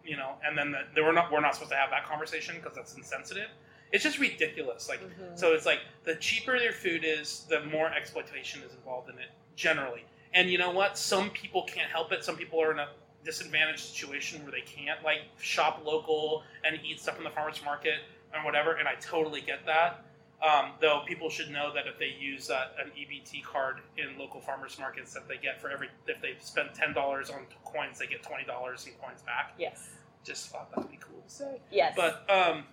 you 0.05 0.17
know 0.17 0.33
and 0.45 0.57
then 0.59 0.73
the, 0.73 0.79
they 0.95 1.03
we're 1.03 1.13
not 1.13 1.31
we're 1.31 1.41
not 1.41 1.55
supposed 1.55 1.71
to 1.71 1.77
have 1.77 1.91
that 1.91 2.05
conversation 2.07 2.57
because 2.57 2.75
that's 2.75 2.95
insensitive 2.97 3.49
it's 3.95 4.03
just 4.03 4.19
ridiculous 4.19 4.89
like 4.89 5.01
Mhm. 5.01 5.39
so 5.39 5.55
it's 5.55 5.65
like 5.65 5.79
the 6.03 6.17
cheaper 6.17 6.57
your 6.57 6.73
food 6.73 7.05
is 7.05 7.47
the 7.49 7.61
more 7.67 7.89
exploitation 7.95 8.61
is 8.63 8.73
involved 8.75 9.09
in 9.09 9.17
it 9.19 9.31
generally 9.55 10.05
and 10.33 10.51
you 10.51 10.59
know 10.59 10.73
what 10.73 10.99
some 10.99 11.31
people 11.31 11.63
can't 11.63 11.91
help 11.91 12.11
it 12.13 12.25
some 12.25 12.37
people 12.37 12.61
are 12.61 12.73
in 12.73 12.81
a 12.81 12.89
disadvantaged 13.25 13.79
situation 13.81 14.43
where 14.43 14.51
they 14.53 14.61
can't 14.63 15.03
like 15.05 15.21
shop 15.41 15.83
local 15.85 16.43
and 16.65 16.79
eat 16.85 17.01
stuff 17.01 17.17
in 17.19 17.25
the 17.25 17.31
farmers 17.31 17.61
market 17.65 18.01
and 18.35 18.45
whatever 18.45 18.73
and 18.75 18.89
i 18.89 18.95
totally 18.97 19.41
get 19.41 19.65
that 19.65 20.05
um, 20.43 20.73
though 20.81 21.01
people 21.07 21.31
should 21.31 21.51
know 21.51 21.73
that 21.73 21.87
if 21.87 21.99
they 21.99 22.13
use 22.21 22.51
uh, 22.51 22.67
an 22.79 22.91
EBT 22.99 23.43
card 23.45 23.77
in 23.97 24.19
local 24.19 24.43
farmers 24.43 24.79
markets, 24.79 25.15
that 25.15 25.27
they 25.27 25.39
get 25.39 25.59
for 25.59 25.71
every 25.71 25.89
if 26.07 26.21
they 26.21 26.35
spend 26.41 26.69
ten 26.75 26.93
dollars 26.93 27.31
on 27.31 27.47
coins, 27.65 27.99
they 27.99 28.07
get 28.07 28.23
twenty 28.23 28.45
dollars 28.45 28.87
in 28.87 28.93
coins 29.01 29.23
back. 29.23 29.55
Yes. 29.57 29.89
Just 30.23 30.49
thought 30.51 30.71
that'd 30.75 30.91
be 30.91 30.99
cool 30.99 31.23
to 31.27 31.31
say. 31.33 31.61
Yes. 31.71 31.95
But 31.97 32.29
um, 32.29 32.65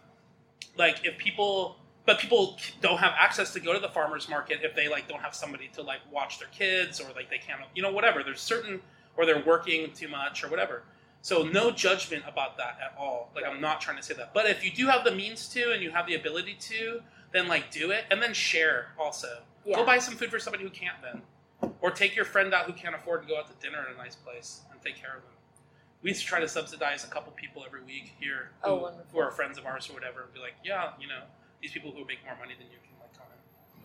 like 0.77 1.05
if 1.05 1.17
people, 1.17 1.77
but 2.05 2.19
people 2.19 2.57
don't 2.81 2.97
have 2.99 3.13
access 3.19 3.53
to 3.53 3.59
go 3.59 3.73
to 3.73 3.79
the 3.79 3.89
farmers 3.89 4.29
market 4.29 4.59
if 4.63 4.75
they 4.75 4.87
like 4.87 5.07
don't 5.07 5.21
have 5.21 5.35
somebody 5.35 5.69
to 5.73 5.81
like 5.81 5.99
watch 6.11 6.39
their 6.39 6.47
kids 6.49 6.99
or 6.99 7.05
like 7.15 7.29
they 7.29 7.37
can't, 7.37 7.61
you 7.75 7.81
know, 7.81 7.91
whatever. 7.91 8.23
There's 8.23 8.41
certain 8.41 8.81
or 9.17 9.25
they're 9.25 9.43
working 9.43 9.91
too 9.93 10.07
much 10.07 10.43
or 10.43 10.49
whatever. 10.49 10.83
So 11.21 11.43
no 11.43 11.69
judgment 11.69 12.23
about 12.27 12.57
that 12.57 12.77
at 12.83 12.95
all. 12.97 13.31
Like 13.35 13.45
I'm 13.45 13.61
not 13.61 13.81
trying 13.81 13.97
to 13.97 14.03
say 14.03 14.13
that. 14.15 14.33
But 14.33 14.49
if 14.49 14.63
you 14.65 14.71
do 14.71 14.87
have 14.87 15.03
the 15.03 15.11
means 15.11 15.47
to 15.49 15.71
and 15.71 15.83
you 15.83 15.91
have 15.91 16.07
the 16.07 16.15
ability 16.15 16.55
to, 16.59 17.01
then 17.31 17.47
like 17.47 17.71
do 17.71 17.91
it 17.91 18.05
and 18.09 18.21
then 18.21 18.33
share 18.33 18.87
also. 18.99 19.43
yeah. 19.65 19.75
Go 19.75 19.85
buy 19.85 19.99
some 19.99 20.15
food 20.15 20.31
for 20.31 20.39
somebody 20.39 20.63
who 20.63 20.69
can't 20.69 20.97
then. 21.01 21.21
Or 21.81 21.91
take 21.91 22.15
your 22.15 22.25
friend 22.25 22.53
out 22.53 22.65
who 22.65 22.73
can't 22.73 22.95
afford 22.95 23.21
to 23.23 23.27
go 23.27 23.37
out 23.37 23.47
to 23.47 23.53
dinner 23.65 23.85
at 23.87 23.93
a 23.93 23.97
nice 23.97 24.15
place 24.15 24.61
and 24.71 24.81
take 24.81 24.95
care 24.95 25.15
of 25.15 25.21
them. 25.21 25.31
We 26.01 26.09
used 26.09 26.21
to 26.21 26.27
try 26.27 26.39
to 26.39 26.47
subsidize 26.47 27.03
a 27.03 27.07
couple 27.07 27.31
people 27.33 27.63
every 27.65 27.83
week 27.83 28.13
here 28.19 28.49
who, 28.61 28.71
Oh, 28.71 28.91
who 29.11 29.19
are 29.19 29.31
friends 29.31 29.57
of 29.57 29.65
ours 29.65 29.89
or 29.89 29.93
whatever 29.93 30.23
and 30.23 30.33
be 30.33 30.39
like, 30.39 30.55
yeah, 30.63 30.91
you 30.99 31.07
know, 31.07 31.21
these 31.61 31.71
people 31.71 31.91
who 31.91 32.05
make 32.05 32.25
more 32.25 32.35
money 32.39 32.53
than 32.57 32.67
you 32.71 32.77
can 32.81 32.97
like 32.99 33.13
come 33.15 33.27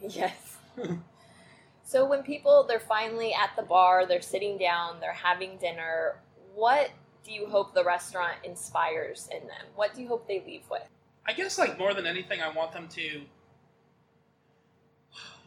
in. 0.03 0.91
Yes. 0.91 0.99
so 1.85 2.07
when 2.07 2.23
people 2.23 2.65
they're 2.67 2.81
finally 2.81 3.35
at 3.35 3.51
the 3.57 3.63
bar, 3.63 4.07
they're 4.07 4.23
sitting 4.23 4.57
down, 4.57 4.97
they're 5.01 5.13
having 5.13 5.59
dinner, 5.59 6.17
what 6.55 6.91
do 7.23 7.33
you 7.33 7.47
hope 7.47 7.75
the 7.75 7.85
restaurant 7.85 8.37
inspires 8.45 9.29
in 9.33 9.47
them? 9.47 9.67
What 9.75 9.95
do 9.95 10.01
you 10.01 10.09
hope 10.09 10.27
they 10.27 10.43
leave 10.47 10.63
with? 10.71 10.89
I 11.27 11.33
guess 11.33 11.59
like 11.59 11.79
more 11.79 11.93
than 11.93 12.07
anything, 12.07 12.41
I 12.41 12.49
want 12.49 12.73
them 12.73 12.89
to. 12.89 13.23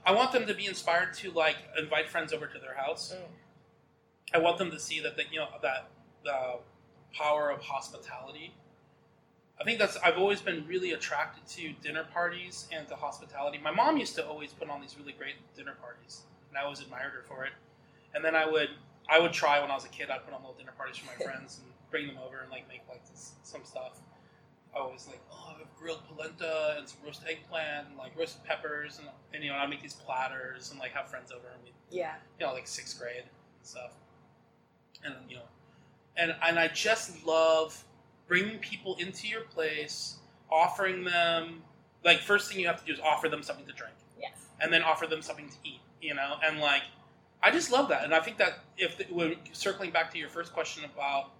I 0.05 0.12
want 0.12 0.32
them 0.32 0.45
to 0.47 0.53
be 0.53 0.65
inspired 0.65 1.13
to 1.15 1.32
like 1.32 1.58
invite 1.77 2.10
friends 2.10 2.34
over 2.34 2.47
to 2.47 2.60
their 2.60 2.75
house. 2.75 3.13
Mm. 3.15 4.36
I 4.36 4.38
want 4.39 4.58
them 4.58 4.71
to 4.71 4.79
see 4.79 4.99
that 4.99 5.17
they, 5.17 5.23
you 5.32 5.39
know 5.39 5.47
that 5.61 5.89
the 6.24 6.59
power 7.13 7.49
of 7.49 7.61
hospitality. 7.61 8.53
I 9.59 9.63
think 9.63 9.78
that's 9.80 9.97
I've 9.97 10.17
always 10.17 10.41
been 10.41 10.65
really 10.67 10.91
attracted 10.91 11.45
to 11.57 11.74
dinner 11.82 12.05
parties 12.13 12.67
and 12.72 12.88
to 12.88 12.95
hospitality. 12.95 13.59
My 13.61 13.72
mom 13.72 13.97
used 13.97 14.15
to 14.15 14.26
always 14.26 14.53
put 14.53 14.70
on 14.70 14.80
these 14.82 14.95
really 14.97 15.11
great 15.13 15.36
dinner 15.55 15.74
parties, 15.82 16.22
and 16.49 16.57
I 16.57 16.63
always 16.63 16.80
admired 16.80 17.11
her 17.11 17.24
for 17.28 17.43
it. 17.45 17.51
And 18.15 18.24
then 18.24 18.36
I 18.36 18.45
would 18.45 18.70
I 19.09 19.20
would 19.20 19.34
try 19.34 19.59
when 19.59 19.70
I 19.72 19.76
was 19.76 19.86
a 19.86 19.89
kid. 19.89 20.09
I'd 20.09 20.24
put 20.24 20.34
on 20.34 20.41
little 20.41 20.55
dinner 20.57 20.72
parties 20.78 20.97
for 20.97 21.07
my 21.07 21.26
friends 21.32 21.59
and 21.63 21.74
bring 21.91 22.07
them 22.07 22.17
over 22.26 22.39
and 22.39 22.49
like 22.49 22.67
make 22.70 22.82
like 22.88 23.05
this, 23.09 23.34
some 23.43 23.63
stuff. 23.65 23.99
I 24.76 24.80
was 24.82 25.07
like, 25.07 25.20
oh, 25.32 25.53
I 25.55 25.57
have 25.59 25.67
grilled 25.78 26.01
polenta 26.07 26.76
and 26.78 26.88
some 26.88 26.99
roast 27.03 27.24
eggplant 27.28 27.88
and 27.89 27.97
like 27.97 28.15
roasted 28.17 28.43
peppers 28.43 28.99
and, 28.99 29.07
and 29.34 29.43
you 29.43 29.49
know 29.49 29.55
I 29.57 29.65
make 29.65 29.82
these 29.82 29.95
platters 29.95 30.70
and 30.72 30.80
like 30.80 30.91
have 30.91 31.09
friends 31.09 31.32
over 31.32 31.47
and 31.53 31.63
we 31.63 31.72
Yeah. 31.97 32.13
you 32.39 32.45
know, 32.45 32.53
like 32.53 32.67
sixth 32.67 32.97
grade 32.99 33.24
and 33.24 33.63
stuff. 33.63 33.91
And 35.03 35.15
you 35.28 35.38
know, 35.38 35.41
and 36.20 36.36
and 36.45 36.59
I 36.59 36.67
just 36.67 37.26
love 37.26 37.84
bringing 38.28 38.59
people 38.59 38.95
into 38.99 39.28
your 39.28 39.41
place, 39.41 40.17
offering 40.51 41.03
them 41.03 41.63
like 42.03 42.20
first 42.20 42.51
thing 42.51 42.59
you 42.59 42.67
have 42.67 42.80
to 42.80 42.86
do 42.86 42.93
is 42.93 42.99
offer 42.99 43.30
them 43.30 43.43
something 43.43 43.65
to 43.65 43.74
drink, 43.74 43.95
Yes. 44.20 44.32
and 44.61 44.72
then 44.72 44.84
offer 44.84 45.07
them 45.07 45.22
something 45.22 45.49
to 45.49 45.55
eat. 45.63 45.82
You 46.01 46.13
know, 46.13 46.36
and 46.43 46.59
like 46.59 46.84
I 47.43 47.51
just 47.51 47.72
love 47.72 47.89
that, 47.89 48.03
and 48.03 48.13
I 48.13 48.20
think 48.20 48.38
that 48.38 48.59
if 48.78 48.97
the, 48.97 49.05
when 49.11 49.36
circling 49.53 49.91
back 49.91 50.11
to 50.13 50.17
your 50.17 50.30
first 50.30 50.53
question 50.53 50.84
about 50.86 51.32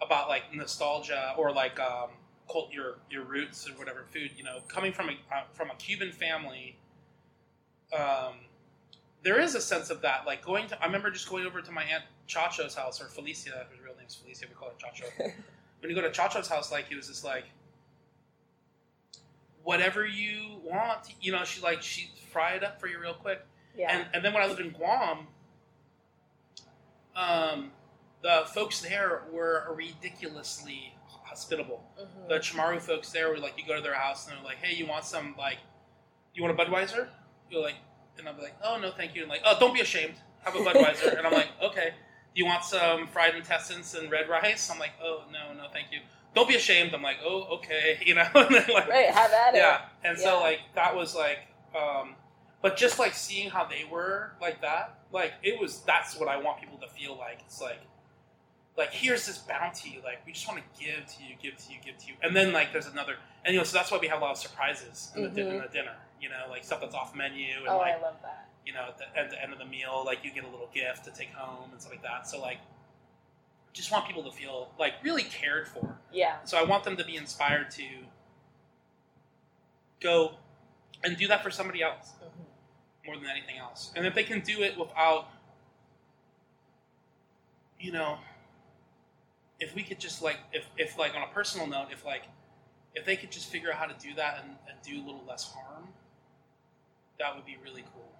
about 0.00 0.28
like 0.28 0.54
nostalgia 0.54 1.34
or 1.36 1.52
like 1.52 1.78
um, 1.80 2.10
cult 2.50 2.72
your 2.72 2.96
your 3.10 3.24
roots 3.24 3.68
or 3.68 3.72
whatever 3.72 4.04
food. 4.12 4.30
You 4.36 4.44
know, 4.44 4.58
coming 4.68 4.92
from 4.92 5.10
a 5.10 5.12
uh, 5.34 5.42
from 5.52 5.70
a 5.70 5.74
Cuban 5.74 6.12
family, 6.12 6.76
um, 7.96 8.34
there 9.22 9.40
is 9.40 9.54
a 9.54 9.60
sense 9.60 9.90
of 9.90 10.02
that. 10.02 10.26
Like 10.26 10.44
going 10.44 10.68
to, 10.68 10.82
I 10.82 10.86
remember 10.86 11.10
just 11.10 11.28
going 11.28 11.46
over 11.46 11.60
to 11.60 11.72
my 11.72 11.84
aunt 11.84 12.04
Chacho's 12.26 12.74
house 12.74 13.00
or 13.00 13.06
Felicia, 13.06 13.66
real 13.84 13.87
name's 14.08 14.16
Felicia. 14.16 14.46
We 14.48 14.54
call 14.54 14.70
her 14.70 14.74
Chacho. 14.74 15.32
when 15.80 15.90
you 15.90 15.94
go 15.94 16.02
to 16.02 16.10
Chacho's 16.10 16.48
house, 16.48 16.72
like 16.72 16.88
he 16.88 16.94
was 16.94 17.08
just 17.08 17.24
like 17.24 17.44
whatever 19.62 20.06
you 20.06 20.60
want. 20.64 21.14
You 21.20 21.32
know, 21.32 21.44
she 21.44 21.60
like 21.60 21.82
she 21.82 22.10
fry 22.32 22.52
it 22.52 22.64
up 22.64 22.80
for 22.80 22.86
you 22.86 22.98
real 22.98 23.14
quick. 23.14 23.44
Yeah. 23.76 23.94
And 23.96 24.06
and 24.14 24.24
then 24.24 24.32
when 24.32 24.42
I 24.42 24.46
lived 24.46 24.60
in 24.60 24.70
Guam, 24.70 25.26
um, 27.14 27.70
the 28.22 28.44
folks 28.54 28.80
there 28.80 29.22
were 29.30 29.74
ridiculously 29.76 30.94
hospitable. 31.06 31.84
Mhm. 32.00 32.28
The 32.28 32.34
Chamorro 32.36 32.80
folks 32.80 33.10
there 33.10 33.28
were 33.28 33.38
like, 33.38 33.58
you 33.58 33.66
go 33.66 33.76
to 33.76 33.82
their 33.82 33.94
house 33.94 34.26
and 34.26 34.36
they're 34.36 34.44
like, 34.44 34.56
hey, 34.56 34.74
you 34.74 34.86
want 34.86 35.04
some 35.04 35.34
like, 35.38 35.58
you 36.34 36.42
want 36.42 36.58
a 36.58 36.64
Budweiser? 36.64 37.08
You're 37.50 37.62
like, 37.62 37.76
and 38.18 38.26
I'll 38.26 38.34
be 38.34 38.42
like, 38.42 38.56
oh 38.64 38.78
no, 38.80 38.90
thank 38.90 39.14
you. 39.14 39.22
And 39.22 39.30
like, 39.30 39.42
oh, 39.44 39.56
don't 39.60 39.74
be 39.74 39.80
ashamed, 39.80 40.14
have 40.42 40.56
a 40.56 40.58
Budweiser. 40.58 41.16
and 41.16 41.26
I'm 41.26 41.32
like, 41.32 41.48
okay. 41.62 41.92
Do 42.34 42.40
you 42.42 42.46
want 42.46 42.64
some 42.64 43.06
fried 43.08 43.34
intestines 43.34 43.94
and 43.94 44.10
red 44.10 44.28
rice? 44.28 44.70
I'm 44.70 44.78
like, 44.78 44.92
oh 45.02 45.22
no, 45.32 45.52
no, 45.60 45.68
thank 45.72 45.86
you. 45.90 45.98
Don't 46.34 46.48
be 46.48 46.54
ashamed. 46.56 46.94
I'm 46.94 47.02
like, 47.02 47.16
oh 47.24 47.44
okay, 47.58 47.98
you 48.06 48.14
know. 48.14 48.26
and 48.34 48.54
then, 48.54 48.66
like, 48.72 48.88
right, 48.88 49.06
have 49.10 49.32
at 49.32 49.54
it. 49.54 49.58
yeah, 49.58 49.80
and 50.04 50.18
so 50.18 50.40
like 50.40 50.60
that 50.74 50.94
was 50.94 51.14
like, 51.14 51.38
um, 51.76 52.14
but 52.62 52.76
just 52.76 52.98
like 52.98 53.14
seeing 53.14 53.50
how 53.50 53.64
they 53.64 53.84
were 53.90 54.32
like 54.40 54.60
that, 54.62 54.98
like 55.12 55.32
it 55.42 55.60
was. 55.60 55.80
That's 55.80 56.18
what 56.18 56.28
I 56.28 56.36
want 56.36 56.60
people 56.60 56.78
to 56.78 56.88
feel 56.88 57.16
like. 57.16 57.40
It's 57.46 57.60
like, 57.60 57.80
like 58.76 58.92
here's 58.92 59.26
this 59.26 59.38
bounty. 59.38 60.00
Like 60.04 60.24
we 60.26 60.32
just 60.32 60.46
want 60.46 60.60
to 60.60 60.84
give 60.84 61.06
to 61.06 61.22
you, 61.24 61.34
give 61.42 61.56
to 61.56 61.72
you, 61.72 61.78
give 61.84 61.96
to 61.98 62.06
you, 62.08 62.14
and 62.22 62.36
then 62.36 62.52
like 62.52 62.72
there's 62.72 62.86
another, 62.86 63.14
and 63.44 63.54
you 63.54 63.60
know, 63.60 63.64
so 63.64 63.76
that's 63.76 63.90
why 63.90 63.98
we 63.98 64.08
have 64.08 64.18
a 64.20 64.24
lot 64.24 64.32
of 64.32 64.38
surprises 64.38 65.10
in, 65.16 65.22
the, 65.22 65.28
di- 65.30 65.42
in 65.42 65.58
the 65.58 65.68
dinner. 65.72 65.94
You 66.20 66.28
know, 66.30 66.46
like 66.50 66.64
stuff 66.64 66.80
that's 66.80 66.94
off 66.94 67.14
menu, 67.14 67.46
and 67.60 67.68
Oh, 67.68 67.78
like 67.78 67.94
I 67.96 68.02
love 68.02 68.16
that. 68.22 68.47
You 68.68 68.74
know, 68.74 68.84
at 68.86 68.98
the, 68.98 69.18
at 69.18 69.30
the 69.30 69.42
end 69.42 69.50
of 69.54 69.58
the 69.58 69.64
meal, 69.64 70.02
like 70.04 70.22
you 70.22 70.30
get 70.30 70.44
a 70.44 70.48
little 70.48 70.68
gift 70.74 71.02
to 71.06 71.10
take 71.10 71.30
home 71.32 71.70
and 71.72 71.80
stuff 71.80 71.90
like 71.90 72.02
that. 72.02 72.28
So 72.28 72.38
like, 72.38 72.58
just 73.72 73.90
want 73.90 74.06
people 74.06 74.22
to 74.24 74.30
feel 74.30 74.70
like 74.78 74.92
really 75.02 75.22
cared 75.22 75.66
for. 75.68 75.96
Yeah. 76.12 76.36
So 76.44 76.58
I 76.58 76.64
want 76.64 76.84
them 76.84 76.94
to 76.98 77.04
be 77.04 77.16
inspired 77.16 77.70
to 77.72 77.84
go 80.02 80.32
and 81.02 81.16
do 81.16 81.28
that 81.28 81.42
for 81.42 81.50
somebody 81.50 81.82
else 81.82 82.12
Mhm. 82.20 83.06
more 83.06 83.16
than 83.16 83.26
anything 83.30 83.56
else. 83.56 83.90
And 83.96 84.04
if 84.04 84.14
they 84.14 84.24
can 84.24 84.40
do 84.40 84.62
it 84.62 84.76
without, 84.76 85.28
you 87.80 87.90
know, 87.90 88.18
if 89.60 89.74
we 89.74 89.82
could 89.82 89.98
just 89.98 90.20
like, 90.20 90.36
if, 90.52 90.66
if 90.76 90.98
like 90.98 91.14
on 91.14 91.22
a 91.22 91.28
personal 91.28 91.66
note, 91.66 91.88
if 91.90 92.04
like, 92.04 92.24
if 92.94 93.06
they 93.06 93.16
could 93.16 93.30
just 93.32 93.48
figure 93.48 93.72
out 93.72 93.78
how 93.78 93.86
to 93.86 93.94
do 93.98 94.12
that 94.14 94.42
and, 94.44 94.56
and 94.68 94.76
do 94.82 95.00
a 95.00 95.04
little 95.06 95.24
less 95.26 95.50
harm, 95.54 95.88
that 97.18 97.34
would 97.34 97.46
be 97.46 97.56
really 97.64 97.84
cool. 97.94 98.12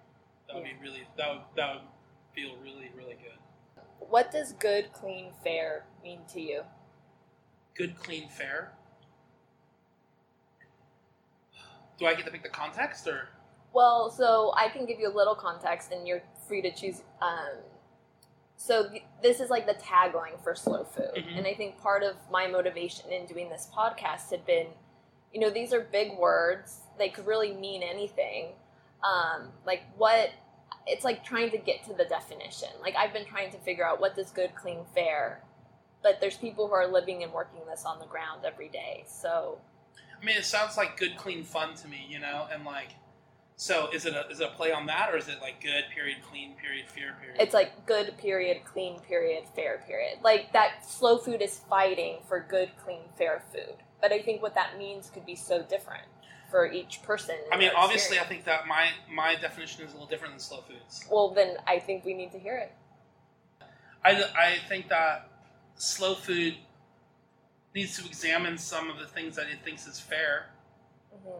That 0.49 0.55
would 0.55 0.63
be 0.65 0.73
really, 0.81 1.03
that 1.17 1.29
would, 1.29 1.41
that 1.55 1.75
would 1.75 1.83
feel 2.33 2.55
really, 2.63 2.89
really 2.97 3.13
good. 3.13 3.83
What 3.99 4.31
does 4.31 4.53
good, 4.53 4.91
clean, 4.93 5.31
fair 5.43 5.85
mean 6.03 6.21
to 6.33 6.41
you? 6.41 6.63
Good, 7.75 7.95
clean, 7.99 8.27
fair. 8.29 8.73
Do 11.99 12.07
I 12.07 12.15
get 12.15 12.25
to 12.25 12.31
pick 12.31 12.41
the 12.41 12.49
context 12.49 13.07
or? 13.07 13.29
Well, 13.73 14.09
so 14.09 14.51
I 14.55 14.69
can 14.69 14.87
give 14.87 14.99
you 14.99 15.07
a 15.07 15.15
little 15.15 15.35
context, 15.35 15.91
and 15.91 16.07
you're 16.07 16.23
free 16.47 16.63
to 16.63 16.71
choose. 16.71 17.03
Um, 17.21 17.57
so 18.55 18.89
th- 18.89 19.03
this 19.21 19.39
is 19.39 19.51
like 19.51 19.67
the 19.67 19.75
tagline 19.75 20.41
for 20.43 20.55
Slow 20.55 20.83
Food, 20.83 21.13
Mhm. 21.15 21.37
and 21.37 21.45
I 21.45 21.53
think 21.53 21.77
part 21.79 22.01
of 22.01 22.15
my 22.31 22.47
motivation 22.47 23.11
in 23.11 23.27
doing 23.27 23.49
this 23.49 23.69
podcast 23.71 24.31
had 24.31 24.45
been, 24.45 24.73
you 25.31 25.39
know, 25.39 25.51
these 25.51 25.73
are 25.73 25.81
big 25.81 26.17
words. 26.17 26.81
They 26.97 27.09
could 27.09 27.27
really 27.27 27.53
mean 27.53 27.83
anything. 27.83 28.55
Um, 29.03 29.49
like 29.65 29.83
what? 29.97 30.29
It's 30.87 31.03
like 31.03 31.23
trying 31.23 31.51
to 31.51 31.57
get 31.57 31.83
to 31.85 31.93
the 31.93 32.05
definition. 32.05 32.69
Like 32.81 32.95
I've 32.95 33.13
been 33.13 33.25
trying 33.25 33.51
to 33.51 33.57
figure 33.57 33.85
out 33.85 33.99
what 33.99 34.15
does 34.15 34.31
good, 34.31 34.55
clean, 34.55 34.79
fair. 34.93 35.43
But 36.01 36.19
there's 36.21 36.37
people 36.37 36.67
who 36.67 36.73
are 36.73 36.87
living 36.87 37.23
and 37.23 37.33
working 37.33 37.61
this 37.69 37.83
on 37.85 37.99
the 37.99 38.05
ground 38.05 38.45
every 38.45 38.69
day. 38.69 39.03
So 39.07 39.59
I 40.21 40.25
mean, 40.25 40.37
it 40.37 40.45
sounds 40.45 40.77
like 40.77 40.97
good, 40.97 41.15
clean 41.17 41.43
fun 41.43 41.75
to 41.75 41.87
me, 41.87 42.05
you 42.09 42.19
know, 42.19 42.47
and 42.51 42.65
like, 42.65 42.89
so 43.55 43.89
is 43.93 44.05
it 44.05 44.13
a 44.13 44.27
is 44.29 44.39
it 44.39 44.47
a 44.47 44.55
play 44.55 44.71
on 44.71 44.85
that, 44.87 45.09
or 45.13 45.17
is 45.17 45.27
it 45.27 45.41
like 45.41 45.61
good 45.61 45.85
period, 45.93 46.17
clean 46.29 46.55
period, 46.55 46.85
fair 46.87 47.15
period? 47.21 47.37
it's 47.39 47.53
like 47.53 47.85
good 47.85 48.17
period, 48.17 48.63
clean 48.63 48.99
period, 49.01 49.43
fair 49.55 49.83
period. 49.85 50.19
Like 50.23 50.53
that 50.53 50.89
slow 50.89 51.17
food 51.17 51.41
is 51.41 51.59
fighting 51.69 52.19
for 52.27 52.39
good, 52.39 52.71
clean, 52.83 53.01
fair 53.17 53.43
food. 53.51 53.75
But 54.01 54.13
I 54.13 54.21
think 54.21 54.41
what 54.41 54.55
that 54.55 54.77
means 54.77 55.09
could 55.09 55.25
be 55.25 55.35
so 55.35 55.61
different 55.61 56.07
for 56.49 56.71
each 56.71 57.01
person. 57.03 57.35
I 57.51 57.57
mean, 57.57 57.71
obviously, 57.75 58.19
I 58.19 58.23
think 58.23 58.45
that 58.45 58.67
my 58.67 58.89
my 59.11 59.35
definition 59.35 59.83
is 59.83 59.91
a 59.91 59.93
little 59.93 60.07
different 60.09 60.33
than 60.33 60.39
slow 60.39 60.61
foods. 60.61 61.05
Well, 61.09 61.29
then 61.29 61.57
I 61.67 61.79
think 61.79 62.05
we 62.05 62.13
need 62.13 62.31
to 62.31 62.39
hear 62.39 62.57
it. 62.57 62.71
I 64.03 64.23
I 64.37 64.57
think 64.67 64.89
that 64.89 65.29
slow 65.75 66.15
food 66.15 66.55
needs 67.75 67.97
to 68.01 68.05
examine 68.07 68.57
some 68.57 68.89
of 68.89 68.99
the 68.99 69.05
things 69.05 69.35
that 69.35 69.47
it 69.47 69.59
thinks 69.63 69.85
is 69.87 69.99
fair. 69.99 70.49
Mhm. 71.13 71.39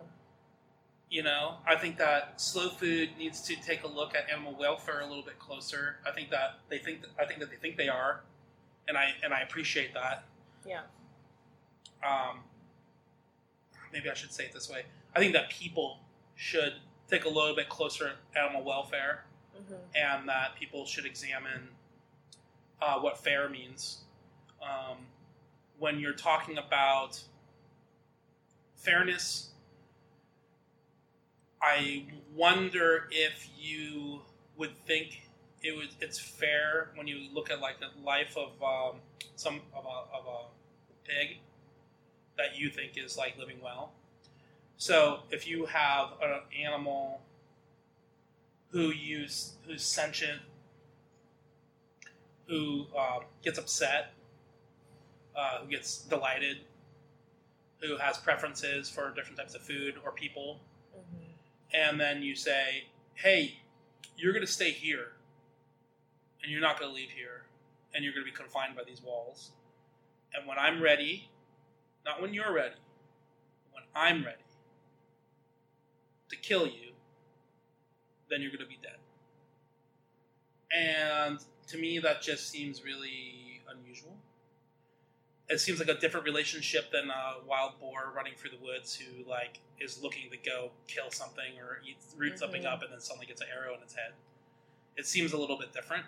You 1.09 1.23
know, 1.23 1.57
I 1.65 1.75
think 1.75 1.97
that 1.97 2.39
slow 2.39 2.69
food 2.69 3.17
needs 3.17 3.41
to 3.41 3.55
take 3.55 3.83
a 3.83 3.87
look 3.87 4.13
at 4.15 4.29
animal 4.29 4.53
welfare 4.53 4.99
a 4.99 5.07
little 5.07 5.23
bit 5.23 5.39
closer. 5.39 5.97
I 6.05 6.11
think 6.11 6.29
that 6.29 6.59
they 6.69 6.77
think 6.77 7.01
that, 7.01 7.09
I 7.19 7.25
think 7.25 7.39
that 7.39 7.49
they 7.49 7.55
think 7.55 7.77
they 7.77 7.89
are, 7.89 8.21
and 8.87 8.97
I 8.97 9.15
and 9.23 9.33
I 9.33 9.39
appreciate 9.41 9.93
that. 9.95 10.23
Yeah. 10.65 10.81
Um, 12.03 12.43
maybe 13.91 14.09
I 14.09 14.13
should 14.13 14.31
say 14.31 14.45
it 14.45 14.53
this 14.53 14.69
way. 14.69 14.85
I 15.15 15.19
think 15.19 15.33
that 15.33 15.49
people 15.49 15.99
should 16.35 16.73
take 17.09 17.25
a 17.25 17.29
little 17.29 17.55
bit 17.55 17.69
closer 17.69 18.07
at 18.07 18.15
animal 18.41 18.63
welfare, 18.63 19.25
Mhm. 19.57 19.79
and 19.95 20.29
that 20.29 20.55
people 20.55 20.85
should 20.85 21.05
examine 21.05 21.75
uh, 22.81 22.97
what 22.99 23.17
fair 23.17 23.49
means 23.49 24.05
um, 24.61 25.05
when 25.79 25.99
you're 25.99 26.13
talking 26.13 26.57
about 26.57 27.21
fairness. 28.75 29.51
I 31.61 32.05
wonder 32.33 33.09
if 33.11 33.49
you 33.57 34.21
would 34.55 34.77
think 34.85 35.29
it 35.61 35.75
would 35.75 35.89
it's 35.99 36.17
fair 36.17 36.91
when 36.95 37.05
you 37.07 37.29
look 37.33 37.51
at 37.51 37.59
like 37.59 37.79
the 37.81 37.89
life 38.01 38.37
of 38.37 38.51
um, 38.63 39.01
some 39.35 39.61
of 39.73 39.85
a, 39.85 40.15
of 40.15 40.25
a 40.25 40.45
pig 41.03 41.39
that 42.37 42.57
you 42.57 42.69
think 42.69 42.97
is 42.97 43.17
like 43.17 43.37
living 43.37 43.59
well. 43.61 43.91
So 44.79 45.19
if 45.29 45.45
you 45.45 45.65
have 45.65 46.13
an 46.23 46.39
animal 46.57 47.19
who 48.71 48.91
use 48.91 49.55
who's 49.67 49.83
sentient, 49.83 50.41
who 52.47 52.85
uh, 52.97 53.19
gets 53.43 53.59
upset, 53.59 54.13
uh, 55.35 55.59
who 55.59 55.69
gets 55.69 56.03
delighted, 56.03 56.59
who 57.81 57.97
has 57.97 58.17
preferences 58.19 58.89
for 58.89 59.13
different 59.13 59.37
types 59.37 59.53
of 59.53 59.61
food 59.61 59.95
or 60.05 60.13
people, 60.13 60.61
Mhm. 60.95 61.33
and 61.73 61.99
then 61.99 62.23
you 62.23 62.33
say, 62.33 62.87
"Hey, 63.15 63.59
you're 64.15 64.31
going 64.31 64.45
to 64.45 64.51
stay 64.51 64.71
here, 64.71 65.11
and 66.41 66.49
you're 66.49 66.61
not 66.61 66.79
going 66.79 66.89
to 66.89 66.95
leave 66.95 67.11
here, 67.11 67.47
and 67.93 68.01
you're 68.05 68.13
going 68.13 68.25
to 68.25 68.31
be 68.31 68.35
confined 68.35 68.77
by 68.77 68.85
these 68.85 69.01
walls. 69.01 69.51
And 70.33 70.47
when 70.47 70.57
I'm 70.57 70.81
ready, 70.81 71.29
not 72.05 72.21
when 72.21 72.33
you're 72.33 72.53
ready, 72.53 72.75
when 73.73 73.83
I'm 73.93 74.25
ready 74.25 74.43
to 76.29 76.35
kill 76.35 76.65
you, 76.67 76.91
then 78.29 78.41
you're 78.41 78.51
going 78.51 78.63
to 78.63 78.67
be 78.67 78.79
dead." 78.81 78.97
And 80.75 81.39
to 81.67 81.77
me, 81.77 81.99
that 81.99 82.21
just 82.21 82.49
seems 82.49 82.83
really 82.83 83.61
unusual. 83.69 84.17
It 85.49 85.59
seems 85.59 85.79
like 85.79 85.89
a 85.89 85.95
different 85.99 86.25
relationship 86.27 86.91
than 86.91 87.09
a 87.09 87.37
wild 87.47 87.79
boar 87.79 88.11
running 88.15 88.33
through 88.37 88.51
the 88.51 88.63
woods 88.63 88.93
who 88.95 89.27
like 89.27 89.59
is 89.79 90.01
looking 90.03 90.29
to 90.29 90.37
go 90.37 90.69
kill 90.87 91.09
something 91.09 91.57
or 91.59 91.81
eat 91.83 91.97
root 92.15 92.37
something 92.37 92.63
Mhm. 92.63 92.71
up 92.71 92.83
and 92.83 92.91
then 92.93 92.99
suddenly 92.99 93.25
gets 93.25 93.41
an 93.41 93.47
arrow 93.51 93.73
in 93.75 93.81
its 93.81 93.95
head. 93.95 94.13
It 94.95 95.07
seems 95.07 95.33
a 95.33 95.37
little 95.37 95.57
bit 95.57 95.73
different. 95.73 96.05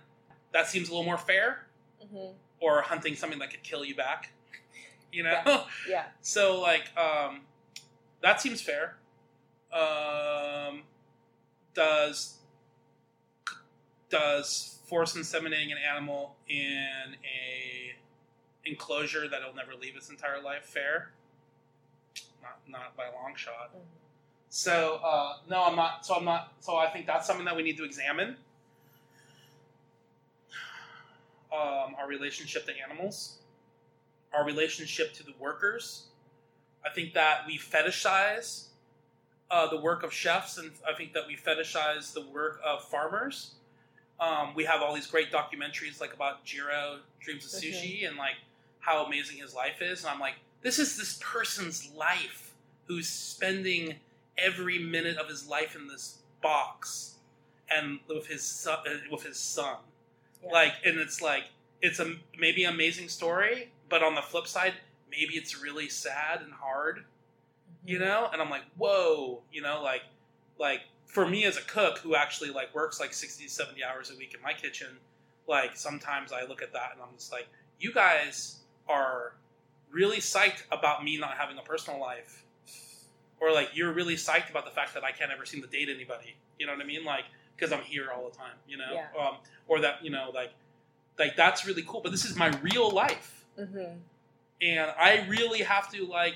That 0.52 0.68
seems 0.68 0.90
a 0.90 0.92
little 0.92 1.06
more 1.06 1.18
fair. 1.18 1.66
Mhm. 2.04 2.36
Or 2.60 2.84
hunting 2.84 3.16
something 3.16 3.40
that 3.40 3.50
could 3.50 3.64
kill 3.64 3.84
you 3.84 3.96
back. 3.96 4.32
You 5.14 5.24
know? 5.24 5.42
Yeah. 5.46 5.66
Yeah. 5.90 6.06
So 6.22 6.62
like 6.62 6.96
um, 6.96 7.46
that 8.22 8.40
seems 8.40 8.62
fair. 8.62 8.98
Um, 9.74 10.84
does 11.74 12.38
does 14.10 14.80
force 14.86 15.16
inseminating 15.16 15.72
an 15.72 15.78
animal 15.90 16.36
in 16.50 17.16
a 17.24 17.96
enclosure 18.70 19.28
that 19.30 19.42
it'll 19.42 19.56
never 19.56 19.72
leave 19.80 19.96
its 19.96 20.10
entire 20.10 20.42
life 20.42 20.66
fair? 20.66 21.12
Not 22.42 22.60
not 22.68 22.98
by 22.98 23.06
a 23.06 23.14
long 23.14 23.36
shot. 23.36 23.72
Mhm. 23.76 23.82
So 24.50 25.00
uh, 25.04 25.38
no, 25.50 25.64
I'm 25.64 25.76
not. 25.76 26.06
So 26.06 26.16
I'm 26.16 26.26
not. 26.26 26.54
So 26.60 26.76
I 26.76 26.88
think 26.90 27.06
that's 27.08 27.26
something 27.28 27.46
that 27.46 27.56
we 27.56 27.64
need 27.64 27.78
to 27.78 27.86
examine. 27.86 28.36
Um, 31.54 31.96
our 32.00 32.08
relationship 32.08 32.66
to 32.68 32.74
animals. 32.88 33.38
our 34.34 34.46
relationship 34.46 35.14
to 35.14 35.24
the 35.24 35.34
workers. 35.40 36.08
I 36.86 36.90
think 36.90 37.14
that 37.16 37.42
we 37.46 37.58
fetishize 37.58 38.68
uh, 39.52 39.68
the 39.68 39.78
work 39.78 40.02
of 40.04 40.14
chefs, 40.14 40.58
and 40.58 40.72
I 40.88 40.94
think 40.96 41.14
that 41.14 41.28
we 41.28 41.36
fetishize 41.36 42.14
the 42.14 42.22
work 42.22 42.62
of 42.66 42.84
farmers. 42.86 43.52
Um, 44.20 44.54
we 44.56 44.64
have 44.64 44.82
all 44.82 44.96
these 44.96 45.08
great 45.08 45.32
documentaries 45.32 46.00
like 46.00 46.14
about 46.14 46.46
Jiro 46.46 47.00
Dreams 47.20 47.46
of 47.46 47.62
Sushi 47.62 48.08
and 48.08 48.18
like 48.18 48.36
how 48.80 49.06
amazing 49.06 49.38
his 49.38 49.54
life 49.54 49.82
is, 49.82 50.04
and 50.04 50.12
I'm 50.12 50.20
like, 50.20 50.36
this 50.62 50.80
is 50.80 50.98
this 50.98 51.20
person's 51.22 51.92
life 51.96 52.54
who's 52.86 53.10
spending 53.10 53.96
every 54.38 54.80
minute 54.80 55.18
of 55.18 55.28
his 55.28 55.48
life 55.48 55.76
in 55.76 55.88
this 55.88 56.20
box 56.42 57.16
and 57.70 58.00
with 58.08 58.28
his 58.28 58.44
son, 58.44 58.78
uh, 58.88 58.94
with 59.12 59.24
his 59.24 59.38
son. 59.38 59.78
Yeah. 60.44 60.52
Like, 60.52 60.74
and 60.86 61.00
it's 61.00 61.22
like 61.22 61.44
it's 61.82 62.00
a 62.00 62.16
maybe 62.40 62.64
amazing 62.64 63.10
story, 63.10 63.70
but 63.90 64.04
on 64.04 64.16
the 64.16 64.22
flip 64.22 64.48
side, 64.48 64.74
maybe 65.10 65.36
it's 65.36 65.62
really 65.62 65.90
sad 65.90 66.42
and 66.42 66.54
hard, 66.54 67.04
you 67.86 68.00
know. 68.00 68.30
And 68.32 68.42
I'm 68.42 68.50
like, 68.50 68.64
whoa, 68.78 69.42
you 69.52 69.62
know, 69.62 69.82
like 69.84 70.04
like 70.60 70.82
for 71.06 71.28
me 71.28 71.46
as 71.46 71.58
a 71.58 71.62
cook 71.62 71.98
who 72.00 72.16
actually 72.16 72.50
like 72.52 72.74
works 72.74 73.00
like 73.00 73.14
60 73.14 73.48
70 73.48 73.84
hours 73.84 74.12
a 74.12 74.18
week 74.18 74.34
in 74.34 74.42
my 74.42 74.54
kitchen 74.54 74.88
like 75.48 75.76
sometimes 75.76 76.32
i 76.32 76.46
look 76.46 76.62
at 76.62 76.72
that 76.72 76.92
and 76.94 77.02
i'm 77.02 77.14
just 77.18 77.32
like 77.34 77.48
you 77.80 77.92
guys 77.92 78.60
are 78.88 79.34
really 79.92 80.18
psyched 80.18 80.64
about 80.72 81.04
me 81.04 81.18
not 81.18 81.38
having 81.38 81.58
a 81.58 81.62
personal 81.62 82.00
life. 82.00 82.44
Or 83.40 83.52
like 83.52 83.70
you're 83.74 83.92
really 83.92 84.16
psyched 84.16 84.52
about 84.52 84.66
the 84.66 84.72
fact 84.72 84.94
that 84.94 85.04
i 85.04 85.12
can't 85.12 85.32
ever 85.32 85.46
seem 85.46 85.62
to 85.62 85.68
date 85.68 85.90
anybody. 85.94 86.36
You 86.60 86.68
know 86.68 86.74
what 86.74 86.82
i 86.82 86.86
mean? 86.86 87.04
Like 87.04 87.26
because 87.56 87.74
i'm 87.74 87.82
here 87.82 88.10
all 88.16 88.30
the 88.30 88.36
time 88.38 88.54
you 88.68 88.78
know? 88.78 88.94
Yeah. 88.94 89.08
um, 89.20 89.36
or 89.68 89.80
that 89.82 90.04
you 90.04 90.12
know 90.12 90.32
like 90.34 90.52
like 91.20 91.36
that's 91.36 91.66
really 91.66 91.84
cool. 91.88 92.02
But 92.02 92.12
this 92.12 92.26
is 92.26 92.36
my 92.36 92.50
real 92.62 92.90
life. 92.90 93.46
Mm-hmm. 93.60 93.98
and 94.62 94.94
I 94.98 95.26
really 95.28 95.60
have 95.60 95.92
to 95.92 96.06
like 96.06 96.36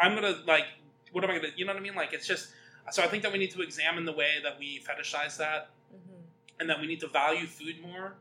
I'm 0.00 0.14
gonna 0.14 0.36
like 0.46 0.64
what 1.12 1.24
am 1.24 1.30
I 1.30 1.36
gonna 1.36 1.48
you 1.56 1.64
know 1.64 1.72
what 1.72 1.80
I 1.80 1.82
mean 1.82 1.94
like 1.94 2.12
it's 2.12 2.26
just 2.26 2.48
so 2.90 3.02
I 3.02 3.06
think 3.08 3.22
that 3.24 3.32
we 3.32 3.38
need 3.38 3.50
to 3.52 3.62
examine 3.62 4.04
the 4.04 4.12
way 4.12 4.34
that 4.42 4.58
we 4.58 4.80
fetishize 4.86 5.36
that 5.38 5.70
Mm-hmm. 5.94 6.20
and 6.60 6.68
that 6.68 6.80
we 6.80 6.86
need 6.88 6.98
to 7.00 7.06
value 7.08 7.46
food 7.46 7.76
more 7.80 8.14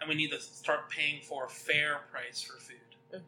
and 0.00 0.08
we 0.08 0.14
need 0.14 0.30
to 0.30 0.38
start 0.40 0.90
paying 0.90 1.22
for 1.22 1.46
a 1.46 1.48
fair 1.48 2.00
price 2.12 2.40
for 2.42 2.58
food 2.60 2.76
Mm-hmm. 3.12 3.24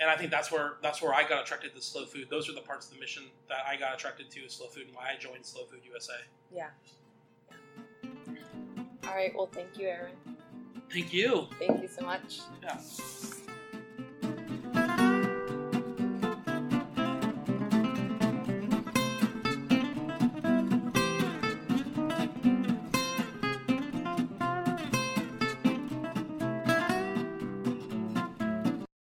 and 0.00 0.08
I 0.10 0.16
think 0.16 0.30
that's 0.30 0.50
where 0.50 0.74
that's 0.82 1.02
where 1.02 1.14
I 1.14 1.28
got 1.28 1.42
attracted 1.42 1.74
to 1.74 1.82
slow 1.82 2.06
food 2.06 2.28
those 2.30 2.48
are 2.48 2.54
the 2.54 2.62
parts 2.62 2.86
of 2.88 2.94
the 2.94 3.00
mission 3.00 3.24
that 3.48 3.58
I 3.68 3.76
got 3.76 3.94
attracted 3.94 4.30
to 4.30 4.48
slow 4.48 4.66
food 4.68 4.86
and 4.86 4.96
why 4.96 5.10
I 5.14 5.18
joined 5.18 5.44
Slow 5.44 5.64
Food 5.64 5.80
USA 5.90 6.14
Yeah. 6.50 6.68
All 9.06 9.14
right. 9.14 9.32
Well, 9.36 9.46
thank 9.52 9.78
you, 9.78 9.88
Aaron. 9.88 10.12
thank 10.90 11.12
you 11.12 11.46
Thank 11.58 11.82
you 11.82 11.88
so 11.88 12.02
much. 12.02 12.40
yeah 12.62 12.78